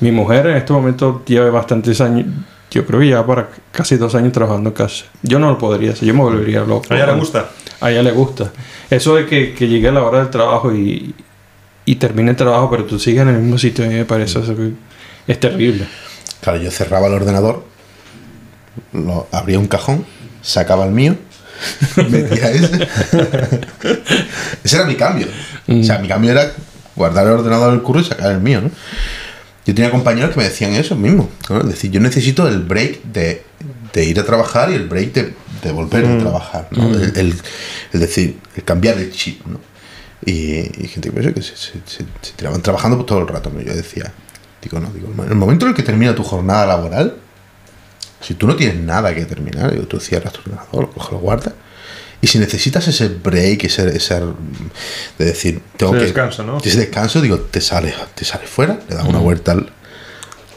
Mi 0.00 0.10
mujer 0.10 0.46
en 0.46 0.56
este 0.56 0.72
momento 0.72 1.22
lleva 1.26 1.50
bastantes 1.50 2.00
años, 2.00 2.26
yo 2.70 2.84
creo 2.86 3.00
que 3.00 3.06
lleva 3.06 3.26
para 3.26 3.48
casi 3.70 3.96
dos 3.96 4.14
años 4.14 4.32
trabajando 4.32 4.70
en 4.70 4.74
casa. 4.74 5.04
Yo 5.22 5.38
no 5.38 5.50
lo 5.50 5.58
podría 5.58 5.92
hacer, 5.92 6.06
yo 6.08 6.14
me 6.14 6.20
volvería 6.20 6.60
loco. 6.64 6.86
A 6.90 6.96
ella 6.96 7.06
le 7.06 7.12
gusta. 7.20 7.50
A 7.80 7.90
ella 7.90 8.02
le 8.02 8.12
gusta. 8.12 8.52
Eso 8.90 9.16
de 9.16 9.26
que, 9.26 9.54
que 9.54 9.68
llegue 9.68 9.88
a 9.88 9.92
la 9.92 10.02
hora 10.02 10.18
del 10.18 10.30
trabajo 10.30 10.74
y, 10.74 11.14
y 11.84 11.96
termine 11.96 12.30
el 12.30 12.36
trabajo, 12.36 12.70
pero 12.70 12.84
tú 12.84 12.98
sigues 12.98 13.22
en 13.22 13.28
el 13.28 13.38
mismo 13.38 13.58
sitio, 13.58 13.84
a 13.84 13.88
mí 13.88 13.94
me 13.94 14.04
parece 14.04 14.38
eso 14.40 14.54
que 14.54 14.72
es 15.26 15.40
terrible. 15.40 15.86
Claro, 16.40 16.58
yo 16.60 16.70
cerraba 16.70 17.06
el 17.06 17.14
ordenador, 17.14 17.64
lo, 18.92 19.26
abría 19.32 19.58
un 19.58 19.66
cajón, 19.66 20.04
sacaba 20.42 20.84
el 20.86 20.92
mío, 20.92 21.16
metía 22.08 22.50
ese. 22.50 22.88
ese 24.64 24.76
era 24.76 24.86
mi 24.86 24.94
cambio. 24.94 25.26
O 25.68 25.82
sea, 25.82 25.98
mi 25.98 26.08
cambio 26.08 26.30
era 26.30 26.52
guardar 26.96 27.26
el 27.26 27.32
ordenador 27.32 27.72
del 27.72 27.82
curro 27.82 28.00
y 28.00 28.04
sacar 28.04 28.32
el 28.32 28.40
mío, 28.40 28.60
¿no? 28.60 28.70
Yo 29.66 29.74
tenía 29.74 29.90
compañeros 29.90 30.30
que 30.30 30.38
me 30.38 30.44
decían 30.44 30.72
eso 30.72 30.96
mismo. 30.96 31.28
¿no? 31.48 31.60
Es 31.60 31.66
decir, 31.66 31.90
yo 31.90 32.00
necesito 32.00 32.48
el 32.48 32.60
break 32.60 33.02
de, 33.04 33.42
de 33.92 34.04
ir 34.04 34.18
a 34.18 34.24
trabajar 34.24 34.70
y 34.70 34.74
el 34.74 34.88
break 34.88 35.12
de, 35.12 35.34
de 35.62 35.72
volver 35.72 36.04
a 36.06 36.18
trabajar. 36.18 36.68
¿no? 36.70 36.88
El, 36.94 37.12
el- 37.16 37.34
es 37.92 38.00
decir, 38.00 38.38
el 38.56 38.64
cambiar 38.64 38.98
el 38.98 39.12
chip, 39.12 39.44
¿no? 39.46 39.60
Y, 40.24 40.32
y 40.84 40.88
gente 40.88 41.10
que, 41.10 41.34
que 41.34 41.42
se, 41.42 41.56
se- 41.56 41.72
se- 41.86 42.04
se 42.20 42.32
tiraban 42.36 42.60
trabajando 42.62 42.96
pues, 42.98 43.06
todo 43.06 43.20
el 43.20 43.28
rato. 43.28 43.50
¿no? 43.54 43.60
Yo 43.62 43.74
decía, 43.74 44.12
digo, 44.62 44.78
no, 44.80 44.90
digo, 44.92 45.08
en 45.24 45.28
el 45.30 45.34
momento 45.36 45.64
en 45.66 45.70
el 45.70 45.76
que 45.76 45.82
termina 45.82 46.14
tu 46.14 46.22
jornada 46.22 46.66
laboral, 46.66 47.16
si 48.20 48.34
tú 48.34 48.46
no 48.46 48.54
tienes 48.56 48.76
nada 48.76 49.14
que 49.14 49.24
terminar, 49.24 49.72
digo, 49.72 49.84
tú 49.86 49.98
cierras 49.98 50.32
tu 50.32 50.40
ordenador, 50.40 50.82
lo 50.82 50.90
coges, 50.90 51.12
lo 51.12 51.18
guardas. 51.20 51.54
Y 52.22 52.26
si 52.26 52.38
necesitas 52.38 52.86
ese 52.86 53.08
break, 53.08 53.64
ese, 53.64 53.96
ese 53.96 54.20
de 55.18 55.24
decir, 55.24 55.62
tengo 55.78 55.92
Ese 55.92 56.00
que. 56.00 56.04
descanso, 56.12 56.42
¿no? 56.44 56.58
Ese 56.58 56.78
descanso, 56.80 57.22
digo, 57.22 57.38
te 57.38 57.62
sales, 57.62 57.94
te 58.14 58.26
sales 58.26 58.50
fuera, 58.50 58.78
le 58.90 58.94
das 58.94 59.06
una 59.06 59.20
vuelta 59.20 59.52
al- 59.52 59.70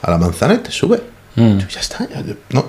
a 0.02 0.12
la 0.12 0.18
manzana 0.18 0.56
y 0.56 0.58
te 0.58 0.72
sube. 0.72 1.02
Mm. 1.38 1.60
Ya 1.60 1.80
está, 1.80 2.00
ya- 2.10 2.22
no. 2.50 2.66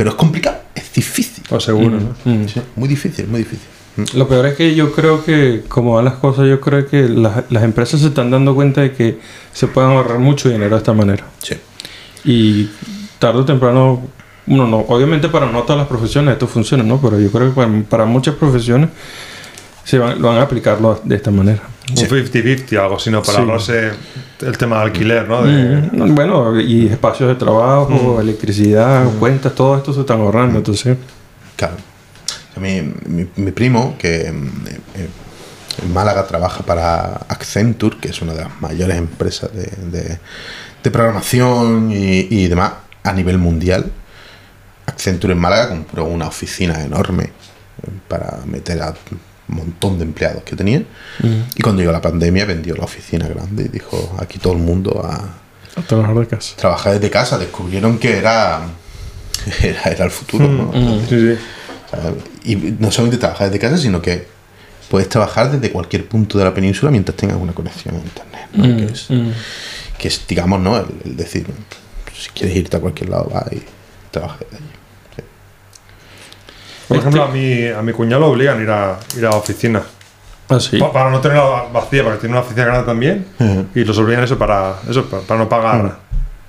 Pero 0.00 0.12
es 0.12 0.16
complicado, 0.16 0.56
es 0.74 0.90
difícil. 0.94 1.44
Pues 1.46 1.64
seguro, 1.64 1.98
¿no? 2.00 2.14
Mm. 2.24 2.48
Sí, 2.48 2.62
muy 2.74 2.88
difícil, 2.88 3.28
muy 3.28 3.40
difícil. 3.40 3.68
Mm. 3.96 4.16
Lo 4.16 4.26
peor 4.28 4.46
es 4.46 4.54
que 4.54 4.74
yo 4.74 4.92
creo 4.92 5.22
que, 5.22 5.64
como 5.68 5.96
van 5.96 6.06
las 6.06 6.14
cosas, 6.14 6.48
yo 6.48 6.58
creo 6.58 6.86
que 6.86 7.06
las, 7.06 7.44
las 7.50 7.62
empresas 7.64 8.00
se 8.00 8.06
están 8.06 8.30
dando 8.30 8.54
cuenta 8.54 8.80
de 8.80 8.92
que 8.92 9.18
se 9.52 9.66
pueden 9.66 9.90
ahorrar 9.90 10.18
mucho 10.18 10.48
dinero 10.48 10.70
de 10.70 10.78
esta 10.78 10.94
manera. 10.94 11.26
Sí. 11.42 11.54
Y 12.24 12.70
tarde 13.18 13.40
o 13.40 13.44
temprano, 13.44 14.02
uno 14.46 14.66
no, 14.66 14.78
obviamente 14.88 15.28
para 15.28 15.52
no 15.52 15.64
todas 15.64 15.76
las 15.76 15.86
profesiones 15.86 16.32
esto 16.32 16.46
funciona, 16.46 16.82
¿no? 16.82 16.98
Pero 16.98 17.20
yo 17.20 17.30
creo 17.30 17.50
que 17.50 17.54
para, 17.54 17.70
para 17.82 18.06
muchas 18.06 18.36
profesiones 18.36 18.88
se 19.84 19.98
van, 19.98 20.18
lo 20.18 20.28
van 20.28 20.38
a 20.38 20.42
aplicarlo 20.44 20.98
de 21.04 21.14
esta 21.14 21.30
manera. 21.30 21.60
Un 21.90 21.96
50-50, 21.96 22.76
algo 22.78 22.96
así, 22.96 23.10
¿no? 23.10 23.22
Para 23.22 23.38
Sí. 23.38 23.42
ahorrarse 23.42 23.90
el 24.40 24.58
tema 24.58 24.76
de 24.78 24.82
alquiler, 24.82 25.28
¿no? 25.28 25.42
De, 25.42 25.76
Mm, 25.92 26.14
Bueno, 26.14 26.60
y 26.60 26.86
espacios 26.88 27.28
de 27.28 27.34
trabajo, 27.34 28.20
electricidad, 28.20 29.04
cuentas, 29.18 29.54
todo 29.54 29.76
esto 29.76 29.92
se 29.92 30.00
están 30.00 30.20
ahorrando, 30.20 30.58
entonces... 30.58 30.96
Claro. 31.56 31.74
Mi, 32.56 32.82
mi- 33.06 33.28
mi 33.36 33.50
primo, 33.52 33.96
que 33.98 34.30
mm, 34.32 34.66
eh, 34.66 34.80
eh, 34.96 35.08
en 35.84 35.92
Málaga 35.92 36.26
trabaja 36.26 36.62
para 36.64 37.14
Accenture, 37.28 37.96
que 37.98 38.08
es 38.08 38.20
una 38.22 38.34
de 38.34 38.42
las 38.42 38.60
mayores 38.60 38.96
empresas 38.96 39.50
de, 39.54 39.62
de- 39.90 40.18
de 40.82 40.90
programación 40.90 41.90
y, 41.92 42.26
y 42.30 42.48
demás 42.48 42.72
a 43.02 43.12
nivel 43.12 43.38
mundial. 43.38 43.90
Accenture 44.86 45.32
en 45.34 45.38
Málaga 45.38 45.68
compró 45.68 46.04
una 46.04 46.26
oficina 46.26 46.82
enorme 46.84 47.24
eh, 47.24 47.30
para 48.08 48.38
meter 48.46 48.82
a 48.82 48.94
un 49.50 49.56
montón 49.56 49.98
de 49.98 50.04
empleados 50.04 50.42
que 50.44 50.56
tenía. 50.56 50.82
Y 51.56 51.62
cuando 51.62 51.82
llegó 51.82 51.92
la 51.92 52.00
pandemia 52.00 52.44
vendió 52.44 52.74
la 52.76 52.84
oficina 52.84 53.26
grande 53.28 53.64
y 53.64 53.68
dijo, 53.68 54.16
aquí 54.18 54.38
todo 54.38 54.52
el 54.54 54.60
mundo 54.60 55.02
a 55.04 55.34
A 55.78 55.82
trabajar 55.86 56.14
de 56.16 56.26
casa. 56.26 56.56
trabajar 56.56 56.94
desde 56.94 57.10
casa. 57.10 57.38
Descubrieron 57.38 57.98
que 57.98 58.16
era, 58.16 58.60
era, 59.62 59.82
era 59.82 60.04
el 60.04 60.10
futuro. 60.10 60.46
¿no? 60.48 60.72
Sí, 61.08 61.08
sí. 61.08 61.38
O 61.86 61.90
sea, 62.00 62.12
y 62.44 62.54
no 62.56 62.90
solamente 62.90 63.18
trabajar 63.18 63.48
desde 63.48 63.58
casa, 63.60 63.76
sino 63.78 64.00
que 64.00 64.26
puedes 64.88 65.08
trabajar 65.08 65.50
desde 65.50 65.70
cualquier 65.72 66.06
punto 66.06 66.38
de 66.38 66.44
la 66.44 66.54
península 66.54 66.90
mientras 66.90 67.16
tengas 67.16 67.36
una 67.36 67.52
conexión 67.52 67.96
a 67.96 67.98
internet. 67.98 68.48
¿no? 68.54 68.64
Que, 68.76 68.92
es, 68.92 69.08
que 69.98 70.08
es, 70.08 70.26
digamos, 70.28 70.60
¿no? 70.60 70.76
El, 70.76 70.86
el 71.04 71.16
decir, 71.16 71.46
si 72.16 72.28
quieres 72.30 72.56
irte 72.56 72.76
a 72.76 72.80
cualquier 72.80 73.10
lado, 73.10 73.30
vas 73.32 73.52
y 73.52 73.62
trabajas 74.10 74.40
desde 74.40 74.56
allí. 74.56 74.72
Por 76.90 76.96
Este- 76.96 77.08
ejemplo, 77.08 77.22
a 77.22 77.28
mi, 77.28 77.68
a 77.68 77.82
mi 77.82 77.92
cuñado 77.92 78.22
lo 78.22 78.26
obligan 78.30 78.58
a 78.58 78.62
ir 78.62 78.70
a, 78.70 78.98
ir 79.16 79.24
a 79.26 79.30
la 79.30 79.36
oficina. 79.36 79.80
Ah, 80.48 80.58
sí. 80.58 80.76
Pa- 80.80 80.92
para 80.92 81.08
no 81.10 81.20
tenerla 81.20 81.66
vacía, 81.72 82.02
porque 82.02 82.18
tiene 82.18 82.34
una 82.34 82.40
oficina 82.42 82.64
grande 82.66 82.84
también. 82.84 83.26
Y 83.76 83.84
los 83.84 83.96
obligan 83.98 84.24
eso 84.24 84.36
para, 84.36 84.74
eso, 84.90 85.04
para, 85.04 85.22
para 85.22 85.38
no 85.40 85.48
pagar. 85.48 85.98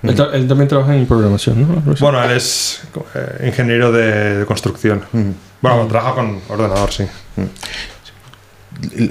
Él, 0.02 0.16
ta- 0.16 0.32
él 0.34 0.48
también 0.48 0.68
trabaja 0.68 0.96
en 0.96 1.06
programación, 1.06 1.62
¿no? 1.62 1.94
Bueno, 2.00 2.24
él 2.24 2.32
es 2.32 2.82
eh, 3.14 3.46
ingeniero 3.48 3.92
de, 3.92 4.40
de 4.40 4.46
construcción. 4.48 5.04
Bueno, 5.62 5.86
trabaja 5.86 6.16
con 6.16 6.40
ordenador, 6.50 6.92
sí. 6.92 7.06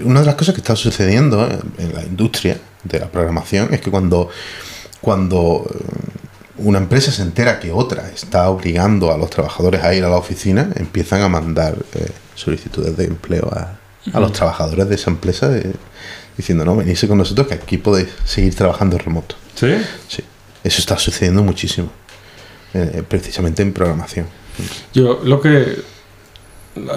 Una 0.05 0.21
de 0.21 0.27
las 0.27 0.35
cosas 0.35 0.53
que 0.55 0.61
está 0.61 0.75
sucediendo 0.75 1.47
en- 1.47 1.61
en 1.79 1.95
la 1.95 2.03
industria 2.03 2.59
de 2.83 2.99
la 2.99 3.07
programación 3.07 3.73
es 3.73 3.81
que 3.81 3.91
cuando, 3.93 4.29
cuando 5.01 5.65
eh, 5.73 6.10
una 6.63 6.79
empresa 6.79 7.11
se 7.11 7.23
entera 7.23 7.59
que 7.59 7.73
otra 7.73 8.11
está 8.11 8.49
obligando 8.51 9.13
a 9.13 9.19
los 9.19 9.31
trabajadores 9.31 9.83
a 9.83 9.95
ir 9.95 10.05
a 10.05 10.09
la 10.09 10.17
oficina, 10.17 10.71
empiezan 10.77 11.23
a 11.23 11.29
mandar 11.29 11.77
eh, 11.95 12.11
solicitudes 12.35 12.97
de 12.97 13.05
empleo 13.05 13.51
a, 13.53 13.79
a 14.13 14.21
los 14.21 14.33
trabajadores 14.33 14.89
de 14.89 14.95
esa 14.95 15.11
empresa 15.11 15.57
eh, 15.57 15.73
diciendo, 16.37 16.65
no, 16.65 16.77
venirse 16.77 17.09
con 17.09 17.19
nosotros 17.19 17.49
que 17.49 17.55
aquí 17.55 17.79
podéis 17.79 18.09
seguir 18.25 18.55
trabajando 18.55 18.99
remoto. 18.99 19.37
¿Sí? 19.55 19.75
Sí, 20.09 20.23
eso 20.63 20.81
está 20.81 20.99
sucediendo 20.99 21.43
muchísimo, 21.43 21.91
eh, 22.75 23.03
precisamente 23.09 23.63
en 23.63 23.73
programación. 23.73 24.27
Yo 24.93 25.21
lo 25.25 25.41
que... 25.41 25.83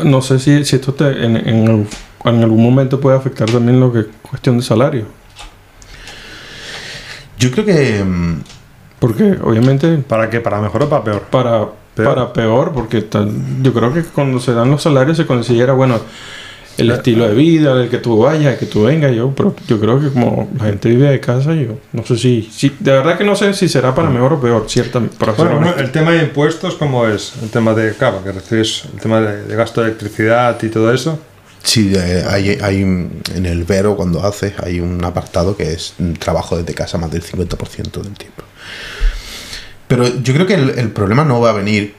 No 0.03 0.21
sé 0.21 0.37
si, 0.39 0.63
si 0.65 0.75
esto 0.75 0.93
te, 0.93 1.05
en, 1.25 1.35
en, 1.35 1.87
en 2.25 2.43
algún 2.43 2.61
momento 2.61 3.01
puede 3.01 3.17
afectar 3.17 3.49
también 3.49 3.79
lo 3.79 3.91
que 3.91 3.99
es 4.01 4.05
cuestión 4.21 4.57
de 4.57 4.63
salario. 4.63 5.07
Yo 7.39 7.49
creo 7.51 7.65
que... 7.65 8.03
Porque 9.03 9.37
obviamente 9.43 9.97
¿Para 9.97 10.29
qué? 10.29 10.39
¿Para 10.39 10.61
mejor 10.61 10.83
o 10.83 10.89
para 10.89 11.03
peor? 11.03 11.21
para 11.23 11.67
Peor. 11.93 12.15
para 12.15 12.31
peor, 12.31 12.71
porque 12.73 13.05
yo 13.61 13.73
creo 13.73 13.93
que 13.93 14.01
cuando 14.01 14.39
se 14.39 14.53
dan 14.53 14.71
los 14.71 14.81
salarios 14.81 15.17
se 15.17 15.25
considera, 15.25 15.73
bueno, 15.73 15.99
el 16.77 16.89
estilo 16.89 17.27
de 17.27 17.35
vida, 17.35 17.73
el 17.83 17.89
que 17.89 17.97
tú 17.97 18.17
vayas, 18.19 18.53
el 18.53 18.59
que 18.59 18.65
tú 18.65 18.83
vengas, 18.83 19.13
yo, 19.13 19.31
pero 19.35 19.53
yo 19.67 19.77
creo 19.77 19.99
que 19.99 20.09
como 20.09 20.49
la 20.57 20.63
gente 20.63 20.87
vive 20.87 21.09
de 21.09 21.19
casa, 21.19 21.53
yo 21.53 21.77
no 21.91 22.05
sé 22.05 22.17
si, 22.17 22.49
si 22.51 22.75
de 22.79 22.93
verdad 22.93 23.17
que 23.17 23.25
no 23.25 23.35
sé 23.35 23.53
si 23.53 23.67
será 23.67 23.93
para 23.93 24.09
mejor 24.09 24.33
o 24.33 24.41
peor, 24.41 24.63
cierta, 24.69 25.01
para 25.19 25.35
ser 25.35 25.49
Bueno, 25.49 25.75
el 25.77 25.91
tema 25.91 26.11
de 26.11 26.23
impuestos, 26.23 26.75
¿cómo 26.75 27.05
es? 27.05 27.33
El 27.43 27.49
tema 27.49 27.73
de, 27.73 27.93
claro, 27.93 28.23
que 28.23 28.31
recibes 28.31 28.85
el 28.93 29.01
tema 29.01 29.19
de, 29.19 29.43
de 29.43 29.55
gasto 29.55 29.81
de 29.81 29.87
electricidad 29.87 30.57
y 30.63 30.69
todo 30.69 30.93
eso. 30.93 31.19
Sí, 31.61 31.93
hay, 31.95 32.57
hay 32.61 32.81
en 32.81 33.45
el 33.45 33.65
Vero 33.65 33.95
cuando 33.95 34.23
haces 34.23 34.53
hay 34.63 34.79
un 34.79 35.03
apartado 35.03 35.55
que 35.55 35.73
es 35.73 35.93
trabajo 36.19 36.57
desde 36.57 36.73
casa 36.73 36.97
más 36.97 37.11
del 37.11 37.21
50% 37.21 38.01
del 38.01 38.13
tiempo. 38.13 38.43
Pero 39.87 40.07
yo 40.21 40.33
creo 40.33 40.47
que 40.47 40.55
el, 40.55 40.91
problema 40.91 41.23
no 41.23 41.39
va 41.39 41.51
a 41.51 41.53
venir 41.53 41.93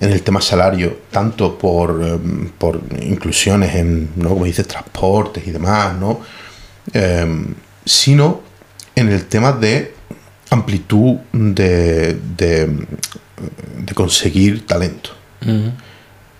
en 0.00 0.10
el 0.10 0.22
tema 0.22 0.40
salario, 0.40 1.00
tanto 1.10 1.58
por, 1.58 2.02
em, 2.02 2.50
por 2.50 2.80
inclusiones 3.02 3.74
en, 3.74 4.10
¿no? 4.16 4.30
como 4.30 4.46
dices, 4.46 4.66
transportes 4.66 5.46
y 5.46 5.50
demás, 5.50 5.94
¿no? 5.96 6.20
Em, 6.92 7.54
sino 7.84 8.40
en 8.96 9.10
el 9.10 9.26
tema 9.26 9.52
de 9.52 9.94
amplitud 10.50 11.16
de, 11.32 12.18
de, 12.36 12.86
conseguir 13.94 14.66
talento. 14.66 15.10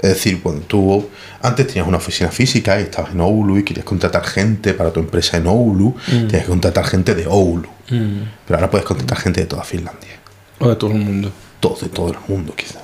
Es 0.00 0.10
decir, 0.10 0.40
cuando 0.42 0.62
tú 0.62 1.08
antes 1.42 1.66
tenías 1.66 1.86
una 1.86 1.98
oficina 1.98 2.30
física 2.30 2.80
y 2.80 2.84
estabas 2.84 3.12
en 3.12 3.20
Oulu 3.20 3.58
y 3.58 3.64
querías 3.64 3.84
contratar 3.84 4.24
gente 4.24 4.72
para 4.72 4.90
tu 4.92 5.00
empresa 5.00 5.36
en 5.36 5.46
Oulu, 5.46 5.94
tenías 6.06 6.44
que 6.44 6.48
contratar 6.48 6.86
gente 6.86 7.14
de 7.14 7.26
Oulu. 7.26 7.68
Mm. 7.90 8.22
Pero 8.46 8.56
ahora 8.56 8.70
puedes 8.70 8.86
contratar 8.86 9.18
gente 9.18 9.40
de 9.40 9.46
toda 9.46 9.62
Finlandia. 9.62 10.18
O 10.58 10.68
de 10.68 10.76
todo 10.76 10.92
el 10.92 10.98
mundo. 10.98 11.30
Todo, 11.60 11.76
de 11.82 11.88
todo 11.88 12.12
el 12.12 12.18
mundo, 12.28 12.54
quizás. 12.56 12.82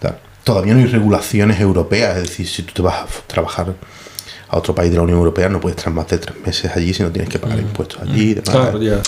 Claro. 0.00 0.18
Todavía 0.44 0.72
no 0.72 0.80
hay 0.80 0.86
regulaciones 0.86 1.60
europeas. 1.60 2.16
Es 2.16 2.22
decir, 2.22 2.48
si 2.48 2.62
tú 2.62 2.72
te 2.72 2.82
vas 2.82 3.02
a 3.02 3.06
trabajar 3.26 3.74
a 4.48 4.56
otro 4.56 4.74
país 4.74 4.90
de 4.90 4.96
la 4.96 5.02
Unión 5.02 5.18
Europea, 5.18 5.50
no 5.50 5.60
puedes 5.60 5.76
estar 5.76 5.92
más 5.92 6.08
de 6.08 6.16
tres 6.16 6.40
meses 6.40 6.74
allí 6.74 6.94
si 6.94 7.02
no 7.02 7.10
tienes 7.10 7.28
que 7.28 7.38
pagar 7.38 7.58
impuestos 7.58 8.00
allí. 8.00 8.30
y 8.30 8.34
demás. 8.34 8.50
Claro, 8.50 8.82
ya. 8.82 9.02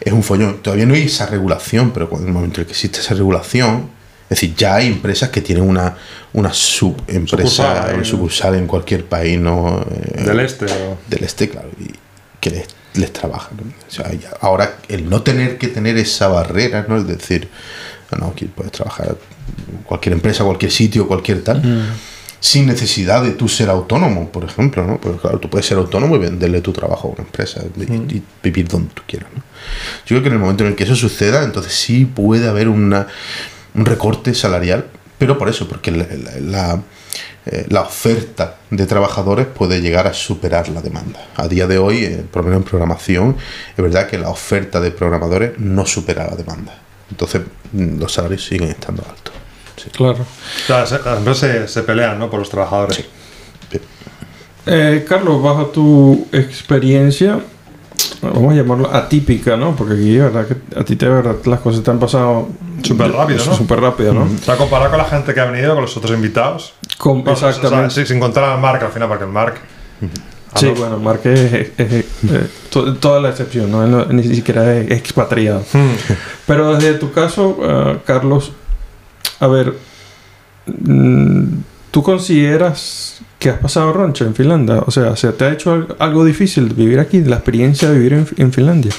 es 0.00 0.12
un 0.12 0.22
follón. 0.22 0.62
Todavía 0.62 0.86
no 0.86 0.94
hay 0.94 1.02
esa 1.02 1.26
regulación, 1.26 1.90
pero 1.90 2.08
en 2.16 2.26
el 2.28 2.32
momento 2.32 2.60
en 2.60 2.66
que 2.66 2.72
existe 2.72 3.00
esa 3.00 3.14
regulación, 3.14 3.90
es 4.32 4.40
decir, 4.40 4.54
ya 4.56 4.76
hay 4.76 4.86
empresas 4.88 5.28
que 5.30 5.40
tienen 5.40 5.64
una, 5.68 5.96
una 6.32 6.52
subempresa, 6.52 7.26
Sucursal, 7.26 8.00
¿eh? 8.00 8.04
sucursal 8.04 8.54
en 8.56 8.66
cualquier 8.66 9.04
país, 9.04 9.38
¿no? 9.38 9.84
Eh, 9.90 10.22
Del 10.24 10.40
este. 10.40 10.66
o- 10.66 10.98
del 11.08 11.24
este, 11.24 11.48
claro, 11.48 11.68
y 11.78 11.90
que 12.40 12.50
les, 12.50 12.66
les 12.94 13.12
trabaja. 13.12 13.50
¿no? 13.56 13.62
O 13.62 13.90
sea, 13.90 14.10
ya- 14.12 14.30
ahora 14.40 14.76
el 14.88 15.08
no 15.08 15.22
tener 15.22 15.58
que 15.58 15.68
tener 15.68 15.96
esa 15.98 16.28
barrera, 16.28 16.84
¿no? 16.88 16.96
Es 16.96 17.06
decir, 17.06 17.48
"Ah, 18.10 18.16
no, 18.18 18.26
aquí 18.28 18.46
puedes 18.46 18.72
trabajar 18.72 19.16
en 19.70 19.82
cualquier 19.84 20.14
empresa, 20.14 20.44
cualquier 20.44 20.70
sitio, 20.72 21.06
cualquier 21.06 21.42
tal, 21.44 21.62
sin 22.40 22.66
necesidad 22.66 23.22
de 23.22 23.30
tú 23.32 23.48
ser 23.48 23.70
autónomo, 23.70 24.28
por 24.30 24.42
ejemplo, 24.44 24.84
¿no? 24.84 25.00
Porque 25.00 25.20
claro, 25.20 25.38
tú 25.38 25.48
puedes 25.48 25.64
ser 25.66 25.78
autónomo 25.78 26.16
y 26.16 26.18
venderle 26.18 26.60
tu 26.60 26.72
trabajo 26.72 27.08
a 27.08 27.10
una 27.12 27.22
empresa 27.22 27.62
y, 27.78 27.82
y 28.16 28.22
vivir 28.42 28.66
donde 28.66 28.92
tú 28.94 29.02
quieras, 29.06 29.28
¿no? 29.34 29.42
Yo 30.06 30.16
creo 30.16 30.22
que 30.22 30.28
en 30.28 30.34
el 30.34 30.40
momento 30.40 30.64
en 30.64 30.70
el 30.70 30.76
que 30.76 30.82
eso 30.82 30.96
suceda, 30.96 31.44
entonces 31.44 31.72
sí 31.72 32.04
puede 32.04 32.48
haber 32.48 32.68
una, 32.68 33.06
un 33.74 33.84
recorte 33.86 34.34
salarial, 34.34 34.86
pero 35.18 35.38
por 35.38 35.48
eso, 35.48 35.68
porque 35.68 35.90
la, 35.90 36.06
la- 36.06 36.40
la, 36.40 36.82
eh, 37.46 37.66
la 37.68 37.82
oferta 37.82 38.56
de 38.70 38.86
trabajadores 38.86 39.46
puede 39.46 39.80
llegar 39.80 40.06
a 40.06 40.12
superar 40.14 40.68
la 40.68 40.80
demanda. 40.80 41.26
A 41.36 41.48
día 41.48 41.66
de 41.66 41.78
hoy, 41.78 42.04
eh, 42.04 42.24
por 42.30 42.42
lo 42.42 42.48
menos 42.50 42.62
en 42.64 42.68
programación, 42.68 43.36
es 43.76 43.82
verdad 43.82 44.08
que 44.08 44.18
la 44.18 44.28
oferta 44.30 44.80
de 44.80 44.90
programadores 44.90 45.58
no 45.58 45.84
supera 45.86 46.28
la 46.28 46.36
demanda. 46.36 46.78
Entonces, 47.10 47.42
mm, 47.72 47.98
los 47.98 48.12
salarios 48.12 48.44
siguen 48.44 48.68
estando 48.70 49.02
altos. 49.08 49.34
Sí. 49.82 49.90
Claro. 49.90 50.20
O 50.22 50.66
sea, 50.66 50.86
se- 50.86 50.98
las 51.02 51.18
empresas 51.18 51.50
se, 51.50 51.68
se 51.68 51.82
pelean, 51.82 52.18
¿no? 52.18 52.30
Por 52.30 52.38
los 52.40 52.48
trabajadores. 52.50 53.04
Eh, 54.64 55.04
Carlos, 55.08 55.42
bajo 55.42 55.66
tu 55.66 56.28
experiencia, 56.30 57.40
vamos 58.20 58.52
a 58.52 58.56
llamarlo 58.56 58.92
atípica, 58.94 59.56
¿no? 59.56 59.74
Porque 59.74 59.94
aquí, 59.94 60.14
de 60.14 60.20
verdad, 60.22 60.46
que 60.46 60.78
a 60.78 60.84
ti 60.84 60.94
de 60.96 61.08
verdad 61.08 61.36
las 61.44 61.60
cosas 61.60 61.82
te 61.82 61.90
han 61.90 61.98
pasado 61.98 62.48
Súper 62.82 63.12
rápido, 63.12 63.44
¿no? 63.46 63.54
Súper 63.56 63.80
rápido, 63.80 64.12
¿no? 64.14 64.22
O 64.24 64.44
sea, 64.44 64.56
comparado 64.56 64.90
con 64.90 64.98
la 64.98 65.04
gente 65.06 65.32
que 65.34 65.40
ha 65.40 65.44
venido, 65.46 65.74
con 65.74 65.82
los 65.82 65.96
otros 65.96 66.12
invitados. 66.16 66.74
Bueno, 67.04 67.32
o 67.32 67.36
sea, 67.36 67.48
exactamente. 67.50 67.94
sí, 67.94 68.06
sin 68.06 68.20
contar 68.20 68.44
al 68.44 68.60
Mark 68.60 68.82
al 68.84 68.90
final, 68.92 69.08
porque 69.08 69.24
el 69.24 69.30
Mark. 69.30 69.54
Sí, 70.56 70.66
no. 70.66 70.74
bueno, 70.74 70.98
Mark 70.98 71.20
es, 71.24 71.52
es- 71.52 71.70
es- 71.78 72.04
eh, 72.30 72.46
to- 72.70 72.94
toda 72.96 73.20
la 73.20 73.30
excepción, 73.30 73.70
¿no? 73.70 73.84
Él 73.84 73.90
no- 73.90 74.04
ni 74.06 74.22
siquiera 74.24 74.74
es 74.76 74.90
expatriado. 74.90 75.60
Hmm. 75.72 75.94
Pero 76.46 76.74
desde 76.74 76.94
tu 76.94 77.10
caso, 77.12 77.58
ah, 77.62 77.94
Carlos, 78.04 78.52
a 79.40 79.46
ver, 79.46 79.74
mm, 80.66 81.44
¿tú 81.90 82.02
consideras 82.02 83.20
que 83.42 83.50
has 83.50 83.58
pasado 83.58 83.92
roncha 83.92 84.24
en 84.24 84.34
Finlandia? 84.34 84.76
O 84.86 84.90
sea, 84.90 85.16
¿se 85.16 85.28
te 85.32 85.44
ha 85.44 85.52
hecho 85.52 85.72
al- 85.72 85.96
algo 85.98 86.24
difícil 86.24 86.72
vivir 86.72 86.98
aquí, 87.00 87.20
la 87.22 87.36
experiencia 87.36 87.88
de 87.90 87.94
vivir 87.98 88.12
en, 88.14 88.26
en 88.36 88.52
Finlandia? 88.52 88.92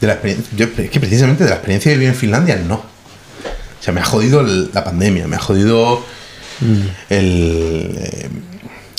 De 0.00 0.06
la 0.06 0.12
experiencia, 0.12 0.52
yo, 0.56 0.66
es 0.76 0.90
que 0.90 1.00
precisamente 1.00 1.44
de 1.44 1.50
la 1.50 1.56
experiencia 1.56 1.90
de 1.90 1.96
vivir 1.96 2.10
en 2.10 2.14
Finlandia, 2.18 2.56
no. 2.56 2.74
O 2.76 3.82
sea, 3.82 3.94
me 3.94 4.00
ha 4.00 4.04
jodido 4.04 4.40
el- 4.42 4.70
la 4.74 4.84
pandemia, 4.84 5.26
me 5.26 5.36
ha 5.36 5.38
jodido 5.38 6.04
el... 7.08 7.94
eh, 7.98 8.28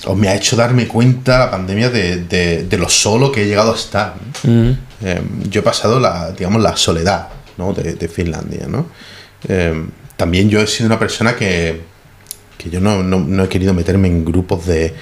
o 0.05 0.15
me 0.15 0.29
ha 0.29 0.35
hecho 0.35 0.55
darme 0.55 0.87
cuenta 0.87 1.37
la 1.39 1.51
pandemia 1.51 1.89
de, 1.89 2.23
de- 2.23 2.63
de 2.63 2.77
lo 2.77 2.87
solo 2.87 3.31
que 3.31 3.43
he 3.43 3.47
llegado 3.47 3.73
a 3.73 3.75
estar. 3.75 4.15
Mm. 4.43 4.69
Eh, 5.03 5.21
yo 5.49 5.59
he 5.59 5.63
pasado 5.63 5.99
la, 5.99 6.31
digamos, 6.31 6.61
la 6.61 6.75
soledad 6.77 7.27
¿no? 7.57 7.73
de, 7.73 7.93
de 7.95 8.07
Finlandia, 8.07 8.67
¿no? 8.67 8.87
Eh, 9.47 9.85
también 10.15 10.49
yo 10.49 10.61
he 10.61 10.67
sido 10.67 10.87
una 10.87 10.97
persona 10.97 11.35
que, 11.35 11.81
que 12.57 12.69
yo 12.69 12.79
no, 12.79 13.03
no- 13.03 13.19
no 13.19 13.43
he 13.43 13.49
querido 13.49 13.73
meterme 13.73 14.07
en 14.07 14.25
grupos 14.25 14.65
de... 14.65 14.93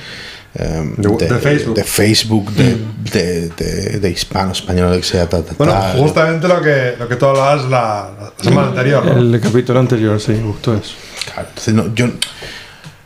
eh, 0.56 0.93
De- 0.97 1.28
de 1.28 1.39
Facebook. 1.39 1.76
de 1.76 1.84
Facebook, 1.84 2.51
de, 2.53 2.78
de, 3.12 3.49
de- 3.49 3.99
de 3.99 4.10
hispano, 4.10 4.51
español, 4.51 4.91
lo 4.91 4.97
que 4.97 5.03
sea, 5.03 5.28
Bueno, 5.58 5.74
justamente 5.97 6.47
lo 6.47 6.62
que, 6.62 6.95
lo 6.99 7.08
que 7.08 7.16
tú 7.16 7.26
hablabas 7.26 7.64
la, 7.70 8.12
la 8.38 8.43
semana 8.43 8.68
anterior, 8.70 9.06
¿no? 9.06 9.18
El 9.18 9.39
capítulo 9.41 9.80
anterior, 9.80 10.20
sí, 10.20 10.39
justo 10.43 10.74
eso. 10.76 10.93
Claro, 11.26 11.47
entonces 11.49 11.74
no, 11.74 11.93
yo... 11.95 12.08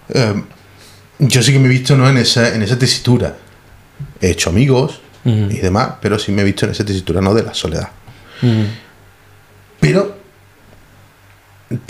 eh, 0.10 0.44
yo 1.20 1.44
sí 1.44 1.52
que 1.52 1.60
me 1.60 1.66
he 1.66 1.70
visto 1.70 1.98
¿no? 1.98 2.10
en, 2.10 2.18
esa, 2.18 2.54
en 2.56 2.62
esa 2.62 2.78
tesitura. 2.80 3.36
He 4.22 4.30
hecho 4.32 4.50
amigos 4.50 5.02
y 5.26 5.58
demás, 5.58 5.96
pero 6.02 6.18
sí 6.18 6.32
me 6.32 6.42
he 6.42 6.46
visto 6.46 6.66
en 6.66 6.72
esa 6.72 6.84
tesitura 6.86 7.20
no 7.22 7.34
de 7.34 7.44
la 7.44 7.54
soledad. 7.54 7.90
Pero 9.80 10.18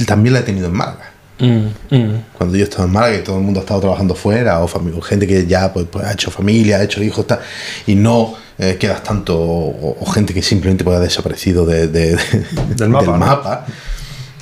también 0.05 0.33
la 0.33 0.39
he 0.39 0.43
tenido 0.43 0.67
en 0.67 0.73
Málaga. 0.73 1.11
Mm, 1.39 1.95
mm. 1.95 2.23
Cuando 2.37 2.57
yo 2.57 2.63
estaba 2.63 2.83
en 2.85 2.91
Málaga 2.91 3.15
y 3.17 3.23
todo 3.23 3.37
el 3.37 3.43
mundo 3.43 3.59
ha 3.59 3.63
estado 3.63 3.81
trabajando 3.81 4.15
fuera, 4.15 4.59
o, 4.61 4.67
gente 5.01 5.25
que 5.27 5.45
ya 5.47 5.71
pues, 5.73 5.85
pues, 5.91 6.05
ha 6.05 6.13
hecho 6.13 6.31
familia, 6.31 6.77
ha 6.77 6.83
hecho 6.83 7.01
hijos, 7.03 7.25
tal, 7.27 7.39
y 7.87 7.95
no 7.95 8.33
eh, 8.57 8.77
quedas 8.79 9.03
tanto, 9.03 9.37
o, 9.39 9.97
o 9.99 10.05
gente 10.11 10.33
que 10.33 10.41
simplemente 10.41 10.83
pues, 10.83 10.97
ha 10.97 10.99
desaparecido 10.99 11.65
de- 11.65 11.87
de- 11.87 12.15
de- 12.15 12.45
Del 12.75 12.89
mapa, 12.89 13.05
¿no? 13.05 13.17
mapa, 13.17 13.65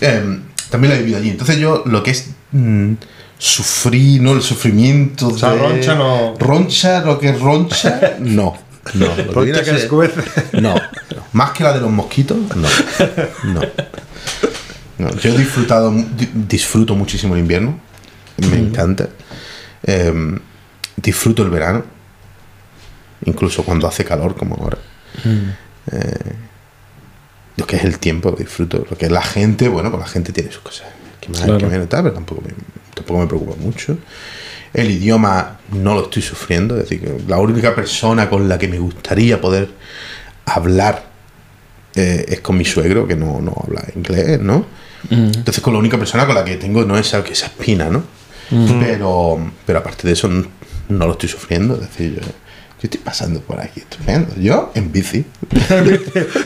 eh, 0.02 0.40
también 0.70 0.92
la 0.94 0.98
he 1.00 1.02
vivido 1.02 1.20
allí. 1.20 1.30
Entonces 1.30 1.58
yo 1.58 1.84
lo 1.86 2.02
que 2.04 2.12
es 2.12 2.30
mm, 2.52 2.94
sufrir, 3.38 4.22
¿no? 4.22 4.34
El 4.34 4.42
sufrimiento 4.42 5.28
O 5.28 5.38
sea, 5.38 5.52
de... 5.52 5.60
roncha 5.60 5.96
no- 5.96 6.34
Roncha, 6.40 7.02
lo 7.02 7.20
que 7.20 7.30
es 7.30 7.40
roncha, 7.40 8.16
no. 8.20 8.58
No, 8.94 9.06
lo 9.06 9.44
que 9.44 9.52
que 9.64 10.62
no, 10.62 10.74
no. 10.74 10.76
Más 11.34 11.52
que 11.52 11.64
la 11.64 11.74
de 11.74 11.82
los 11.82 11.92
mosquitos, 11.92 12.38
no. 12.56 12.68
No. 13.54 13.62
No, 14.98 15.10
Yo 15.16 15.30
he 15.34 15.38
disfrutado, 15.38 15.94
disfruto 16.34 16.96
muchísimo 16.96 17.36
el 17.36 17.42
invierno. 17.42 17.80
Me 18.38 18.58
encanta. 18.58 19.10
Em, 19.84 20.40
disfruto 20.96 21.44
el 21.44 21.50
verano. 21.50 21.84
Incluso 23.26 23.64
cuando 23.64 23.88
hace 23.88 24.04
calor, 24.06 24.36
como 24.36 24.56
ahora. 24.56 24.78
Eh, 25.92 26.34
lo 27.58 27.66
que 27.66 27.76
es 27.78 27.84
el 27.84 28.00
tiempo, 28.00 28.32
lo 28.32 28.38
disfruto. 28.38 28.86
Lo 28.90 28.98
que 28.98 29.06
es 29.08 29.12
la 29.12 29.22
gente, 29.22 29.68
bueno, 29.68 29.90
pues 29.92 30.02
la 30.02 30.08
gente 30.08 30.32
tiene 30.34 30.52
sus 30.52 30.62
cosas. 30.62 30.88
Que 31.22 31.30
más, 31.30 31.42
Claro. 31.42 31.58
que 31.58 31.66
menos, 31.68 31.90
tal, 31.90 32.04
pero 32.04 32.16
tampoco 32.16 32.42
me, 32.42 32.54
tampoco 32.94 33.20
me 33.22 33.28
preocupa 33.28 33.56
mucho. 33.60 33.98
El 34.74 34.92
idioma 34.92 35.60
no 35.72 35.94
lo 35.96 36.04
estoy 36.04 36.22
sufriendo. 36.22 36.76
Es 36.78 36.84
decir, 36.90 37.02
que 37.02 37.18
la 37.28 37.38
única 37.38 37.74
persona 37.74 38.30
con 38.30 38.48
la 38.50 38.58
que 38.58 38.68
me 38.68 38.78
gustaría 38.80 39.40
poder 39.42 39.70
hablar 40.46 41.06
eh, 41.96 42.26
es 42.30 42.40
con 42.42 42.58
mi 42.58 42.66
suegro, 42.66 43.08
que 43.08 43.16
no, 43.16 43.42
no 43.42 43.56
habla 43.64 43.84
inglés, 43.96 44.40
¿no? 44.40 44.66
Mm. 45.10 45.16
Entonces 45.36 45.62
con 45.62 45.74
la 45.74 45.80
única 45.80 45.98
persona 45.98 46.26
con 46.26 46.36
la 46.36 46.44
que 46.44 46.56
tengo 46.58 46.84
no 46.86 46.98
esa, 46.98 47.20
esa 47.20 47.46
espina, 47.48 47.90
¿no? 47.90 48.04
Pero, 48.80 49.40
pero 49.66 49.80
aparte 49.80 50.08
de 50.08 50.14
eso 50.14 50.30
no, 50.30 51.06
lo 51.06 51.12
estoy 51.12 51.28
sufriendo. 51.30 51.74
Es 51.76 51.82
decir, 51.82 52.16
yo, 52.16 52.22
yo 52.22 52.30
estoy 52.84 53.00
pasando 53.02 53.42
por 53.42 53.60
aquí, 53.60 53.82
estoy 53.82 54.06
viendo. 54.06 54.34
Yo 54.40 54.72
en 54.76 54.92
bici. 54.92 55.26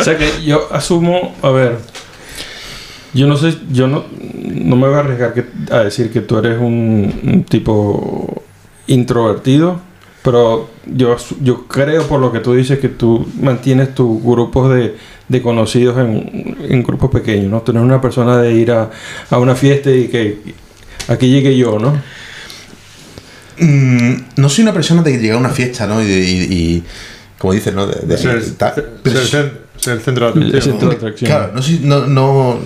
O 0.00 0.04
sea 0.04 0.16
que 0.18 0.42
yo 0.44 0.66
asumo, 0.72 1.34
a 1.42 1.50
ver, 1.50 1.78
yo 3.14 3.26
no 3.28 3.36
sé, 3.36 3.54
yo 3.70 3.86
no, 3.86 4.04
no 4.42 4.74
me 4.76 4.86
voy 4.88 4.96
a 4.96 5.00
arriesgar 5.00 5.32
que- 5.34 5.46
a 5.70 5.78
decir 5.84 6.10
que 6.12 6.20
tú 6.22 6.38
eres 6.38 6.58
un, 6.58 7.20
un 7.22 7.44
tipo 7.44 8.42
introvertido, 8.88 9.80
pero 10.24 10.70
yo, 10.86 11.16
yo 11.40 11.68
creo 11.68 12.06
por 12.08 12.18
lo 12.20 12.32
que 12.32 12.40
tú 12.40 12.54
dices 12.54 12.80
que 12.80 12.88
tú 12.88 13.28
mantienes 13.40 13.94
tus 13.94 14.20
grupos 14.22 14.74
de, 14.74 14.96
de 15.32 15.42
conocidos 15.42 15.98
en, 15.98 16.56
en 16.68 16.82
grupos 16.84 17.10
pequeños, 17.10 17.50
¿no? 17.50 17.62
Tú 17.62 17.72
no 17.72 17.80
eres 17.80 17.88
una 17.88 18.00
persona 18.00 18.38
de 18.40 18.52
ir 18.54 18.70
a, 18.70 18.90
a 19.30 19.38
una 19.38 19.56
fiesta 19.56 19.90
y 19.90 20.06
que 20.08 20.38
aquí 21.08 21.28
llegue 21.28 21.56
yo, 21.56 21.78
¿no? 21.78 22.00
Mm, 23.58 24.12
no 24.36 24.48
soy 24.48 24.62
una 24.62 24.72
persona 24.72 25.02
de 25.02 25.18
llegar 25.18 25.36
a 25.36 25.40
una 25.40 25.50
fiesta, 25.50 25.86
¿no? 25.86 26.02
Y, 26.02 26.06
y- 26.06 26.46
y, 26.50 26.84
como 27.38 27.52
dices, 27.52 27.74
¿no? 27.74 27.86
De, 27.86 28.06
de- 28.06 28.18
Ser, 28.18 28.36
el 28.36 28.44
cen- 28.44 29.52
ser 29.76 29.94
el 29.94 30.00
centro 30.00 30.32
de 30.32 30.40
El 30.40 30.48
atención. 30.48 30.62
centro 30.62 30.88
de 30.88 30.96
atracción. 30.96 31.28
Claro, 31.30 31.52
no, 31.54 31.62
soy- 31.62 31.80
no, 31.82 32.06
no, 32.06 32.58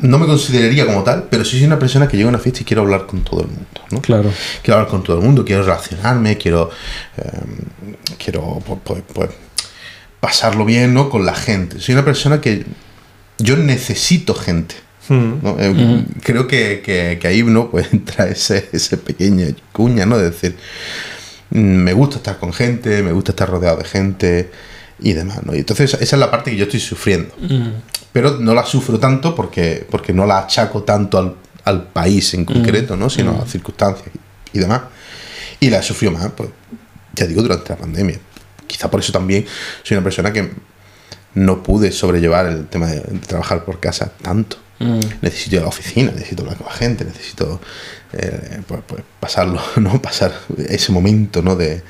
no 0.00 0.18
me 0.18 0.26
consideraría 0.26 0.84
como 0.86 1.02
tal, 1.02 1.24
pero 1.30 1.44
sí 1.44 1.52
soy 1.58 1.64
una 1.66 1.78
persona 1.78 2.08
que 2.08 2.16
llega 2.16 2.28
a 2.28 2.30
una 2.30 2.38
fiesta 2.38 2.60
y 2.62 2.64
quiero 2.64 2.82
hablar 2.82 3.06
con 3.06 3.22
todo 3.22 3.40
el 3.42 3.46
mundo, 3.48 3.64
¿no? 3.90 4.00
Claro. 4.00 4.30
quiero 4.62 4.78
hablar 4.78 4.90
con 4.90 5.02
todo 5.02 5.16
el 5.18 5.22
mundo, 5.24 5.44
quiero 5.44 5.62
relacionarme, 5.62 6.36
quiero, 6.36 6.70
eh, 7.16 7.30
quiero 8.22 8.58
pues, 8.66 8.80
pues, 8.84 9.02
pues, 9.12 9.30
pasarlo 10.22 10.64
bien 10.64 10.94
¿no? 10.94 11.10
con 11.10 11.26
la 11.26 11.34
gente. 11.34 11.80
Soy 11.80 11.94
una 11.94 12.04
persona 12.04 12.40
que 12.40 12.64
yo 13.38 13.56
necesito 13.56 14.34
gente. 14.36 14.76
Mm. 15.08 15.32
¿no? 15.42 15.56
Eh. 15.58 16.04
Creo 16.22 16.46
que, 16.46 16.80
que- 16.80 17.18
que 17.20 17.26
ahí 17.26 17.42
¿no? 17.42 17.70
pues 17.72 17.88
entra 17.92 18.28
ese, 18.28 18.68
ese 18.72 18.96
pequeño 18.98 19.46
cuña, 19.72 20.06
¿no? 20.06 20.16
De 20.16 20.30
decir, 20.30 20.56
mm, 21.50 21.58
me 21.58 21.92
gusta 21.92 22.18
estar 22.18 22.38
con 22.38 22.52
gente, 22.52 23.02
me 23.02 23.10
gusta 23.10 23.32
estar 23.32 23.50
rodeado 23.50 23.78
de 23.78 23.84
gente 23.84 24.50
y 25.00 25.12
demás, 25.12 25.40
¿no? 25.44 25.56
Y 25.56 25.58
entonces 25.58 25.92
esa 25.94 26.14
es 26.14 26.20
la 26.20 26.30
parte 26.30 26.52
que 26.52 26.56
yo 26.56 26.64
estoy 26.66 26.78
sufriendo 26.78 27.34
Mm. 27.40 27.70
pero 28.12 28.38
no 28.38 28.54
la 28.54 28.64
sufro 28.64 29.00
tanto 29.00 29.34
porque, 29.34 29.84
porque 29.90 30.12
no 30.12 30.24
la 30.24 30.38
achaco 30.38 30.84
tanto 30.84 31.18
al, 31.18 31.34
al 31.64 31.88
país 31.88 32.32
en 32.34 32.44
concreto, 32.44 32.96
¿no? 32.96 33.10
sino 33.10 33.32
a 33.34 33.38
las 33.40 33.50
circunstancias 33.50 34.08
y, 34.52 34.58
y 34.58 34.60
demás. 34.60 34.82
Y 35.58 35.68
la 35.70 35.78
he 35.78 35.82
sufrido 35.82 36.12
más, 36.12 36.30
pues, 36.36 36.48
ya 37.14 37.26
digo, 37.26 37.42
durante 37.42 37.70
la 37.70 37.76
pandemia. 37.76 38.18
Quizá 38.72 38.90
por 38.90 39.00
eso 39.00 39.12
también 39.12 39.44
soy 39.82 39.96
una 39.98 40.04
persona 40.04 40.32
que 40.32 40.50
no 41.34 41.62
pude 41.62 41.92
sobrellevar 41.92 42.46
el 42.46 42.66
tema 42.68 42.86
de, 42.86 43.00
trabajar 43.26 43.64
por 43.64 43.80
casa 43.80 44.12
tanto. 44.22 44.56
Mm. 44.78 45.00
Necesito 45.20 45.56
ir 45.56 45.60
a 45.60 45.64
la 45.64 45.68
oficina, 45.68 46.10
necesito 46.10 46.42
hablar 46.42 46.56
con 46.56 46.66
la 46.66 46.72
gente, 46.72 47.04
necesito 47.04 47.60
eh, 48.14 48.60
pues, 48.66 48.80
pues, 48.86 49.02
pasarlo, 49.20 49.60
¿no? 49.76 50.00
Pasar 50.00 50.32
ese 50.68 50.90
momento 50.90 51.42
¿no? 51.42 51.54
de, 51.54 51.82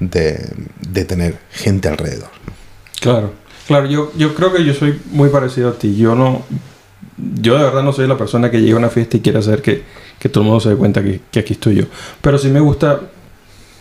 de, 0.00 0.50
de 0.80 1.04
tener 1.04 1.38
gente 1.50 1.88
alrededor. 1.88 2.30
¿no? 2.46 2.52
Claro, 3.00 3.32
claro, 3.66 3.86
yo, 3.86 4.12
yo 4.16 4.34
creo 4.34 4.52
que 4.52 4.64
yo 4.64 4.74
soy 4.74 5.00
muy 5.10 5.30
parecido 5.30 5.70
a 5.70 5.78
ti. 5.78 5.96
Yo 5.96 6.14
no, 6.14 6.44
yo 7.40 7.56
de 7.56 7.64
verdad 7.64 7.82
no 7.82 7.92
soy 7.92 8.06
la 8.06 8.16
persona 8.18 8.50
que 8.50 8.60
llega 8.60 8.74
a 8.76 8.78
una 8.78 8.90
fiesta 8.90 9.16
y 9.16 9.20
quiere 9.20 9.38
hacer 9.38 9.62
que, 9.62 9.82
que 10.18 10.28
todo 10.28 10.42
el 10.42 10.48
mundo 10.48 10.60
se 10.60 10.68
dé 10.70 10.76
cuenta 10.76 11.02
que, 11.02 11.20
que 11.30 11.40
aquí 11.40 11.54
estoy 11.54 11.76
yo. 11.76 11.84
Pero 12.20 12.38
sí 12.38 12.48
me 12.48 12.60
gusta 12.60 13.00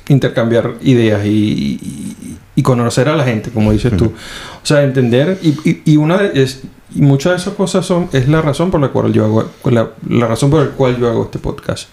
intercambiar 0.09 0.75
ideas 0.81 1.25
y, 1.25 1.29
y- 1.29 2.16
y 2.57 2.63
conocer 2.63 3.07
a 3.07 3.15
la 3.15 3.23
gente, 3.23 3.51
como 3.51 3.71
dices 3.71 3.95
tú. 3.95 4.05
O 4.07 4.65
sea, 4.65 4.83
entender 4.83 5.37
y, 5.41 5.49
y, 5.63 5.81
y 5.85 5.95
una 5.97 6.17
de, 6.17 6.41
es, 6.43 6.63
y 6.93 7.01
muchas 7.01 7.31
de 7.33 7.37
esas 7.37 7.53
cosas 7.53 7.85
son 7.85 8.09
es 8.11 8.27
la 8.27 8.41
razón 8.41 8.71
por 8.71 8.81
la 8.81 8.89
cual 8.89 9.13
yo 9.13 9.23
hago 9.25 9.49
la, 9.71 9.91
la 10.09 10.27
razón 10.27 10.49
por 10.49 10.65
la 10.65 10.71
cual 10.71 10.97
yo 10.99 11.07
hago 11.07 11.23
este 11.25 11.37
podcast. 11.39 11.87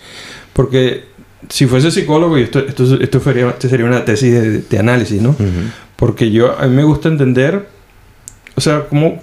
Porque 0.55 1.05
si 1.51 1.67
fuese 1.67 1.91
psicólogo 1.91 2.39
y 2.39 2.43
esto 2.45 2.61
esto, 2.61 2.85
esto 3.01 3.21
sería, 3.21 3.51
esto 3.51 3.69
sería 3.69 3.87
una 3.87 4.05
tesis 4.05 4.33
de, 4.33 4.59
de 4.63 4.79
análisis, 4.79 5.21
¿no? 5.21 5.37
Porque 5.97 6.31
yo, 6.31 6.59
a 6.59 6.67
mí 6.67 6.75
me 6.75 6.85
gusta 6.85 7.09
entender, 7.09 7.69
o 8.57 8.61
sea, 8.61 8.87
cómo, 8.89 9.23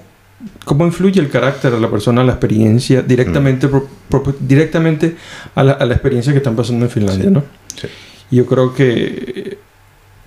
cómo 0.66 0.86
influye 0.86 1.20
el 1.20 1.30
carácter 1.30 1.72
de 1.72 1.80
la 1.80 1.90
persona 1.90 2.24
la 2.24 2.34
experiencia 2.34 3.02
directamente, 3.02 3.68
pro- 3.68 3.88
pro- 4.10 4.36
directamente 4.40 5.16
a 5.56 5.64
la, 5.64 5.72
a 5.74 5.86
la 5.86 5.94
experiencia 5.96 6.32
que 6.34 6.38
están 6.38 6.56
pasando 6.56 6.86
en 6.86 6.92
Finlandia, 6.92 7.26
Sí. 7.26 7.32
¿no? 7.34 7.44
Sí. 7.82 7.88
Yo 8.30 8.46
creo 8.46 8.74
que... 8.76 9.58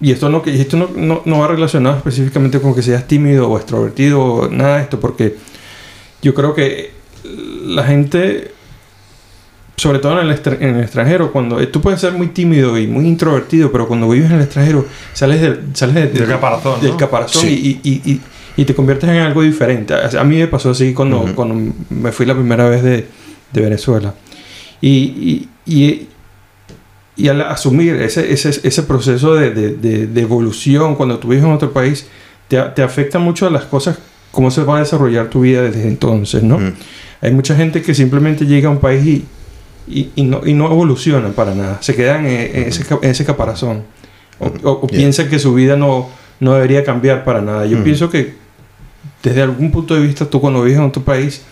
Y 0.01 0.11
esto, 0.11 0.29
no, 0.29 0.43
que 0.43 0.61
esto 0.61 0.77
no, 0.77 0.91
no, 0.97 1.23
no 1.25 1.39
va 1.39 1.49
relacionado 1.49 1.97
específicamente 1.97 2.61
con 2.61 2.75
que 2.75 2.83
seas 2.83 3.07
tímido 3.07 3.49
o 3.49 3.57
extrovertido 3.57 4.23
o 4.23 4.49
nada 4.51 4.77
de 4.79 4.83
esto, 4.83 5.01
porque 5.01 5.37
yo 6.21 6.35
creo 6.35 6.55
que 6.55 6.93
la 7.65 7.85
gente, 7.85 8.53
sobre 9.77 9.99
todo 10.01 10.21
en 10.21 10.29
el, 10.29 10.41
en 10.61 10.77
el 10.77 10.83
extranjero, 10.83 11.33
cuando 11.33 11.61
eh, 11.61 11.67
tú 11.69 11.81
puedes 11.81 12.01
ser 12.01 12.13
muy 12.13 12.29
tímido 12.29 12.77
y 12.79 12.87
muy 12.87 13.07
introvertido, 13.07 13.71
pero 13.73 13.89
cuando 13.89 14.09
vives 14.09 14.31
en 14.31 14.37
el 14.37 14.43
extranjero 14.43 14.85
sales, 15.13 15.41
del 15.41 15.61
sales 15.75 15.95
de- 15.95 16.09
Del 16.09 16.29
caparazón, 16.29 16.81
del 16.81 16.91
¿no? 16.91 16.97
caparazón 16.97 17.43
Sí. 17.43 17.81
y, 17.83 17.89
y- 17.91 18.11
y- 18.13 18.21
y 18.57 18.65
te 18.65 18.75
conviertes 18.75 19.09
en 19.11 19.17
algo 19.17 19.43
diferente. 19.43 19.95
A 19.95 20.21
a 20.21 20.25
mí 20.25 20.37
me 20.37 20.47
pasó 20.49 20.71
así 20.71 20.93
cuando, 20.95 21.23
Ujú. 21.23 21.35
cuando 21.35 21.73
me 21.91 22.13
fui 22.13 22.25
la 22.27 22.35
primera 22.35 22.69
vez 22.69 22.83
de, 22.85 23.07
de 23.53 23.61
Venezuela. 23.61 24.15
Y, 24.81 25.49
y, 25.67 26.09
y, 27.17 27.29
al 27.29 27.41
asumir 27.43 27.95
ese, 27.97 28.33
ese, 28.33 28.49
ese 28.63 28.83
proceso 28.83 29.35
de, 29.35 29.51
de, 29.51 29.75
de- 29.77 30.07
de 30.07 30.21
evolución 30.21 30.95
cuando 30.97 31.19
tú 31.19 31.29
vives 31.29 31.45
en 31.45 31.53
otro 31.53 31.73
país, 31.73 32.07
te, 32.49 32.61
te 32.75 32.83
afecta 32.83 33.19
mucho 33.19 33.47
a 33.47 33.51
las 33.51 33.65
cosas, 33.65 33.99
cómo 34.33 34.51
se 34.51 34.63
va 34.65 34.77
a 34.77 34.81
desarrollar 34.81 35.29
tu 35.29 35.41
vida 35.43 35.63
desde 35.63 35.87
entonces, 35.87 36.43
¿no? 36.43 36.59
Mm. 36.59 36.73
Hay 37.21 37.33
mucha 37.33 37.55
gente 37.55 37.81
que 37.83 37.95
simplemente 37.95 38.47
llega 38.47 38.69
a 38.69 38.73
un 38.73 38.79
país 38.81 39.05
y, 39.07 39.25
y, 39.89 40.11
y 40.17 40.23
no, 40.25 40.41
y 40.45 40.55
no 40.55 40.67
evoluciona 40.67 41.29
para 41.31 41.55
nada. 41.55 41.79
Se 41.81 41.95
quedan 41.95 42.27
en, 42.27 42.57
en 42.57 42.63
ese, 42.69 42.85
en 43.01 43.11
ese 43.11 43.25
caparazón. 43.25 43.83
O, 44.41 44.47
o- 44.69 44.81
o 44.83 44.89
Yeah. 44.89 44.99
piensan 44.99 45.29
que 45.29 45.39
su 45.39 45.55
vida 45.55 45.77
no, 45.77 46.09
no 46.41 46.55
debería 46.55 46.83
cambiar 46.85 47.25
para 47.25 47.41
nada. 47.41 47.65
Yo 47.67 47.79
Mm. 47.79 47.85
pienso 47.85 48.11
que 48.11 48.35
desde 49.23 49.41
algún 49.43 49.71
punto 49.71 49.95
de 49.95 50.01
vista 50.01 50.25
tú 50.27 50.41
cuando 50.41 50.63
vives 50.63 50.79
en 50.79 50.85
otro 50.85 51.03
país, 51.03 51.43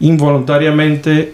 involuntariamente, 0.00 1.32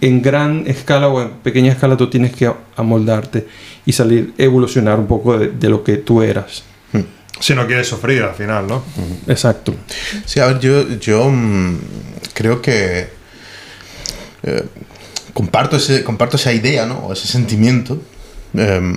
en 0.00 0.22
gran 0.22 0.64
escala 0.66 1.08
o 1.08 1.20
en 1.22 1.30
pequeña 1.42 1.72
escala, 1.72 1.96
tú 1.96 2.08
tienes 2.08 2.34
que 2.34 2.50
amoldarte 2.76 3.46
y 3.84 3.92
salir, 3.92 4.32
evolucionar 4.38 4.98
un 4.98 5.06
poco 5.06 5.38
de, 5.38 5.48
de 5.48 5.68
lo 5.68 5.82
que 5.84 5.96
tú 5.98 6.22
eras. 6.22 6.62
Si 7.40 7.54
no 7.54 7.66
quieres 7.68 7.86
sufrir 7.86 8.22
al 8.24 8.34
final, 8.34 8.66
¿no? 8.66 8.82
Exacto. 9.28 9.72
Sí, 10.26 10.40
a 10.40 10.46
ver, 10.46 10.58
yo, 10.58 10.88
yo 10.98 11.28
mm, 11.30 11.78
creo 12.34 12.60
que 12.60 13.08
eh, 14.42 14.64
comparto, 15.34 15.76
ese, 15.76 16.02
comparto 16.02 16.36
esa 16.36 16.52
idea, 16.52 16.84
¿no? 16.86 16.98
O 16.98 17.12
ese 17.12 17.28
sentimiento. 17.28 18.00
Em, 18.54 18.96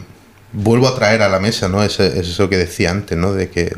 vuelvo 0.53 0.87
a 0.87 0.95
traer 0.95 1.21
a 1.21 1.29
la 1.29 1.39
mesa, 1.39 1.69
¿no? 1.69 1.83
Ese- 1.83 2.19
eso 2.19 2.49
que 2.49 2.57
decía 2.57 2.89
antes, 2.89 3.15
¿no? 3.17 3.31
De 3.33 3.49
que 3.49 3.75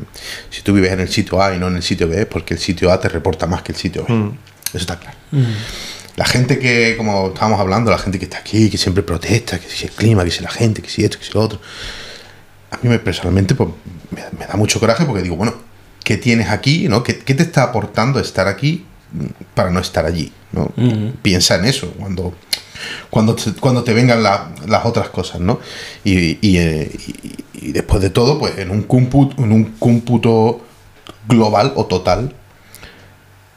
si 0.49 0.61
tú 0.61 0.73
vives 0.73 0.93
en 0.93 1.01
el 1.01 1.09
sitio 1.09 1.41
A 1.41 1.53
y 1.53 1.59
no 1.59 1.67
en 1.67 1.75
el 1.75 1.83
sitio 1.83 2.07
B, 2.07 2.21
es 2.21 2.25
porque 2.25 2.53
el 2.53 2.59
sitio 2.61 2.89
A 2.91 2.99
te 3.01 3.09
reporta 3.09 3.45
más 3.47 3.63
que 3.63 3.73
el 3.73 3.77
sitio 3.77 4.05
B. 4.07 4.13
Mm. 4.13 4.37
Eso 4.69 4.77
está 4.77 4.97
claro. 4.97 5.17
La 6.16 6.26
gente 6.26 6.59
que, 6.59 6.95
como 6.97 7.30
estábamos 7.30 7.59
hablando, 7.59 7.89
la 7.89 7.97
gente 7.97 8.20
que 8.20 8.26
está 8.26 8.38
aquí, 8.38 8.70
que 8.70 8.78
siempre 8.78 9.01
protesta, 9.03 9.59
que 9.59 9.68
si 9.68 9.86
el 9.86 9.91
clima, 9.91 10.24
que 10.24 10.32
si 10.32 10.43
la 10.43 10.49
gente, 10.51 10.82
que 10.82 10.89
si 10.89 11.03
esto, 11.03 11.18
que 11.18 11.26
si 11.26 11.32
lo 11.34 11.41
otro. 11.41 11.59
A 12.72 12.78
mí 12.82 12.89
me, 12.89 12.99
personalmente 12.99 13.55
pues, 13.55 13.70
me, 14.11 14.22
me 14.39 14.45
da 14.45 14.55
mucho 14.55 14.80
coraje 14.80 15.05
porque 15.05 15.24
digo, 15.24 15.36
bueno, 15.36 15.55
¿qué 16.03 16.18
tienes 16.18 16.49
aquí? 16.49 16.88
¿no? 16.88 17.01
¿Qué, 17.03 17.18
qué 17.20 17.34
te 17.34 17.43
está 17.43 17.64
aportando 17.64 18.20
estar 18.20 18.47
aquí 18.47 18.86
mm, 19.11 19.26
para 19.55 19.72
no 19.72 19.80
estar 19.80 20.05
allí? 20.05 20.32
Piensa 21.24 21.55
en 21.55 21.66
eso 21.66 21.91
cuando, 21.97 22.36
cuando, 23.09 23.34
te, 23.36 23.51
cuando 23.53 23.84
te 23.84 23.93
vengan 23.93 24.22
la- 24.22 24.51
las 24.68 24.86
otras 24.86 25.09
cosas, 25.09 25.39
¿no? 25.41 25.59
Y, 26.03 26.38
y, 26.47 26.57
eh, 26.57 26.91
y- 27.07 27.68
y 27.70 27.72
después 27.72 28.01
de 28.03 28.11
todo, 28.11 28.38
pues 28.38 28.57
en 28.59 28.70
un 28.70 28.84
cómputo, 28.84 29.43
en 29.43 29.51
un 29.51 29.64
cómputo 29.80 30.64
global 31.28 31.74
o 31.76 31.86
total, 31.88 32.36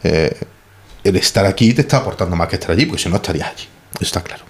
eh, 0.04 0.34
el 1.08 1.16
estar 1.16 1.46
aquí 1.46 1.72
te 1.74 1.82
está 1.82 1.98
aportando 1.98 2.36
más 2.36 2.48
que 2.48 2.56
estar 2.56 2.70
allí, 2.70 2.86
porque 2.86 3.02
si 3.02 3.08
no 3.08 3.16
estarías 3.16 3.48
allí. 3.48 3.64
Eso 3.94 4.02
está 4.04 4.22
claro. 4.22 4.44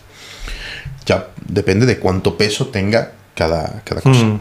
Ya 1.07 1.29
depende 1.47 1.87
de 1.87 1.99
cuánto 1.99 2.37
peso 2.37 2.69
tenga 2.69 3.13
cada, 3.35 3.83
cada 3.85 4.01
cosa. 4.01 4.25
Mm. 4.25 4.41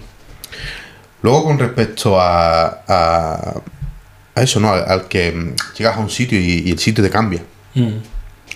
Luego, 1.22 1.43
con 1.43 1.59
respecto 1.59 2.20
a, 2.20 2.84
a, 2.88 3.61
a 4.36 4.41
eso, 4.41 4.59
¿no? 4.59 4.72
Al, 4.74 4.86
al 4.89 5.07
que 5.07 5.53
llegas 5.78 5.97
a 5.97 5.99
un 5.99 6.09
sitio 6.09 6.39
y, 6.39 6.63
y 6.68 6.72
el 6.72 6.80
sitio 6.80 7.03
te 7.03 7.09
cambia. 7.09 7.41
Mm, 7.76 7.88
Yo 7.89 8.01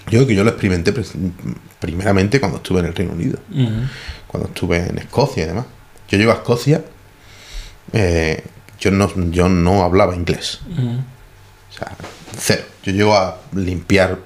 creo 0.07 0.27
que 0.27 0.35
yo 0.35 0.43
lo 0.43 0.49
experimenté 0.51 0.93
primeramente 1.79 2.39
cuando 2.39 2.57
estuve 2.57 2.79
en 2.79 2.85
el 2.87 2.95
Reino 2.95 3.13
Unido, 3.13 3.39
mm, 3.49 3.83
cuando 4.27 4.49
estuve 4.49 4.77
en 4.87 4.97
Escocia 4.99 5.43
y 5.43 5.47
demás. 5.47 5.65
Yo 6.09 6.17
llego 6.17 6.31
a 6.31 6.35
Escocia, 6.35 6.83
eh, 7.93 8.43
yo, 8.79 8.91
no, 8.91 9.11
yo 9.31 9.49
no 9.49 9.83
hablaba 9.83 10.15
inglés. 10.15 10.59
O 10.67 11.73
sea, 11.77 11.91
cero. 12.37 12.63
Yo 12.83 12.91
llego 12.91 13.15
a 13.15 13.37
limpiar 13.53 14.17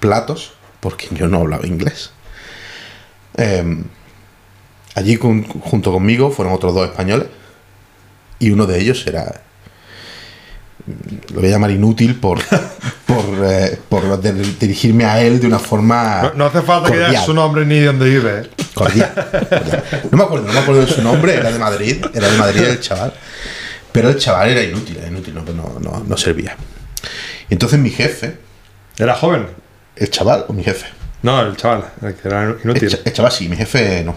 platos 0.00 0.52
porque 0.80 1.08
yo 1.12 1.28
no 1.28 1.38
hablaba 1.38 1.66
inglés. 1.66 2.10
Eh, 3.36 3.82
allí 4.94 5.16
con- 5.16 5.44
junto 5.44 5.92
conmigo 5.92 6.30
fueron 6.30 6.54
otros 6.54 6.74
dos 6.74 6.88
españoles 6.88 7.26
y 8.38 8.50
uno 8.50 8.66
de 8.66 8.80
ellos 8.80 9.04
era 9.06 9.40
lo 11.32 11.40
voy 11.40 11.48
a 11.48 11.52
llamar 11.52 11.70
inútil 11.70 12.14
por 12.16 12.38
por, 13.06 13.24
eh, 13.44 13.78
por 13.88 14.20
dirigirme 14.20 15.04
a 15.06 15.20
él 15.22 15.40
de 15.40 15.46
una 15.46 15.58
forma 15.58 16.22
No, 16.22 16.32
no 16.34 16.44
hace 16.46 16.60
falta 16.62 16.90
que 16.90 16.98
digas 16.98 17.24
su 17.24 17.32
nombre 17.34 17.64
ni 17.64 17.80
dónde 17.80 18.08
vive. 18.08 18.40
¿eh? 18.40 18.50
Cordial, 18.74 19.12
cordial. 19.14 19.84
No 20.10 20.18
me 20.18 20.24
acuerdo, 20.24 20.46
no 20.48 20.52
me 20.52 20.58
acuerdo 20.58 20.80
de 20.82 20.92
su 20.92 21.00
nombre, 21.02 21.34
era 21.34 21.50
de 21.50 21.58
Madrid, 21.58 22.04
era 22.12 22.28
de 22.28 22.36
Madrid 22.38 22.62
el 22.64 22.80
chaval. 22.80 23.14
Pero 23.92 24.10
el 24.10 24.18
chaval 24.18 24.50
era 24.50 24.62
inútil, 24.62 24.96
era 24.98 25.06
inútil, 25.08 25.34
no, 25.34 25.42
no, 25.42 25.78
no, 25.80 26.04
no 26.06 26.16
servía. 26.16 26.56
Y 27.50 27.54
entonces 27.54 27.78
mi 27.78 27.90
jefe, 27.90 28.36
¿Era 28.98 29.14
joven? 29.14 29.46
el 29.96 30.10
chaval 30.10 30.44
o 30.48 30.52
mi 30.52 30.62
jefe, 30.64 30.86
No, 31.22 31.40
el 31.42 31.56
chaval, 31.56 31.84
el 32.02 32.14
que 32.14 32.28
era 32.28 32.54
inútil. 32.64 32.98
el 33.04 33.12
chaval 33.12 33.32
sí, 33.32 33.48
mi 33.48 33.56
jefe 33.56 34.02
no. 34.04 34.16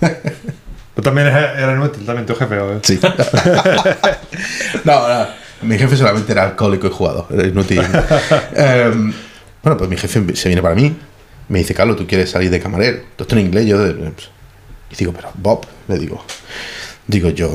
Tú 0.94 1.02
también 1.02 1.28
era 1.28 1.58
era 1.60 1.72
inútil, 1.72 2.04
también 2.04 2.26
tu 2.26 2.34
jefe. 2.34 2.58
¿o? 2.58 2.80
Sí. 2.82 2.98
no, 4.84 5.08
no, 5.08 5.26
mi 5.62 5.78
jefe 5.78 5.96
solamente 5.96 6.32
era 6.32 6.44
alcohólico 6.44 6.86
y 6.86 6.90
jugador, 6.90 7.26
era 7.30 7.46
inútil. 7.46 7.80
Em, 8.54 9.12
bueno, 9.62 9.76
pues 9.76 9.90
mi 9.90 9.96
jefe 9.96 10.34
se 10.36 10.48
viene 10.48 10.62
para 10.62 10.74
mí, 10.74 10.96
me 11.48 11.58
dice, 11.58 11.74
Carlos, 11.74 11.96
¿tú 11.96 12.06
quieres 12.06 12.30
salir 12.30 12.50
de 12.50 12.60
camarero? 12.60 12.98
Todo 13.16 13.24
esto 13.24 13.34
en 13.36 13.42
inglés, 13.46 13.66
yo... 13.66 13.78
de- 13.78 13.92
pues, 13.94 14.30
y 14.92 14.96
digo, 14.96 15.12
pero 15.12 15.30
Bob, 15.34 15.66
le 15.88 15.98
digo, 15.98 16.24
digo 17.06 17.28
yo, 17.30 17.54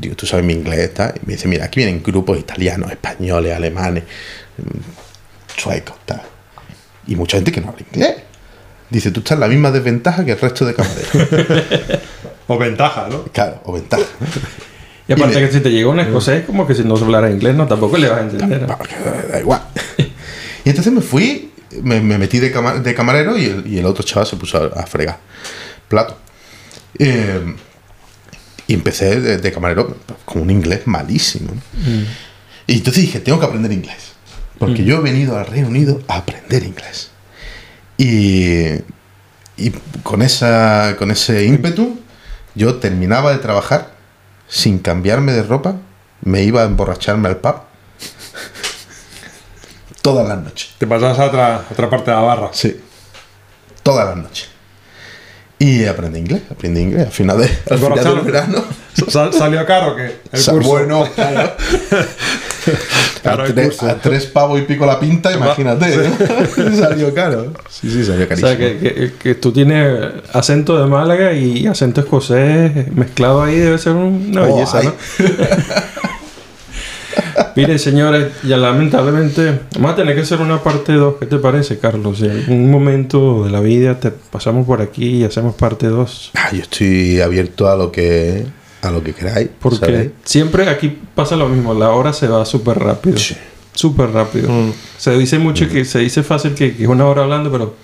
digo, 0.00 0.14
tú 0.16 0.26
sabes 0.26 0.44
mi 0.44 0.52
inglés, 0.52 0.94
tal? 0.94 1.14
Y 1.22 1.26
me 1.26 1.32
dice, 1.34 1.48
mira, 1.48 1.64
aquí 1.66 1.80
vienen 1.80 2.02
grupos 2.02 2.38
italianos, 2.38 2.90
españoles, 2.90 3.54
alemanes, 3.56 4.04
mm, 4.58 5.58
suecos, 5.60 5.96
tal. 6.04 6.22
Y 7.06 7.16
mucha 7.16 7.36
gente 7.38 7.52
que 7.52 7.60
no 7.60 7.68
habla 7.68 7.84
inglés. 7.92 8.16
Dice, 8.90 9.10
tú 9.10 9.20
estás 9.20 9.32
en 9.36 9.40
la 9.40 9.48
misma 9.48 9.70
desventaja 9.70 10.24
que 10.24 10.32
el 10.32 10.40
resto 10.40 10.64
de 10.64 10.74
camareros. 10.74 12.00
O 12.50 12.56
ventaja, 12.56 13.08
¿no? 13.10 13.24
claro, 13.24 13.60
o 13.66 13.74
ventaja. 13.74 14.02
Y 15.06 15.12
aparte 15.12 15.36
Y 15.36 15.40
le- 15.42 15.46
que 15.48 15.52
si 15.52 15.60
te 15.60 15.70
llega 15.70 15.90
un 15.90 16.00
escocés, 16.00 16.46
como 16.46 16.66
que 16.66 16.74
si 16.74 16.82
no 16.82 16.96
hablara 16.96 17.30
inglés, 17.30 17.54
no, 17.54 17.66
tampoco 17.66 17.98
le 17.98 18.08
vas 18.08 18.20
a 18.20 18.22
entender. 18.22 18.66
Da 18.66 19.38
igual. 19.40 19.60
Y 20.64 20.70
entonces 20.70 20.90
me 20.92 21.02
fui, 21.02 21.52
me, 21.82 22.00
me 22.00 22.16
metí 22.18 22.38
de, 22.38 22.50
cama- 22.50 22.78
de 22.78 22.94
camarero 22.94 23.36
y 23.38 23.44
el, 23.46 23.66
y 23.66 23.78
el 23.78 23.84
otro 23.86 24.02
chaval 24.02 24.26
se 24.26 24.36
puso 24.36 24.56
a, 24.74 24.80
a 24.80 24.86
fregar 24.86 25.18
plato. 25.88 26.16
Eh, 26.98 27.54
y 28.68 28.74
empecé 28.74 29.20
de, 29.20 29.38
de 29.38 29.52
camarero 29.52 29.96
con 30.24 30.42
un 30.42 30.50
inglés 30.50 30.82
malísimo. 30.86 31.52
¿no? 31.52 31.60
Y 32.68 32.74
entonces 32.74 33.02
dije, 33.02 33.18
tengo 33.18 33.40
que 33.40 33.46
aprender 33.46 33.72
inglés. 33.72 34.12
Porque 34.58 34.84
yo 34.84 34.98
he 34.98 35.00
venido 35.00 35.36
al 35.36 35.46
Reino 35.46 35.68
Unido 35.68 36.00
a 36.06 36.18
aprender 36.18 36.62
inglés. 36.62 37.10
Y, 37.96 38.66
y 39.56 39.70
con, 40.02 40.22
esa, 40.22 40.94
con 40.98 41.10
ese 41.10 41.44
ímpetu, 41.44 41.98
yo 42.54 42.76
terminaba 42.76 43.32
de 43.32 43.38
trabajar 43.38 43.92
sin 44.48 44.78
cambiarme 44.78 45.32
de 45.32 45.42
ropa, 45.42 45.76
me 46.22 46.42
iba 46.42 46.62
a 46.62 46.64
emborracharme 46.64 47.28
al 47.28 47.38
pub 47.38 47.56
todas 50.02 50.28
las 50.28 50.38
noches. 50.38 50.74
Te 50.78 50.86
pasas 50.86 51.18
a 51.18 51.26
otra, 51.26 51.56
a 51.56 51.64
otra 51.70 51.90
parte 51.90 52.10
de 52.10 52.16
la 52.16 52.22
barra. 52.22 52.50
Sí. 52.52 52.80
Todas 53.82 54.06
las 54.06 54.16
noches. 54.16 54.48
Y 55.60 55.84
aprendí 55.86 56.20
inglés, 56.20 56.42
aprendí 56.50 56.80
inglés. 56.82 57.06
Al 57.06 57.12
final, 57.12 57.38
de, 57.38 57.44
al 57.70 57.78
final 57.78 58.04
del 58.04 58.20
verano. 58.20 58.64
Sal- 59.08 59.32
¿Salió 59.32 59.64
caro 59.66 59.96
que 59.96 60.16
el 60.32 60.38
Sa- 60.40 60.52
curso? 60.52 60.68
Bueno, 60.68 61.08
claro. 61.14 61.52
Claro, 63.22 63.42
a, 63.42 63.46
el 63.46 63.54
tres, 63.54 63.68
curso. 63.76 63.86
a 63.86 63.94
tres 63.96 64.26
pavos 64.26 64.60
y 64.60 64.62
pico 64.62 64.86
la 64.86 65.00
pinta, 65.00 65.32
imagínate. 65.32 65.96
¿no? 65.96 66.76
salió 66.76 67.12
caro. 67.14 67.52
Sí, 67.68 67.90
sí, 67.90 68.04
salió 68.04 68.24
O 68.24 68.28
carísimo. 68.28 68.48
sea, 68.48 68.56
que, 68.58 68.78
que- 68.78 69.12
que 69.18 69.34
tú 69.34 69.52
tienes 69.52 70.12
acento 70.32 70.80
de 70.80 70.86
Málaga 70.88 71.32
y 71.32 71.66
acento 71.66 72.00
escocés 72.02 72.92
mezclado 72.92 73.42
ahí 73.42 73.56
debe 73.58 73.78
ser 73.78 73.92
una 73.94 74.42
Oh, 74.42 74.54
belleza. 74.54 74.82
¿no? 74.82 74.92
Mire, 77.56 77.78
señores, 77.78 78.32
ya 78.42 78.56
lamentablemente 78.56 79.60
vamos 79.74 79.92
a 79.92 79.96
tener 79.96 80.14
que 80.14 80.22
hacer 80.22 80.40
una 80.40 80.62
parte 80.62 80.92
2. 80.92 81.14
¿Qué 81.18 81.26
te 81.26 81.38
parece, 81.38 81.78
Carlos? 81.78 82.18
Si 82.18 82.26
en 82.26 82.32
algún 82.32 82.70
momento 82.70 83.44
de 83.44 83.50
la 83.50 83.60
vida 83.60 83.98
te 83.98 84.10
pasamos 84.10 84.66
por 84.66 84.80
aquí 84.80 85.16
y 85.16 85.24
hacemos 85.24 85.54
parte 85.54 85.86
2. 85.88 86.32
Ah, 86.34 86.50
yo 86.52 86.62
estoy 86.62 87.20
abierto 87.20 87.68
a 87.68 87.76
lo 87.76 87.90
que 87.90 88.46
a 88.82 88.90
lo 88.90 89.02
que 89.02 89.12
queráis. 89.12 89.48
Porque 89.60 89.78
¿sabéis? 89.78 90.10
siempre 90.24 90.68
aquí 90.68 90.96
pasa 91.14 91.36
lo 91.36 91.48
mismo, 91.48 91.74
la 91.74 91.90
hora 91.90 92.12
se 92.12 92.28
va 92.28 92.44
súper 92.44 92.78
rápido. 92.78 93.16
Sí. 93.16 93.36
Súper 93.72 94.10
rápido. 94.10 94.50
Mm. 94.50 94.72
Se 94.96 95.16
dice 95.16 95.38
mucho 95.38 95.68
que 95.68 95.84
se 95.84 96.00
dice 96.00 96.22
fácil 96.22 96.54
que, 96.54 96.74
que 96.74 96.82
es 96.82 96.88
una 96.88 97.06
hora 97.06 97.22
hablando, 97.22 97.50
pero 97.52 97.74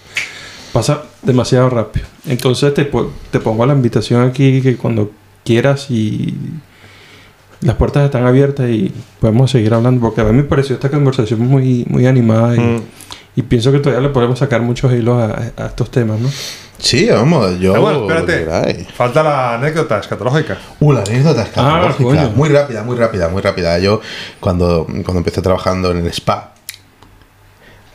pasa 0.73 1.05
demasiado 1.23 1.71
rápido. 1.71 2.07
Entonces 2.27 2.75
te, 2.75 2.91
te 3.31 3.41
pongo 3.41 3.65
la 3.65 3.75
invitación 3.75 4.29
aquí 4.29 4.61
que 4.61 4.77
cuando 4.77 5.13
quieras 5.45 5.91
y 5.91 6.35
las 7.65 7.77
puertas 7.77 8.05
están 8.05 8.25
abiertas 8.27 8.69
y 8.71 8.93
podemos 9.21 9.51
seguir 9.51 9.75
hablando 9.75 10.01
porque 10.01 10.21
a 10.21 10.25
mí 10.25 10.33
me 10.33 10.45
pareció 10.45 10.75
esta 10.75 10.89
conversación 10.91 11.41
muy, 11.41 11.85
muy 11.89 12.07
animada 12.07 12.55
y, 12.55 12.61
Mm. 12.61 12.83
y 13.37 13.43
pienso 13.43 13.73
que 13.73 13.79
todavía 13.81 14.07
le 14.07 14.13
podemos 14.13 14.39
sacar 14.39 14.61
muchos 14.63 14.93
hilos 14.93 15.19
a, 15.21 15.53
a 15.57 15.67
estos 15.67 15.91
temas, 15.91 16.21
¿no? 16.21 16.29
Sí, 16.79 17.09
vamos, 17.11 17.59
yo. 17.61 17.75
Ah, 17.75 17.79
bueno, 17.79 18.01
espérate. 18.03 18.45
queráis. 18.45 18.89
Falta 18.95 19.23
la 19.23 19.55
anécdota 19.55 19.99
escatológica. 20.01 20.59
Uh, 20.81 20.93
la 20.93 21.01
anécdota 21.01 21.43
escatológica. 21.43 22.05
coño. 22.05 22.31
muy 22.37 22.49
rápida, 22.51 22.83
muy 22.83 22.97
rápida, 22.97 23.29
muy 23.29 23.41
rápida. 23.43 23.79
Yo, 23.79 24.01
cuando, 24.41 24.85
cuando 24.87 25.19
empecé 25.19 25.41
trabajando 25.41 25.91
en 25.93 25.99
el 25.99 26.07
spa, 26.09 26.53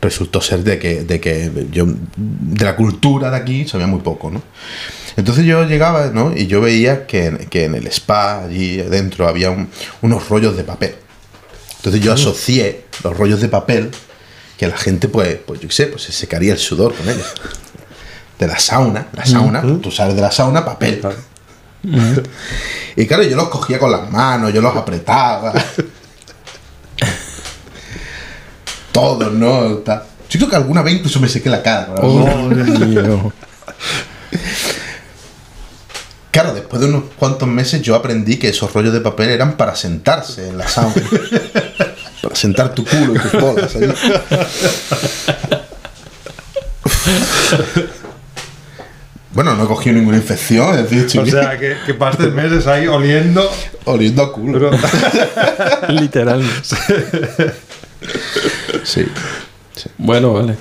resultó 0.02 0.40
ser 0.40 0.64
de 0.64 0.78
que, 0.78 1.02
de 1.04 1.20
que 1.20 1.50
yo 1.70 1.84
de 2.16 2.64
la 2.64 2.74
cultura 2.76 3.30
de 3.30 3.36
aquí 3.36 3.68
sabía 3.68 3.86
muy 3.86 4.00
poco, 4.00 4.30
¿no? 4.30 4.42
Entonces 5.16 5.44
yo 5.44 5.64
llegaba, 5.64 6.06
¿no? 6.06 6.32
Y 6.36 6.46
yo 6.46 6.60
veía 6.60 7.06
que, 7.06 7.26
en- 7.26 7.38
que 7.48 7.64
en 7.64 7.74
el 7.74 7.86
spa, 7.88 8.44
allí 8.44 8.76
dentro, 8.78 9.28
había 9.28 9.50
un- 9.50 9.68
unos 10.02 10.28
rollos 10.28 10.56
de 10.56 10.64
papel. 10.64 10.94
Entonces 11.76 12.00
yo 12.00 12.12
asocié 12.12 12.84
los 13.04 13.16
rollos 13.16 13.40
de 13.40 13.48
papel 13.48 13.90
que 14.56 14.66
la 14.68 14.76
gente, 14.76 15.08
pues, 15.08 15.38
pues 15.46 15.60
yo 15.60 15.68
qué 15.68 15.74
sé, 15.74 15.86
pues 15.86 16.02
se 16.02 16.12
secaría 16.12 16.52
el 16.52 16.58
sudor 16.58 16.94
con 16.94 17.08
ellos. 17.08 17.26
De 18.38 18.46
la 18.46 18.58
sauna, 18.58 19.08
la 19.12 19.26
sauna, 19.26 19.60
tú 19.80 19.90
sales 19.90 20.14
de 20.16 20.22
la 20.22 20.30
sauna, 20.30 20.64
papel. 20.64 21.00
Y 22.96 23.06
claro, 23.06 23.22
yo 23.22 23.36
los 23.36 23.48
cogía 23.48 23.78
con 23.78 23.90
las 23.90 24.10
manos, 24.10 24.52
yo 24.52 24.60
los 24.60 24.74
apretaba. 24.76 25.52
Todos, 28.92 29.32
¿no? 29.32 29.76
Ta- 29.78 30.04
Yo 30.28 30.38
creo 30.38 30.50
que 30.50 30.56
alguna 30.56 30.82
vez 30.82 30.94
incluso 30.94 31.20
me 31.20 31.28
sequé 31.28 31.48
la 31.50 31.62
cara. 31.62 31.94
Oh, 31.98 32.26
alguno. 32.26 32.86
mío. 32.86 33.32
Claro, 36.30 36.54
después 36.54 36.80
de 36.80 36.88
unos 36.88 37.04
cuantos 37.16 37.48
meses 37.48 37.82
yo 37.82 37.94
aprendí 37.96 38.36
que 38.36 38.48
esos 38.48 38.72
rollos 38.72 38.92
de 38.92 39.00
papel 39.00 39.30
eran 39.30 39.56
para 39.56 39.74
sentarse 39.74 40.48
en 40.48 40.58
la 40.58 40.68
sauna. 40.68 40.94
para 42.22 42.36
sentar 42.36 42.72
tu 42.74 42.84
culo 42.84 43.14
y 43.16 43.18
tus 43.18 43.40
bolas 43.40 43.74
allí. 43.74 43.86
Bueno, 49.32 49.54
no 49.54 49.62
he 49.64 49.66
cogido 49.66 49.94
ninguna 49.96 50.16
infección, 50.16 50.76
es 50.76 50.90
decir, 50.90 51.20
O 51.20 51.26
sea, 51.26 51.56
que, 51.56 51.76
que 51.86 51.94
pasaste 51.94 52.26
meses 52.28 52.66
ahí 52.66 52.88
oliendo. 52.88 53.48
oliendo 53.84 54.22
a 54.24 54.32
culo. 54.32 54.58
Pero, 54.70 54.70
Literalmente. 56.00 56.52
Sí. 58.84 59.06
Bueno, 59.98 60.32
vale. 60.32 60.56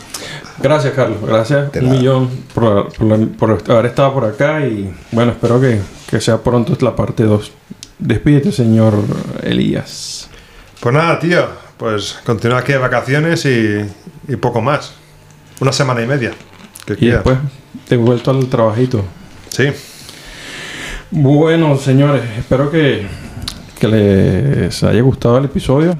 Gracias, 0.62 0.94
Carlos. 0.94 1.18
Gracias 1.26 1.70
un 1.76 1.90
millón 1.90 2.30
por, 2.54 2.92
por 2.94 3.30
por 3.30 3.72
haber 3.72 3.86
estado 3.88 4.14
por 4.14 4.26
acá 4.26 4.66
y 4.66 4.94
bueno, 5.12 5.32
espero 5.32 5.60
que, 5.62 5.80
que 6.10 6.20
sea 6.20 6.38
pronto 6.38 6.78
la 6.84 6.96
parte 6.96 7.24
2. 7.24 7.52
Despídete, 8.00 8.52
señor 8.52 8.96
Elías. 9.44 10.30
Pues 10.80 10.94
nada, 10.94 11.20
tío. 11.20 11.48
Pues 11.78 12.20
continúa 12.26 12.60
aquí 12.60 12.74
de 12.74 12.78
vacaciones 12.78 13.46
y, 13.46 13.86
y 14.28 14.36
poco 14.36 14.62
más. 14.62 14.94
Una 15.62 15.72
semana 15.72 16.02
y 16.02 16.08
media. 16.08 16.32
Que 16.86 16.98
Y 17.00 17.08
después 17.08 17.38
te 17.88 17.96
he 17.96 17.98
vuelto 17.98 18.32
al 18.32 18.48
trabajito. 18.48 19.04
Sí. 19.50 19.68
Bueno, 21.12 21.78
señores, 21.78 22.24
espero 22.38 22.70
que, 22.70 23.08
que 23.80 23.88
les 23.88 24.84
haya 24.84 25.02
gustado 25.02 25.38
el 25.38 25.46
episodio. 25.46 25.98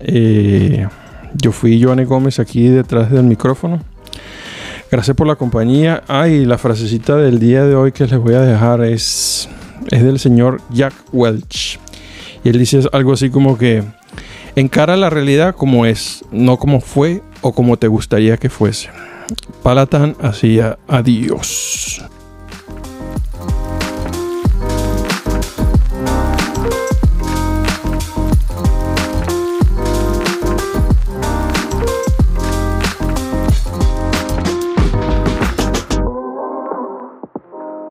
Eh, 0.00 0.86
yo 1.34 1.52
fui 1.52 1.82
Joanny 1.82 2.04
Gómez 2.04 2.38
aquí 2.38 2.68
detrás 2.68 3.10
del 3.10 3.24
micrófono. 3.24 3.80
Gracias 4.90 5.16
por 5.16 5.26
la 5.26 5.36
compañía. 5.36 6.02
Ah, 6.08 6.28
y 6.28 6.44
la 6.44 6.58
frasecita 6.58 7.16
del 7.16 7.38
día 7.38 7.64
de 7.64 7.74
hoy 7.74 7.92
que 7.92 8.06
les 8.06 8.18
voy 8.18 8.34
a 8.34 8.40
dejar 8.40 8.82
es, 8.84 9.48
es 9.90 10.02
del 10.02 10.18
señor 10.18 10.60
Jack 10.70 10.94
Welch. 11.12 11.78
Y 12.44 12.50
él 12.50 12.58
dice 12.58 12.80
algo 12.92 13.12
así 13.12 13.30
como 13.30 13.58
que 13.58 13.82
encara 14.54 14.96
la 14.96 15.10
realidad 15.10 15.54
como 15.54 15.86
es, 15.86 16.24
no 16.30 16.58
como 16.58 16.80
fue 16.80 17.22
o 17.40 17.52
como 17.52 17.76
te 17.76 17.88
gustaría 17.88 18.36
que 18.36 18.48
fuese. 18.48 18.88
Palatán 19.62 20.16
hacía 20.20 20.78
adiós. 20.86 22.02